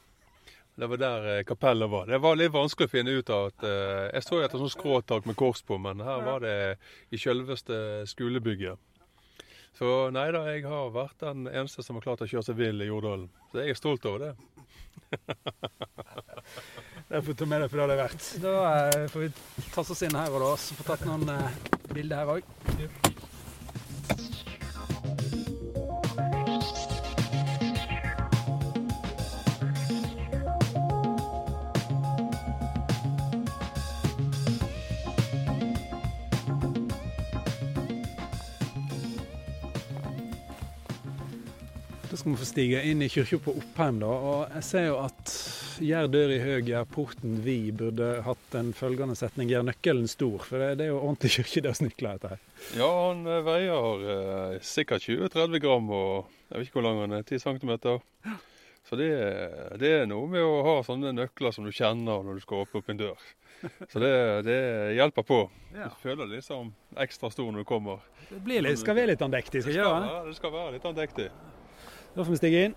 Det 0.81 0.89
var 0.89 1.01
der 1.01 1.27
uh, 1.29 1.43
kapellet 1.45 1.91
var. 1.93 2.07
Det 2.09 2.21
var 2.25 2.39
litt 2.41 2.55
vanskelig 2.55 2.89
å 2.89 2.93
finne 2.95 3.13
ut 3.13 3.33
av 3.35 3.51
at 3.51 3.65
uh, 3.67 4.07
Jeg 4.15 4.25
så 4.25 4.39
etter 4.41 4.63
sånn 4.63 4.73
skråtak 4.73 5.29
med 5.29 5.37
kors 5.37 5.61
på, 5.67 5.77
men 5.77 6.01
her 6.05 6.25
var 6.25 6.41
det 6.45 6.55
i 7.13 7.21
selveste 7.21 8.07
skolebygget. 8.09 8.81
Så 9.77 10.11
nei 10.13 10.27
da, 10.35 10.43
jeg 10.51 10.65
har 10.69 10.91
vært 10.93 11.21
den 11.23 11.47
eneste 11.49 11.85
som 11.85 11.97
har 11.97 12.05
klart 12.05 12.25
å 12.25 12.29
kjøre 12.29 12.49
seg 12.49 12.59
vill 12.59 12.83
i 12.83 12.89
Jordalen. 12.89 13.29
Så 13.53 13.63
jeg 13.63 13.75
er 13.75 13.79
stolt 13.79 14.09
over 14.09 14.19
det. 14.27 14.33
Det 17.11 17.23
får 17.23 17.33
du 17.33 17.39
ta 17.41 17.47
med 17.51 17.65
deg 17.65 17.71
for 17.73 17.81
det 17.81 17.87
det 17.91 17.95
er 17.95 18.03
verdt. 18.05 18.27
Da 18.39 18.51
eh, 18.87 19.09
får 19.11 19.23
vi 19.25 19.31
tasse 19.75 19.97
oss 19.97 20.03
inn 20.07 20.15
her 20.15 20.31
og 20.31 20.45
da, 20.45 20.51
så 20.63 20.77
får 20.79 20.87
tatt 20.93 21.03
noen 21.09 21.27
eh, 21.35 21.57
bilder 21.91 22.23
her 22.23 22.29
òg. 22.37 22.43
Skal 42.21 42.35
vi 42.35 42.41
få 42.41 42.47
stige 42.49 42.83
inn 42.85 43.01
i 43.03 43.09
kirka 43.11 43.39
på 43.41 43.55
Oppheim, 43.57 43.99
da. 44.03 44.11
Og 44.11 44.55
jeg 44.59 44.67
ser 44.69 44.87
jo 44.91 44.99
at 45.01 45.33
gjør 45.81 46.11
dør 46.13 46.35
i 46.35 46.41
høg, 46.43 46.69
gjør 46.69 46.91
porten 46.93 47.39
vid, 47.45 47.73
burde 47.81 48.11
hatt 48.27 48.57
en 48.61 48.71
følgende 48.77 49.17
setning. 49.19 49.49
Gjør 49.53 49.67
nøkkelen 49.71 50.11
stor. 50.11 50.45
For 50.45 50.61
det, 50.61 50.71
det 50.81 50.87
er 50.87 50.93
jo 50.93 51.01
ordentlig 51.01 51.33
kirkedørsnykler, 51.39 52.21
dette 52.21 52.35
her. 52.35 52.45
Ja, 52.77 52.91
han 53.09 53.25
eh, 53.25 53.43
veier 53.47 54.07
eh, 54.15 54.61
sikkert 54.65 55.09
20-30 55.09 55.65
gram, 55.65 55.91
og 55.97 56.31
jeg 56.51 56.59
vet 56.59 56.69
ikke 56.69 56.81
hvor 56.81 56.89
lang 56.89 57.03
han 57.07 57.19
er, 57.19 57.27
10 57.27 57.43
cm. 57.47 57.75
Så 58.91 58.97
det, 58.99 59.11
det 59.79 59.91
er 60.01 60.09
noe 60.11 60.27
med 60.29 60.43
å 60.43 60.65
ha 60.67 60.81
sånne 60.83 61.13
nøkler 61.15 61.55
som 61.55 61.67
du 61.69 61.73
kjenner 61.73 62.25
når 62.27 62.41
du 62.41 62.45
skal 62.45 62.65
åpne 62.65 62.81
opp 62.81 62.91
en 62.91 63.01
dør. 63.01 63.31
Så 63.93 64.01
det, 64.03 64.13
det 64.49 64.61
hjelper 64.97 65.25
på. 65.29 65.41
Ja. 65.77 65.91
Du 65.93 66.01
føler 66.03 66.25
deg 66.25 66.41
liksom 66.41 66.73
ekstra 66.99 67.31
stor 67.31 67.53
når 67.53 67.63
du 67.63 67.69
kommer. 67.69 68.05
Det 68.31 68.41
blir 68.45 68.65
litt, 68.65 68.81
skal 68.81 68.97
være 68.99 69.13
litt 69.13 69.25
andektig, 69.25 69.63
skal 69.63 69.75
ikke 69.75 69.83
gjøre? 69.83 70.11
Ja, 70.11 70.21
det 70.27 70.37
skal 70.39 70.55
være 70.55 70.77
litt 70.77 70.89
andektig. 70.91 71.29
Da 72.15 72.25
får 72.25 72.33
vi 72.33 72.37
stige 72.41 72.63
inn. 72.67 72.73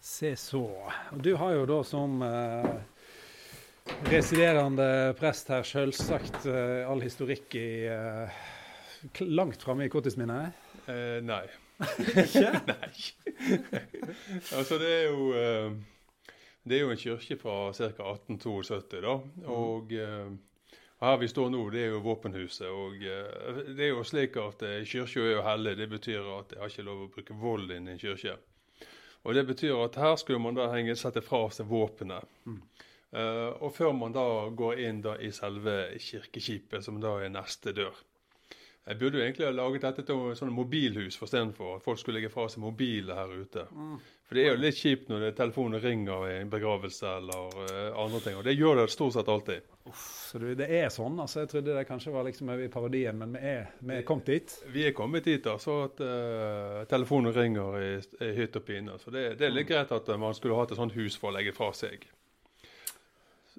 Se 0.00 0.32
så. 0.36 0.62
Og 1.12 1.20
du 1.24 1.34
har 1.36 1.52
jo 1.58 1.66
da 1.68 1.76
som 1.84 2.22
eh, 2.24 2.72
residerende 4.08 4.88
prest 5.20 5.52
her 5.52 5.64
selvsagt 5.68 6.48
eh, 6.48 6.88
all 6.88 7.04
historikk 7.04 7.56
i 7.60 7.68
eh, 7.92 8.40
langt 9.28 9.60
framme 9.60 9.84
i 9.84 9.92
korttidsminnet. 9.92 10.56
Eh, 10.88 11.20
nei. 11.24 11.44
Ikke? 12.16 12.50
nei. 12.72 12.90
altså, 14.58 14.80
det 14.80 14.90
er 14.90 15.06
jo 15.08 15.30
eh, 15.36 15.78
Det 16.64 16.76
er 16.76 16.84
jo 16.84 16.92
en 16.92 17.00
kirke 17.00 17.36
fra 17.40 17.58
ca. 17.76 17.92
1872, 18.16 19.04
da. 19.04 19.20
Og 19.52 19.92
eh, 21.00 21.06
her 21.06 21.16
vi 21.16 21.28
står 21.28 21.50
nå, 21.50 21.62
det 21.72 21.84
er 21.86 21.94
jo 21.94 22.02
våpenhuset. 22.04 22.68
Og 22.68 23.00
eh, 23.02 23.64
det 23.72 23.86
er 23.86 23.92
jo 23.94 24.04
slik 24.04 24.36
at 24.40 24.62
eh, 24.62 24.84
kirka 24.84 25.24
er 25.24 25.34
jo 25.36 25.46
hellig. 25.46 25.76
Det 25.78 25.88
betyr 25.88 26.30
at 26.38 26.52
jeg 26.52 26.60
har 26.60 26.72
ikke 26.72 26.86
lov 26.88 27.02
å 27.06 27.10
bruke 27.14 27.40
vold 27.40 27.72
inn 27.76 27.88
i 27.88 27.96
en 27.96 28.02
kirke. 28.02 28.36
Og 29.22 29.34
det 29.36 29.44
betyr 29.48 29.76
at 29.84 29.98
her 30.00 30.14
skulle 30.16 30.40
man 30.40 30.56
da 30.56 30.70
henge, 30.72 30.96
sette 30.96 31.20
fra 31.24 31.42
seg 31.52 31.68
våpenet. 31.68 32.24
Eh, 33.12 33.48
og 33.60 33.72
før 33.74 33.92
man 33.96 34.14
da 34.14 34.24
går 34.54 34.84
inn 34.86 35.00
da 35.02 35.16
i 35.18 35.32
selve 35.34 35.96
kirkeskipet, 35.98 36.84
som 36.84 37.00
da 37.02 37.16
er 37.24 37.32
neste 37.34 37.74
dør. 37.76 37.96
Jeg 38.86 38.98
burde 38.98 39.18
jo 39.18 39.24
egentlig 39.24 39.46
ha 39.46 39.52
laget 39.52 39.82
dette 39.84 40.04
til 40.08 40.30
sånt 40.38 40.54
mobilhus 40.54 41.18
istedenfor 41.20 41.76
at 41.76 41.84
folk 41.84 41.98
skulle 42.00 42.18
legge 42.18 42.30
fra 42.32 42.46
seg 42.48 42.62
mobiler 42.64 43.18
her 43.18 43.34
ute. 43.42 43.66
For 44.30 44.38
det 44.38 44.42
er 44.44 44.52
jo 44.52 44.58
litt 44.62 44.76
kjipt 44.78 45.08
når 45.10 45.32
telefonen 45.34 45.82
ringer 45.82 46.28
i 46.30 46.34
en 46.38 46.50
begravelse 46.52 47.16
eller 47.18 47.56
uh, 47.66 47.96
andre 47.98 48.20
ting. 48.22 48.36
Og 48.38 48.44
det 48.46 48.52
gjør 48.54 48.78
det 48.78 48.84
stort 48.94 49.16
sett 49.16 49.30
alltid. 49.32 49.64
Så 49.98 50.38
du, 50.38 50.44
det 50.54 50.68
er 50.70 50.86
sånn. 50.94 51.16
altså 51.18 51.40
Jeg 51.42 51.50
trodde 51.50 51.74
det 51.74 51.82
kanskje 51.88 52.12
var 52.14 52.28
liksom 52.28 52.52
over 52.54 52.62
i 52.62 52.70
parodien, 52.70 53.18
men 53.18 53.34
vi 53.34 53.42
er, 53.56 53.72
vi 53.82 53.96
er 53.96 54.04
kommet 54.06 54.30
dit. 54.30 54.54
Vi 54.70 54.84
er 54.86 54.94
kommet 54.94 55.26
dit 55.26 55.42
da, 55.42 55.56
så 55.58 55.80
at 55.88 55.98
uh, 56.06 56.78
telefonen 56.92 57.34
ringer 57.34 57.80
i, 57.82 57.90
i 58.22 58.30
hytt 58.38 58.60
og 58.60 58.68
pine. 58.70 58.94
Så 59.02 59.10
det, 59.10 59.32
det 59.40 59.48
er 59.48 59.56
litt 59.56 59.66
greit 59.72 59.90
at 59.98 60.14
eh, 60.14 60.22
man 60.22 60.38
skulle 60.38 60.62
hatt 60.62 60.76
et 60.76 60.78
sånt 60.78 60.94
hus 60.94 61.18
for 61.18 61.32
å 61.32 61.34
legge 61.34 61.56
fra 61.56 61.72
seg. 61.74 62.06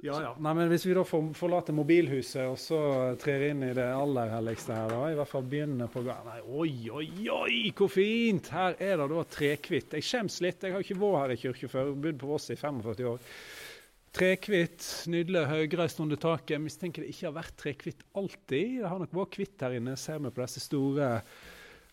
Ja, 0.01 0.15
ja. 0.17 0.31
Nei, 0.41 0.53
men 0.57 0.69
Hvis 0.71 0.87
vi 0.87 0.95
da 0.97 1.03
forlater 1.05 1.75
mobilhuset 1.77 2.47
og 2.49 2.57
så 2.57 2.79
trer 3.21 3.51
inn 3.51 3.61
i 3.67 3.73
det 3.77 3.85
aller 3.85 4.31
helligste 4.33 4.73
her, 4.73 4.89
da, 4.89 5.01
i 5.11 5.17
hvert 5.19 5.29
fall 5.29 5.45
begynner 5.45 5.91
på 5.93 6.01
Nei, 6.07 6.39
oi, 6.41 6.71
oi, 6.89 7.09
oi, 7.29 7.57
hvor 7.77 7.91
fint! 7.93 8.49
Her 8.49 8.79
er 8.81 8.97
det 8.97 9.09
da 9.11 9.25
trekvitt. 9.35 9.93
Jeg 9.93 10.07
skjems 10.07 10.39
litt, 10.41 10.65
jeg 10.65 10.73
har 10.73 10.81
ikke 10.81 10.97
vært 11.03 11.21
her 11.21 11.35
i 11.35 11.39
kirke 11.43 11.69
før. 11.69 11.93
Bodd 11.93 12.17
på 12.23 12.31
Voss 12.31 12.49
i 12.49 12.57
45 12.57 13.11
år. 13.11 13.29
Trekvitt, 14.11 14.89
nydelig 15.13 15.45
høyreist 15.47 16.01
under 16.03 16.19
taket. 16.19 16.57
Jeg 16.57 16.65
mistenker 16.65 17.05
det 17.05 17.13
ikke 17.13 17.29
har 17.29 17.37
vært 17.37 17.57
trekvitt 17.61 18.01
alltid. 18.17 18.81
Det 18.81 18.89
har 18.89 18.99
nok 19.05 19.17
vært 19.21 19.37
hvitt 19.39 19.63
her 19.67 19.77
inne, 19.77 19.93
ser 20.01 20.17
vi 20.25 20.33
på 20.33 20.41
disse 20.41 20.65
store, 20.65 21.13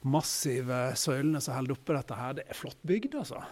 massive 0.08 0.80
søylene 0.96 1.44
som 1.44 1.60
holder 1.60 1.76
oppe 1.76 2.00
dette 2.00 2.16
her. 2.16 2.40
Det 2.40 2.48
er 2.48 2.56
flott 2.56 2.80
bygd, 2.88 3.20
altså. 3.20 3.44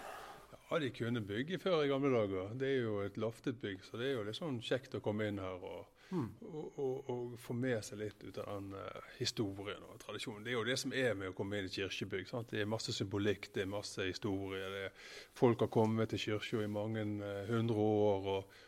Ja, 0.71 0.79
de 0.83 0.89
kunne 0.91 1.21
bygge 1.23 1.61
før 1.63 1.85
i 1.85 1.91
gamle 1.91 2.11
dager. 2.11 2.49
Det 2.59 2.67
er 2.67 2.81
jo 2.83 2.97
et 3.05 3.19
loftet 3.23 3.61
bygg, 3.63 3.85
så 3.87 4.01
det 4.01 4.09
er 4.09 4.17
jo 4.17 4.25
litt 4.27 4.39
sånn 4.39 4.59
kjekt 4.65 4.97
å 4.99 5.01
komme 5.03 5.29
inn 5.31 5.39
her 5.39 5.63
og, 5.63 5.93
og, 6.11 6.79
og, 6.83 7.11
og 7.13 7.37
få 7.39 7.55
med 7.55 7.85
seg 7.87 8.01
litt 8.01 8.25
ut 8.25 8.41
av 8.43 8.49
den 8.51 8.73
uh, 8.75 9.13
historien 9.21 9.85
og 9.87 10.01
tradisjonen. 10.03 10.43
Det 10.43 10.51
er 10.51 10.57
jo 10.57 10.65
det 10.67 10.79
som 10.83 10.95
er 10.95 11.15
med 11.15 11.31
å 11.31 11.37
komme 11.39 11.61
inn 11.61 11.69
i 11.69 11.71
kirkebygg. 11.71 12.27
Sant? 12.27 12.51
Det 12.51 12.65
er 12.65 12.73
masse 12.73 12.95
symbolikk, 12.97 13.53
det 13.55 13.63
er 13.63 13.71
masse 13.71 14.09
historie. 14.09 14.73
Det 14.73 14.81
er, 14.89 14.97
folk 15.39 15.63
har 15.63 15.71
kommet 15.71 16.11
til 16.11 16.25
kirka 16.25 16.65
i 16.65 16.73
mange 16.81 17.07
uh, 17.23 17.45
hundre 17.53 17.87
år. 17.87 18.29
og 18.35 18.59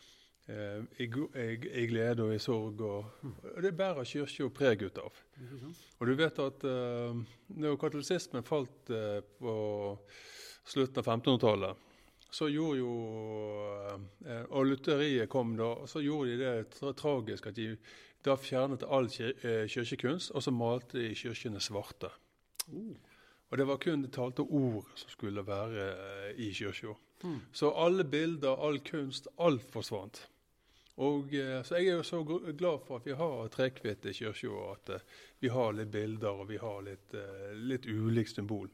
eh, 0.49 0.79
i, 1.03 1.11
i, 1.11 1.49
I 1.83 1.89
glede 1.91 2.29
og 2.29 2.37
i 2.37 2.39
sorg. 2.41 2.79
Og, 2.81 3.27
og 3.57 3.59
det 3.67 3.75
bærer 3.77 4.07
kirka 4.07 4.49
preg 4.55 4.87
ut 4.87 5.03
av. 5.03 5.19
Og 5.99 6.07
du 6.07 6.15
vet 6.17 6.39
at 6.47 6.63
når 7.59 7.77
katolisismen 7.83 8.47
falt 8.47 8.95
på 9.43 9.59
slutten 10.69 11.03
av 11.03 11.11
1500-tallet, 11.19 11.85
så 12.31 12.49
gjorde 12.53 12.79
jo 12.83 12.93
eh, 14.26 14.45
Og 14.51 14.68
lutheriet 14.68 15.31
kom 15.33 15.57
da, 15.57 15.72
og 15.83 15.89
så 15.89 16.03
gjorde 16.05 16.37
de 16.37 16.39
det 16.43 16.70
tra 16.76 16.93
tragisk 16.97 17.49
at 17.49 17.57
de 17.57 17.72
da 18.26 18.35
fjernet 18.37 18.83
all 18.83 19.07
eh, 19.07 19.68
kirkekunst, 19.70 20.33
og 20.35 20.43
så 20.43 20.53
malte 20.53 20.99
de 20.99 21.12
kirkene 21.16 21.61
svarte. 21.62 22.11
Og 23.49 23.57
det 23.57 23.64
var 23.64 23.79
kun 23.81 24.03
det 24.03 24.11
talte 24.12 24.43
ord 24.43 24.89
som 24.99 25.12
skulle 25.12 25.45
være 25.47 25.85
eh, 25.85 26.41
i 26.43 26.51
kirka. 26.53 26.97
Så 27.55 27.70
alle 27.74 28.05
bilder, 28.05 28.59
all 28.59 28.81
kunst, 28.85 29.31
alt 29.39 29.70
forsvant. 29.72 30.20
Og, 30.99 31.31
så 31.31 31.79
jeg 31.79 31.93
er 31.93 32.01
jo 32.01 32.03
så 32.03 32.24
glad 32.26 32.83
for 32.87 32.99
at 32.99 33.07
vi 33.07 33.14
har 33.14 33.49
trekvitt 33.55 34.07
i 34.11 34.12
kirka, 34.18 34.51
og 34.51 34.74
at 34.74 35.07
vi 35.39 35.49
har 35.55 35.72
litt 35.79 35.93
bilder 35.95 36.43
og 36.43 36.51
vi 36.51 36.59
har 36.59 36.83
litt, 36.83 37.14
litt 37.55 37.87
ulikt 37.87 38.35
symbol. 38.35 38.66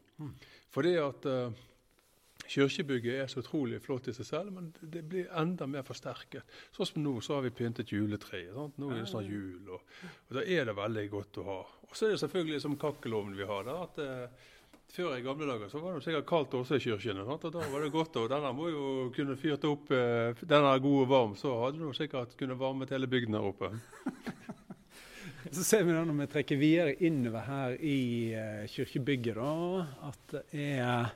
For 0.72 0.88
det 0.88 0.96
at 1.04 1.28
kirkebygget 2.50 3.20
er 3.22 3.30
så 3.30 3.42
utrolig 3.42 3.80
flott 3.82 4.08
i 4.10 4.14
seg 4.16 4.28
selv, 4.28 4.52
men 4.56 4.72
det 4.80 5.04
blir 5.08 5.30
enda 5.40 5.68
mer 5.70 5.86
forsterket. 5.86 6.44
Sånn 6.76 6.90
som 6.90 7.04
nå, 7.04 7.14
så 7.24 7.38
har 7.38 7.46
vi 7.46 7.54
pyntet 7.54 7.92
juletreet. 7.94 8.52
Sant? 8.56 8.80
Nå 8.80 8.90
er 8.90 9.02
det 9.02 9.10
snart 9.10 9.30
jul, 9.30 9.62
og, 9.76 9.94
og 10.28 10.38
da 10.38 10.44
er 10.44 10.68
det 10.68 10.76
veldig 10.78 11.06
godt 11.12 11.40
å 11.42 11.46
ha. 11.48 11.60
Og 11.88 11.96
så 11.96 12.08
er 12.08 12.14
det 12.14 12.24
selvfølgelig 12.24 12.60
som 12.64 12.76
kakkelovnen 12.80 13.38
vi 13.38 13.48
har. 13.48 13.64
Da, 13.68 13.78
at 13.86 14.02
eh, 14.04 14.50
før 14.94 15.16
i 15.16 15.24
gamle 15.24 15.48
dager 15.48 15.70
så 15.72 15.80
var 15.82 15.96
det 15.96 16.04
sikkert 16.06 16.28
kaldt 16.28 16.56
også 16.58 16.78
i 16.78 16.84
kirkene. 16.84 17.24
Og 17.26 17.46
da 17.48 17.64
var 17.72 17.84
det 17.84 17.94
godt, 17.94 18.20
og 18.20 18.30
denne 18.30 18.52
må 18.56 18.68
jo 18.70 18.84
kunne 19.16 19.38
fyrt 19.40 19.66
opp 19.68 19.92
eh, 19.94 20.36
gode 20.44 20.60
er 20.60 20.84
god 20.84 21.00
og 21.00 21.10
varm, 21.10 21.34
så 21.38 21.54
hadde 21.64 21.80
du 21.80 21.96
sikkert 21.96 22.36
kunne 22.38 22.58
varmet 22.60 22.94
hele 22.94 23.10
bygden 23.10 23.38
her 23.38 23.52
oppe. 23.52 23.72
Så 25.52 25.60
ser 25.60 25.82
vi 25.84 25.92
da 25.92 26.00
når 26.08 26.16
vi 26.22 26.26
trekker 26.32 26.56
videre 26.56 26.94
innover 27.04 27.44
her 27.44 27.74
i 27.76 27.98
eh, 28.32 28.62
kirkebygget, 28.72 29.36
da, 29.36 29.84
at 30.08 30.32
det 30.32 30.70
er 30.80 31.12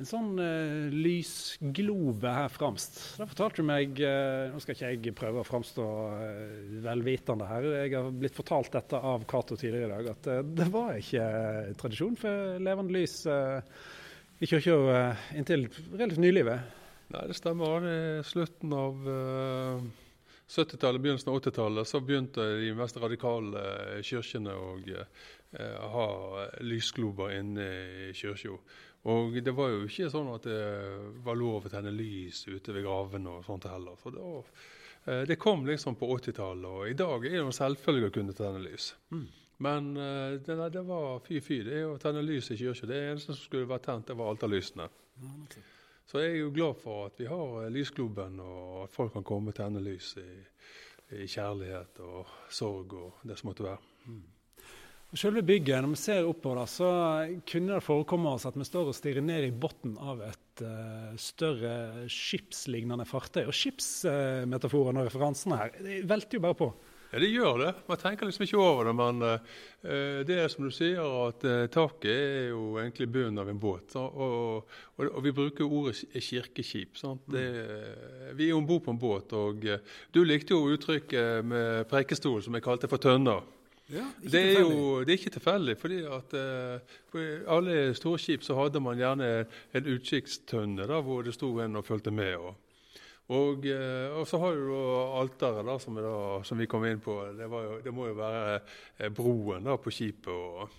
en 0.00 0.08
sånn 0.08 0.30
uh, 0.40 0.88
lysglobe 0.92 2.32
her 2.34 2.50
fremst. 2.52 2.98
Da 3.20 3.28
fortalte 3.28 3.60
du 3.60 3.68
meg 3.68 4.00
uh, 4.00 4.50
Nå 4.54 4.60
skal 4.64 4.76
ikke 4.76 4.92
jeg 4.94 5.14
prøve 5.18 5.42
å 5.42 5.46
framstå 5.46 5.86
uh, 5.86 6.74
velvitende 6.86 7.48
her. 7.48 7.68
Jeg 7.84 7.94
har 7.98 8.10
blitt 8.10 8.36
fortalt 8.36 8.72
dette 8.74 9.00
av 9.12 9.28
Cato 9.30 9.58
tidligere 9.60 9.88
i 9.88 9.94
dag, 9.94 10.12
at 10.16 10.30
uh, 10.32 10.42
det 10.60 10.68
var 10.72 10.98
ikke 10.98 11.24
eh, 11.24 11.72
tradisjon 11.78 12.16
for 12.18 12.60
levende 12.62 12.94
lys 12.94 13.16
eh, 13.30 13.78
i 14.40 14.48
kirka 14.48 14.76
eh, 14.94 15.24
inntil 15.38 15.66
relativt 15.92 16.22
nylig. 16.22 16.44
Nei, 17.10 17.24
det 17.28 17.36
stemmer. 17.38 17.86
Er 17.86 18.22
slutten 18.26 18.72
av 18.76 19.08
eh, 19.10 19.88
70-tallet, 20.50 21.02
begynnelsen 21.02 21.32
av 21.32 21.40
80-tallet, 21.40 21.88
så 21.88 22.00
begynte 22.02 22.46
de 22.60 22.72
mest 22.78 22.98
radikale 23.02 23.64
eh, 23.64 23.98
kirkene 24.06 24.54
å 24.56 24.70
eh, 24.90 25.90
ha 25.94 26.06
lysglober 26.66 27.36
inne 27.38 27.66
i 28.08 28.12
kirka. 28.16 28.56
Og 29.08 29.36
det 29.44 29.52
var 29.56 29.70
jo 29.72 29.86
ikke 29.86 30.10
sånn 30.12 30.28
at 30.34 30.44
det 30.44 30.60
var 31.24 31.38
lov 31.38 31.64
å 31.64 31.72
tenne 31.72 31.92
lys 31.94 32.42
ute 32.50 32.74
ved 32.76 32.84
gravene 32.84 33.38
og 33.38 33.46
sånt 33.46 33.64
heller. 33.70 33.96
Så 33.96 34.12
da, 34.12 34.32
eh, 35.06 35.22
det 35.28 35.38
kom 35.40 35.64
liksom 35.66 35.96
på 35.96 36.10
80-tallet, 36.18 36.68
og 36.68 36.88
i 36.90 36.96
dag 36.98 37.24
er 37.24 37.38
det 37.38 37.44
en 37.46 37.56
selvfølge 37.56 38.10
å 38.10 38.14
kunne 38.18 38.36
tenne 38.36 38.60
lys. 38.60 38.92
Men 39.64 39.94
eh, 39.96 40.36
det, 40.44 40.56
det 40.76 40.82
var 40.88 41.22
fy-fy. 41.24 41.62
Det 41.64 41.78
er 41.80 41.88
å 41.88 42.00
tenne 42.00 42.24
lys 42.24 42.50
i 42.52 42.58
kirka. 42.60 42.88
Det 42.88 43.00
eneste 43.06 43.32
som 43.32 43.40
skulle 43.40 43.70
vært 43.70 43.88
tent, 43.88 44.08
det 44.08 44.18
var 44.20 44.34
altarlysene. 44.34 44.88
Så 46.10 46.20
jeg 46.20 46.34
er 46.34 46.40
jo 46.40 46.52
glad 46.52 46.76
for 46.80 47.06
at 47.06 47.20
vi 47.20 47.28
har 47.30 47.70
Lysklubben, 47.70 48.40
og 48.42 48.84
at 48.84 48.92
folk 48.92 49.14
kan 49.14 49.24
komme 49.24 49.52
og 49.52 49.56
tenne 49.56 49.80
lys 49.84 50.12
i, 50.20 50.28
i 51.22 51.28
kjærlighet 51.30 52.00
og 52.04 52.32
sorg 52.50 52.96
og 52.98 53.24
det 53.24 53.38
som 53.38 53.52
måtte 53.52 53.68
være. 53.68 53.80
Og 55.10 55.18
Selve 55.18 55.42
bygget, 55.42 55.82
når 55.82 55.90
vi 55.90 55.98
ser 55.98 56.26
oppover, 56.28 56.68
så 56.70 56.88
kunne 57.50 57.74
det 57.74 57.82
forekomme 57.82 58.30
oss 58.36 58.46
at 58.46 58.54
vi 58.54 58.66
står 58.66 58.92
og 58.92 58.94
stirrer 58.94 59.24
ned 59.26 59.48
i 59.48 59.50
bunnen 59.50 59.96
av 59.98 60.22
et 60.22 60.62
uh, 60.62 61.10
større 61.18 62.06
skipslignende 62.06 63.08
fartøy. 63.10 63.42
Og 63.48 63.56
skipsmetaforene 63.56 65.02
og 65.02 65.10
referansene 65.10 65.58
her 65.58 65.74
det 65.82 65.98
velter 66.06 66.38
jo 66.38 66.44
bare 66.46 66.58
på. 66.62 66.70
Ja, 67.10 67.18
det 67.18 67.32
gjør 67.32 67.58
det. 67.58 67.74
Man 67.90 67.98
tenker 67.98 68.30
liksom 68.30 68.46
ikke 68.46 68.62
over 68.62 68.86
det. 68.86 68.96
Men 69.02 69.26
uh, 69.26 70.22
det 70.30 70.38
er 70.38 70.48
som 70.54 70.70
du 70.70 70.70
sier, 70.70 71.02
at 71.26 71.42
eh, 71.42 71.66
taket 71.74 72.14
er 72.14 72.50
jo 72.52 72.78
egentlig 72.78 73.10
bunnen 73.10 73.42
av 73.42 73.50
en 73.50 73.58
båt. 73.58 73.98
Og, 73.98 74.68
og, 74.94 75.06
og 75.08 75.22
vi 75.26 75.34
bruker 75.34 75.66
ordet 75.66 76.04
kirkeskip. 76.22 77.00
Det, 77.26 77.48
vi 78.38 78.52
er 78.52 78.54
om 78.54 78.68
bord 78.68 78.86
på 78.86 78.94
en 78.94 79.02
båt, 79.02 79.34
og 79.34 79.66
du 80.14 80.22
likte 80.22 80.54
jo 80.54 80.70
uttrykket 80.70 81.42
med 81.42 81.88
prekestol 81.90 82.44
som 82.46 82.54
jeg 82.54 82.70
kalte 82.70 82.90
for 82.92 83.02
tønner. 83.02 83.42
Det 83.90 84.40
er 84.40 84.60
jo 84.60 85.00
det 85.02 85.12
er 85.12 85.18
ikke 85.18 85.32
tilfeldig, 85.34 85.76
fordi 85.78 86.00
at 86.06 86.34
uh, 86.38 86.96
for 87.10 87.44
alle 87.56 87.94
store 87.98 88.18
skip 88.22 88.44
så 88.46 88.56
hadde 88.58 88.82
man 88.82 88.98
gjerne 89.00 89.30
en 89.74 89.88
utkikkstønne 89.94 90.86
da, 90.86 91.00
hvor 91.02 91.24
det 91.26 91.34
sto 91.34 91.50
en 91.58 91.80
og 91.80 91.86
fulgte 91.86 92.12
med. 92.14 92.36
Og, 92.38 92.54
og, 93.28 93.66
uh, 93.66 94.18
og 94.20 94.26
så 94.30 94.38
har 94.42 94.58
du 94.58 94.74
alteret, 95.20 95.66
da, 95.66 95.78
som, 95.82 95.98
da, 95.98 96.14
som 96.46 96.60
vi 96.62 96.68
kom 96.70 96.86
inn 96.86 97.02
på. 97.02 97.18
Det, 97.38 97.50
var 97.50 97.66
jo, 97.66 97.80
det 97.84 97.94
må 97.94 98.06
jo 98.10 98.18
være 98.18 98.60
eh, 98.60 99.10
broen 99.14 99.66
da, 99.66 99.78
på 99.80 99.94
skipet. 99.94 100.30
Og, 100.30 100.78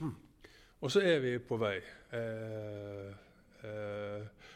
og 0.81 0.93
så 0.93 1.03
er 1.03 1.19
vi 1.23 1.35
på 1.43 1.59
vei. 1.61 1.75
Uh, 2.15 3.11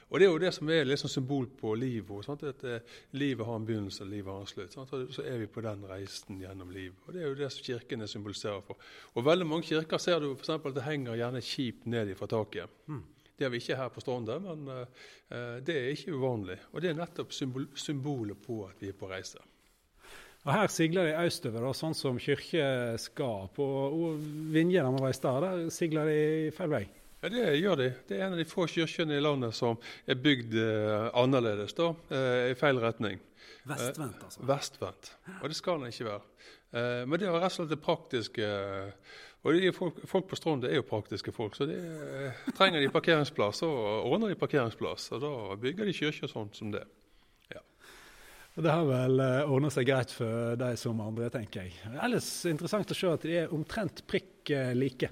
og 0.09 0.19
det 0.19 0.27
er 0.27 0.31
jo 0.31 0.41
det 0.41 0.51
som 0.53 0.69
er 0.69 0.85
liksom 0.85 1.09
symbol 1.09 1.47
på 1.59 1.73
livet. 1.81 2.25
Sant? 2.27 2.43
At 2.45 2.61
eh, 2.67 2.93
livet 3.17 3.47
har 3.47 3.57
en 3.57 3.65
begynnelse, 3.65 4.03
og 4.05 4.11
livet 4.11 4.31
har 4.31 4.43
en 4.43 4.51
slutt. 4.51 4.75
Sant? 4.75 4.93
Og 4.93 5.13
så 5.15 5.25
er 5.25 5.39
vi 5.41 5.49
på 5.49 5.63
den 5.65 5.81
reisen 5.89 6.39
gjennom 6.43 6.69
livet. 6.73 6.99
Og 7.07 7.15
det 7.15 7.23
er 7.23 7.31
jo 7.31 7.39
det 7.39 7.49
som 7.53 7.65
kirkene 7.65 8.07
symboliserer 8.07 8.61
for. 8.67 8.77
Og 9.15 9.25
veldig 9.25 9.47
mange 9.49 9.65
kirker 9.71 10.01
ser 10.01 10.21
du 10.21 10.35
for 10.37 10.59
at 10.59 10.77
det 10.77 10.85
henger 10.85 11.17
gjerne 11.17 11.41
kjipt 11.41 11.89
ned 11.89 12.13
fra 12.19 12.29
taket. 12.31 12.85
Det 13.35 13.43
har 13.43 13.51
vi 13.51 13.59
ikke 13.59 13.75
her 13.75 13.89
på 13.91 14.03
Stronde, 14.03 14.37
men 14.39 14.69
eh, 14.71 15.57
det 15.65 15.75
er 15.75 15.89
ikke 15.91 16.13
uvanlig. 16.15 16.59
Og 16.71 16.83
det 16.83 16.91
er 16.91 16.99
nettopp 17.01 17.33
symbol 17.35 17.65
symbolet 17.75 18.39
på 18.45 18.61
at 18.69 18.79
vi 18.79 18.93
er 18.93 18.99
på 18.99 19.09
reise. 19.09 19.41
Og 20.45 20.53
Her 20.53 20.67
sigler 20.69 21.09
de 21.09 21.15
østover, 21.25 21.65
da, 21.65 21.71
sånn 21.73 21.97
som 21.97 22.21
kirke 22.21 22.67
skal. 23.01 23.49
På 23.57 23.65
Vinje, 24.53 24.77
der 24.77 24.93
vi 24.93 25.01
var 25.01 25.09
i 25.09 25.17
stad, 25.17 25.41
der 25.41 25.73
sigler 25.73 26.05
de 26.05 26.53
feil 26.53 26.69
vei. 26.69 26.83
Ja, 27.26 27.30
Det 27.34 27.57
gjør 27.57 27.80
de. 27.80 27.88
Det 28.05 28.17
er 28.19 28.28
en 28.28 28.36
av 28.36 28.38
de 28.38 28.45
få 28.45 28.67
kirkene 28.69 29.15
i 29.17 29.21
landet 29.23 29.55
som 29.57 29.80
er 30.05 30.17
bygd 30.21 30.53
eh, 30.61 31.07
annerledes, 31.17 31.73
da, 31.73 31.88
eh, 32.13 32.51
i 32.51 32.57
feil 32.59 32.78
retning. 32.84 33.17
Vestvendt, 33.65 34.19
altså. 34.21 34.43
Vestvendt. 34.45 35.09
Og 35.39 35.49
det 35.49 35.57
skal 35.57 35.82
den 35.82 35.89
ikke 35.89 36.05
være. 36.05 36.21
Eh, 36.69 37.01
men 37.09 37.17
det 37.17 37.32
var 37.34 37.41
rett 37.41 37.55
og 37.55 37.57
slett 37.57 37.73
det 37.73 37.80
praktiske. 37.82 38.51
Og 39.41 39.57
de 39.57 39.73
folk, 39.73 40.03
folk 40.09 40.30
på 40.30 40.38
Strond 40.38 40.69
er 40.69 40.78
jo 40.78 40.86
praktiske 40.86 41.34
folk, 41.34 41.57
så 41.57 41.65
de 41.69 41.80
eh, 41.80 42.45
trenger 42.57 42.86
de 42.86 42.93
parkeringsplass, 42.93 43.63
så 43.63 43.71
ordner 44.05 44.30
de 44.30 44.38
parkeringsplass. 44.45 45.09
Og 45.17 45.26
da 45.26 45.34
bygger 45.65 45.89
de 45.89 45.97
kirker 45.97 46.30
sånn 46.30 46.53
som 46.53 46.78
det. 46.78 46.86
Det 48.55 48.71
har 48.71 48.86
vel 48.88 49.19
ordna 49.51 49.67
seg 49.67 49.84
greit 49.89 50.13
for 50.15 50.53
de 50.55 50.69
som 50.80 51.01
andre, 51.03 51.28
tenker 51.34 51.65
jeg. 51.65 51.73
Ellers 51.99 52.30
interessant 52.47 52.93
å 52.93 52.95
se 52.95 53.09
at 53.11 53.26
de 53.28 53.34
er 53.41 53.51
omtrent 53.51 54.05
prikk 54.07 54.53
eh, 54.55 54.71
like. 54.78 55.09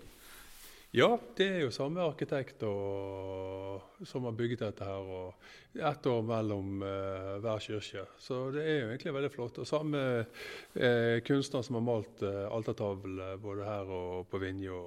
Ja, 0.93 1.07
det 1.37 1.45
er 1.49 1.63
jo 1.63 1.71
samme 1.73 2.03
arkitekt 2.05 2.61
og, 2.67 3.81
som 4.05 4.27
har 4.27 4.35
bygget 4.37 4.61
dette 4.61 4.85
her. 4.85 5.07
og 5.09 5.79
Ett 5.89 6.05
år 6.05 6.21
mellom 6.27 6.83
uh, 6.85 7.39
hver 7.41 7.63
kirke. 7.65 8.05
Så 8.21 8.51
det 8.53 8.61
er 8.61 8.77
jo 8.77 8.91
egentlig 8.91 9.15
veldig 9.15 9.31
flott. 9.33 9.57
Og 9.57 9.65
samme 9.65 10.03
uh, 10.21 11.17
kunstner 11.25 11.65
som 11.65 11.79
har 11.79 11.87
malt 11.87 12.21
uh, 12.21 12.45
altertavle 12.53 13.31
både 13.41 13.65
her 13.65 13.89
og 13.89 14.29
på 14.29 14.43
Vinje. 14.43 14.77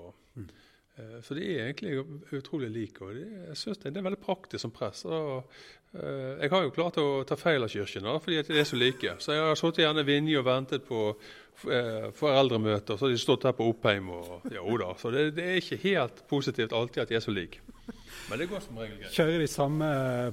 Eh, 0.96 1.22
så 1.22 1.34
de 1.34 1.44
er 1.44 1.66
egentlig 1.66 2.04
utrolig 2.32 2.70
like. 2.70 3.04
og 3.04 3.14
det, 3.14 3.26
jeg 3.48 3.56
synes 3.56 3.78
det, 3.78 3.92
det 3.92 4.00
er 4.00 4.08
veldig 4.08 4.22
praktisk 4.22 4.62
som 4.62 4.70
press. 4.72 5.04
Og, 5.04 5.44
eh, 5.92 6.38
jeg 6.40 6.50
har 6.50 6.62
jo 6.62 6.70
klart 6.70 7.00
å 7.00 7.24
ta 7.28 7.36
feil 7.36 7.64
av 7.64 7.72
kirkene 7.72 8.16
fordi 8.20 8.42
de 8.48 8.60
er 8.60 8.68
så 8.68 8.76
like. 8.80 9.16
Så 9.20 9.36
jeg 9.36 9.44
har 9.44 9.60
sittet 9.60 9.84
gjerne 9.84 10.04
i 10.04 10.08
Vinje 10.08 10.38
og 10.40 10.46
ventet 10.48 10.86
på 10.88 11.02
eh, 11.10 11.26
foreldremøter, 11.60 12.96
så 12.96 13.06
har 13.06 13.14
de 13.14 13.20
stått 13.20 13.46
her 13.48 13.54
på 13.56 13.70
Oppheim. 13.70 14.10
og 14.12 14.44
jo 14.52 14.76
da, 14.82 14.92
Så 15.00 15.10
det, 15.14 15.30
det 15.38 15.44
er 15.44 15.62
ikke 15.62 15.80
helt 15.86 16.22
positivt 16.28 16.74
alltid 16.76 17.02
at 17.02 17.08
de 17.08 17.18
er 17.18 17.24
så 17.24 17.34
like. 17.34 17.62
Men 18.28 18.40
det 18.40 18.48
går 18.50 18.62
som 18.64 18.78
regel 18.80 18.98
greit. 18.98 19.14
Kjører 19.14 19.42
de 19.42 19.48
samme 19.50 19.88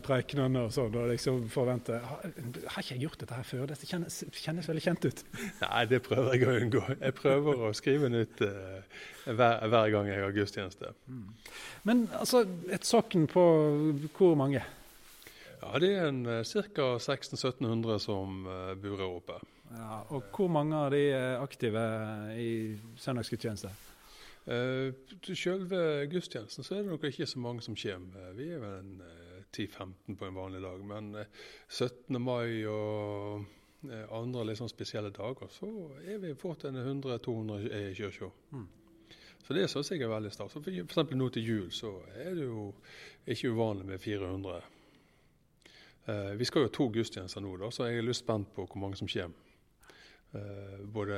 prekenene 0.06 0.64
og 0.66 0.74
sånn, 0.74 0.96
og 0.98 1.12
liksom 1.12 1.44
forventer 1.54 2.02
Har, 2.02 2.24
har 2.26 2.82
ikke 2.82 2.96
jeg 2.96 3.04
gjort 3.06 3.20
dette 3.22 3.38
her 3.38 3.46
før? 3.46 3.66
Det 3.70 3.78
kjennes, 3.86 4.20
kjennes 4.34 4.70
veldig 4.70 4.84
kjent 4.88 5.08
ut. 5.10 5.24
Nei, 5.62 5.84
det 5.92 6.00
prøver 6.06 6.38
jeg 6.38 6.48
å 6.48 6.56
unngå. 6.64 6.84
Jeg 6.96 7.18
prøver 7.20 7.66
å 7.68 7.74
skrive 7.78 8.10
den 8.10 8.26
ut 8.26 8.46
uh, 8.48 9.04
hver, 9.30 9.68
hver 9.70 9.92
gang 9.94 10.10
jeg 10.10 10.24
har 10.26 10.38
gudstjeneste. 10.40 10.94
Men 11.86 12.08
altså, 12.18 12.46
et 12.74 12.88
sokn 12.88 13.28
på 13.30 13.46
hvor 14.18 14.34
mange? 14.40 14.64
Ja, 15.64 15.80
Det 15.80 15.94
er 15.96 16.10
en 16.10 16.26
eh, 16.28 16.42
ca. 16.76 16.88
1600-1700 16.98 18.02
som 18.04 18.48
uh, 18.50 18.74
bor 18.80 18.98
her 18.98 19.12
oppe. 19.22 19.38
Ja, 19.74 20.04
og 20.14 20.30
hvor 20.36 20.52
mange 20.54 20.78
av 20.78 20.92
de 20.94 21.02
er 21.16 21.42
aktive 21.42 21.82
i 22.38 22.52
søndagsgudstjeneste? 23.02 23.72
Uh, 24.44 24.92
til 25.24 25.38
selve 25.40 25.80
gudstjenesten 26.12 26.66
så 26.68 26.76
er 26.76 26.84
det 26.84 26.92
nok 26.92 27.06
ikke 27.08 27.28
så 27.30 27.40
mange 27.40 27.64
som 27.64 27.78
kommer. 27.80 28.28
Eh, 28.28 28.38
Vi 28.38 28.50
er 28.52 28.60
vel 28.60 28.80
en 28.82 29.02
uh, 29.02 29.42
10-15 29.56 30.18
på 30.20 30.28
en 30.28 30.36
vanlig 30.36 30.62
dag. 30.62 30.84
Men 30.86 31.16
uh, 31.16 31.26
17. 31.70 32.20
mai 32.22 32.66
og 32.68 33.46
eh, 33.90 34.06
andre 34.12 34.46
litt 34.50 34.60
sånn 34.60 34.72
spesielle 34.72 35.14
dager, 35.16 35.50
så 35.52 35.70
er 36.04 36.20
vi 36.22 36.36
fått 36.36 36.68
en 36.70 36.78
100-200 36.82 37.70
i 37.72 37.94
kirka. 37.98 38.30
Så 39.44 39.56
det 39.56 39.66
syns 39.72 39.92
jeg 39.92 40.04
er 40.04 40.12
veldig 40.12 40.32
stas. 40.32 40.56
Eksempel 40.56 41.20
nå 41.20 41.30
til 41.36 41.48
jul 41.48 41.72
så 41.76 41.98
er 42.16 42.36
det 42.38 42.46
jo 42.46 42.70
ikke 43.28 43.52
uvanlig 43.52 43.90
med 43.90 44.00
400. 44.04 44.62
Eh, 46.06 46.32
vi 46.40 46.46
skal 46.46 46.64
jo 46.64 46.70
ha 46.70 46.76
to 46.76 46.88
gudstjenester 46.92 47.44
nå, 47.44 47.56
da, 47.60 47.72
så 47.72 47.88
jeg 47.88 48.00
er 48.00 48.08
litt 48.08 48.20
spent 48.20 48.54
på 48.56 48.66
hvor 48.68 48.80
mange 48.80 49.00
som 49.00 49.08
kommer. 49.08 49.43
Eh, 50.34 50.86
både 50.86 51.18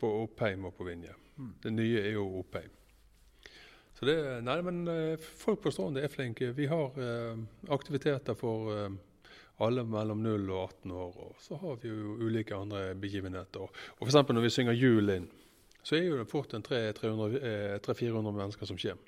på 0.00 0.12
Oppheim 0.24 0.64
og 0.68 0.76
på 0.76 0.86
Vinje. 0.88 1.14
Det 1.62 1.72
nye 1.72 2.02
er 2.02 2.14
jo 2.16 2.26
Oppheim. 2.40 2.70
Så 4.00 4.06
det, 4.08 4.16
nei, 4.46 4.56
men 4.64 4.88
eh, 4.88 5.20
Folk 5.36 5.60
på 5.60 5.72
Strand 5.74 5.98
er 6.00 6.08
flinke. 6.08 6.54
Vi 6.56 6.70
har 6.70 6.96
eh, 6.96 7.40
aktiviteter 7.68 8.36
for 8.38 8.70
eh, 8.72 8.94
alle 9.60 9.84
mellom 9.84 10.22
0 10.24 10.46
og 10.48 10.62
18 10.62 10.94
år. 10.96 11.18
Og 11.26 11.42
så 11.44 11.58
har 11.60 11.76
vi 11.82 11.92
jo 11.92 12.16
ulike 12.16 12.56
andre 12.56 12.94
begivenheter. 12.96 13.66
Og 13.68 14.06
F.eks. 14.06 14.22
når 14.30 14.46
vi 14.46 14.52
synger 14.54 14.78
jul 14.78 15.12
inn, 15.12 15.28
så 15.82 15.98
er 15.98 16.06
jo 16.06 16.16
det 16.16 16.30
fort 16.32 16.56
en 16.56 16.64
300-400 16.64 18.32
mennesker 18.38 18.68
som 18.68 18.80
kommer. 18.80 19.06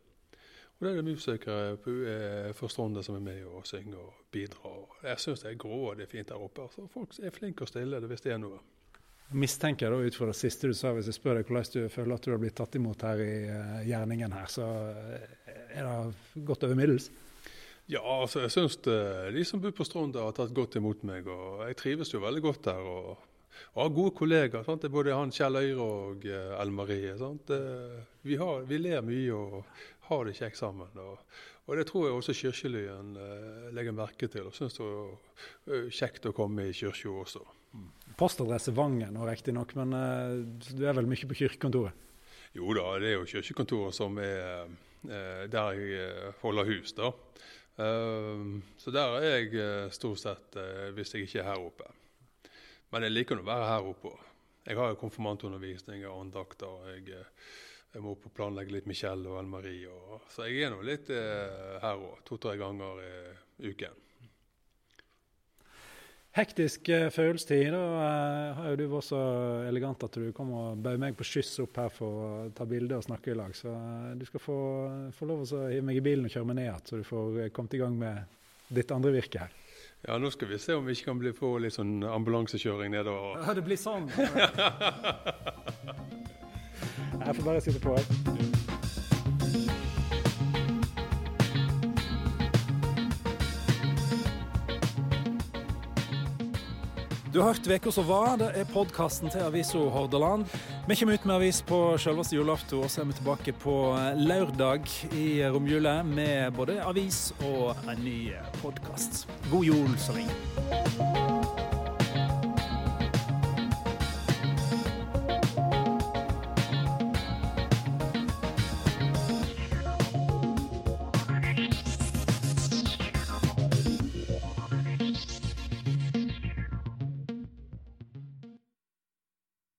Og 0.76 0.84
det 0.84 0.90
er 0.90 0.98
det 0.98 1.14
musikere 1.14 2.52
på 2.58 2.68
Stronde 2.68 3.04
som 3.06 3.16
er 3.16 3.24
med 3.24 3.44
og 3.46 3.64
synger 3.68 4.00
og 4.02 4.24
bidrar. 4.34 4.96
Jeg 5.04 5.24
syns 5.24 5.44
det 5.44 5.52
er 5.52 5.60
grå 5.62 5.78
og 5.86 5.96
det 5.96 6.08
er 6.08 6.12
fint 6.12 6.28
der 6.28 6.42
oppe. 6.42 6.64
Altså, 6.66 6.88
folk 6.90 7.16
er 7.22 7.32
flinke 7.32 7.64
og 7.64 7.70
stille 7.70 8.00
det 8.02 8.10
hvis 8.10 8.24
det 8.24 8.34
er 8.34 8.40
noe. 8.42 8.58
Mistenker 9.32 9.90
da 9.92 9.98
ut 10.02 10.16
fra 10.16 10.28
det 10.30 10.36
siste 10.38 10.70
du 10.70 10.76
sa, 10.76 10.92
hvis 10.96 11.08
jeg 11.10 11.18
spør 11.18 11.40
deg 11.40 11.48
hvordan 11.48 11.72
du 11.72 11.92
føler 11.92 12.14
at 12.14 12.24
du 12.26 12.32
har 12.34 12.40
blitt 12.42 12.56
tatt 12.58 12.78
imot 12.78 13.04
her 13.06 13.22
i 13.24 13.34
uh, 13.48 13.82
gjerningen 13.88 14.36
her, 14.36 14.48
så 14.50 14.68
er 15.72 15.88
det 15.88 16.44
godt 16.48 16.66
over 16.68 16.78
middels? 16.78 17.10
Ja, 17.90 18.02
altså 18.02 18.44
jeg 18.44 18.52
syns 18.54 18.78
de 18.84 19.42
som 19.44 19.60
bor 19.60 19.74
på 19.76 19.84
Strånda 19.84 20.22
har 20.24 20.36
tatt 20.36 20.54
godt 20.54 20.78
imot 20.78 21.02
meg. 21.04 21.26
og 21.28 21.64
Jeg 21.66 21.78
trives 21.80 22.12
jo 22.14 22.22
veldig 22.22 22.44
godt 22.44 22.70
her. 22.70 22.88
og 22.88 23.28
og 23.72 23.82
har 23.82 23.94
gode 23.94 24.14
kollegaer. 24.16 24.64
Sant? 24.66 24.82
Det 24.82 24.88
er 24.88 24.94
både 24.96 25.16
han 25.16 25.32
Kjell 25.32 25.56
Øyre 25.60 25.84
og 25.84 26.26
Ellen 26.26 26.76
Marie. 26.76 27.14
Vi, 28.22 28.36
har, 28.40 28.62
vi, 28.68 28.78
ler 28.80 29.04
mye 29.04 29.36
og 29.36 29.58
har 30.08 30.24
det 30.28 30.36
kjekt 30.38 30.60
sammen. 30.60 30.92
Og, 31.00 31.20
og, 31.66 31.76
det 31.78 31.86
tror 31.88 32.06
jeg 32.06 32.16
også 32.18 32.34
Kirkelyen 32.36 33.14
uh, 33.16 33.68
legger 33.74 33.96
merke 33.96 34.28
til. 34.30 34.48
og 34.48 34.56
Syns 34.56 34.78
det 34.78 35.78
er 35.78 35.90
kjekt 35.94 36.26
å 36.28 36.34
komme 36.36 36.68
i 36.68 36.74
kirka 36.76 37.12
også. 37.22 37.44
Mm. 37.72 37.88
Postadresse 38.18 38.74
Vangen 38.76 39.16
riktignok, 39.28 39.74
men 39.78 39.96
uh, 39.96 40.36
du 40.42 40.84
er 40.84 40.98
vel 40.98 41.10
mye 41.10 41.30
på 41.30 41.38
kirkekontoret? 41.44 42.08
Jo 42.52 42.74
da, 42.76 42.84
det 43.00 43.12
er 43.12 43.16
jo 43.16 43.28
kirkekontoret 43.30 43.96
som 43.96 44.18
er 44.20 44.68
der 45.02 45.78
jeg 45.80 46.34
holder 46.42 46.68
hus. 46.68 46.92
da. 46.94 47.08
Så 47.74 48.92
der 48.94 49.16
er 49.18 49.40
jeg 49.40 49.88
stort 49.96 50.20
sett 50.20 50.58
hvis 50.94 51.10
jeg 51.16 51.26
ikke 51.26 51.40
er 51.40 51.48
her 51.48 51.64
oppe. 51.64 51.88
Men 52.92 53.06
jeg 53.06 53.14
liker 53.16 53.40
å 53.40 53.46
være 53.46 53.70
her 53.70 53.88
oppe. 53.88 54.12
Jeg 54.62 54.78
har 54.78 54.92
jo 54.92 54.98
konfirmantundervisning 55.00 56.04
og 56.06 56.20
andakter. 56.26 56.74
Jeg, 56.92 57.08
eh, 57.16 57.24
jeg 57.92 58.04
må 58.04 58.14
opp 58.14 58.28
og 58.28 58.36
planlegge 58.36 58.76
litt 58.76 58.88
Michelle 58.88 59.28
og 59.28 59.40
Ellen 59.40 59.52
Marie. 59.52 59.90
Og, 59.90 60.22
så 60.32 60.46
jeg 60.48 60.66
er 60.66 60.72
nå 60.72 60.80
litt 60.86 61.10
eh, 61.12 61.76
her 61.82 62.00
òg, 62.00 62.22
to-tre 62.28 62.56
ganger 62.60 63.02
i 63.02 63.72
uken. 63.72 63.98
Hektisk 66.32 66.88
eh, 66.88 67.10
følelsestid. 67.12 67.74
Da 67.74 67.80
eh, 68.00 68.54
har 68.56 68.70
jo 68.72 68.78
du 68.80 68.86
vært 68.94 69.08
så 69.10 69.20
elegant 69.68 70.04
at 70.06 70.14
du 70.16 70.30
kom 70.32 70.54
og 70.56 70.80
bød 70.80 71.02
meg 71.02 71.16
på 71.18 71.26
skyss 71.28 71.58
opp 71.66 71.76
her 71.82 71.90
for 71.92 72.22
å 72.24 72.28
ta 72.56 72.64
bilde 72.68 72.96
og 72.96 73.04
snakke 73.04 73.34
i 73.34 73.36
lag. 73.36 73.52
Så 73.56 73.68
eh, 73.68 74.14
du 74.16 74.24
skal 74.28 74.40
få, 74.40 74.56
få 75.12 75.28
lov 75.28 75.44
å 75.44 75.66
hive 75.66 75.84
meg 75.90 76.00
i 76.00 76.04
bilen 76.04 76.24
og 76.24 76.32
kjøre 76.32 76.48
meg 76.48 76.62
ned 76.62 76.70
igjen, 76.70 76.86
så 76.88 77.02
du 77.02 77.04
får 77.04 77.42
eh, 77.42 77.52
kommet 77.52 77.76
i 77.76 77.82
gang 77.82 77.98
med 78.00 78.72
ditt 78.72 78.94
andre 78.96 79.12
virke 79.12 79.44
her. 79.44 79.52
Ja, 80.08 80.16
nå 80.18 80.32
skal 80.32 80.48
vi 80.50 80.58
se 80.58 80.74
om 80.74 80.88
vi 80.88 80.96
ikke 80.96 81.12
kan 81.12 81.20
bli 81.20 81.30
få 81.36 81.58
litt 81.62 81.76
sånn 81.76 82.00
ambulansekjøring 82.08 82.90
nedover. 82.96 83.36
Ja, 83.44 83.52
det 83.54 83.62
blir 83.68 83.78
sånn. 83.78 84.08
Jeg 87.26 87.36
får 87.36 87.44
bare 87.44 87.60
sitte 87.60 87.80
på. 87.80 87.98
Du 97.32 97.40
har 97.40 97.46
hørt 97.46 97.66
Veka 97.66 97.90
som 97.90 98.04
var. 98.04 98.34
Det 98.36 98.50
er 98.60 98.68
podkasten 98.68 99.30
til 99.32 99.40
avisa 99.40 99.78
Hordaland. 99.78 100.44
Vi 100.88 100.96
kommer 101.00 101.14
ut 101.14 101.24
med 101.24 101.36
avis 101.38 101.62
på 101.64 101.78
selveste 101.96 102.36
julaften, 102.36 102.82
og 102.84 102.90
så 102.92 103.00
er 103.00 103.08
vi 103.08 103.16
tilbake 103.16 103.56
på 103.56 103.76
lørdag 104.20 104.92
i 105.16 105.40
romjula 105.48 106.02
med 106.04 106.52
både 106.52 106.82
avis 106.84 107.30
og 107.40 107.72
en 107.88 108.04
ny 108.04 108.34
podkast. 108.60 109.24
God 109.48 109.64
jul 109.64 109.96
så 109.96 110.12
lenge. 110.12 111.31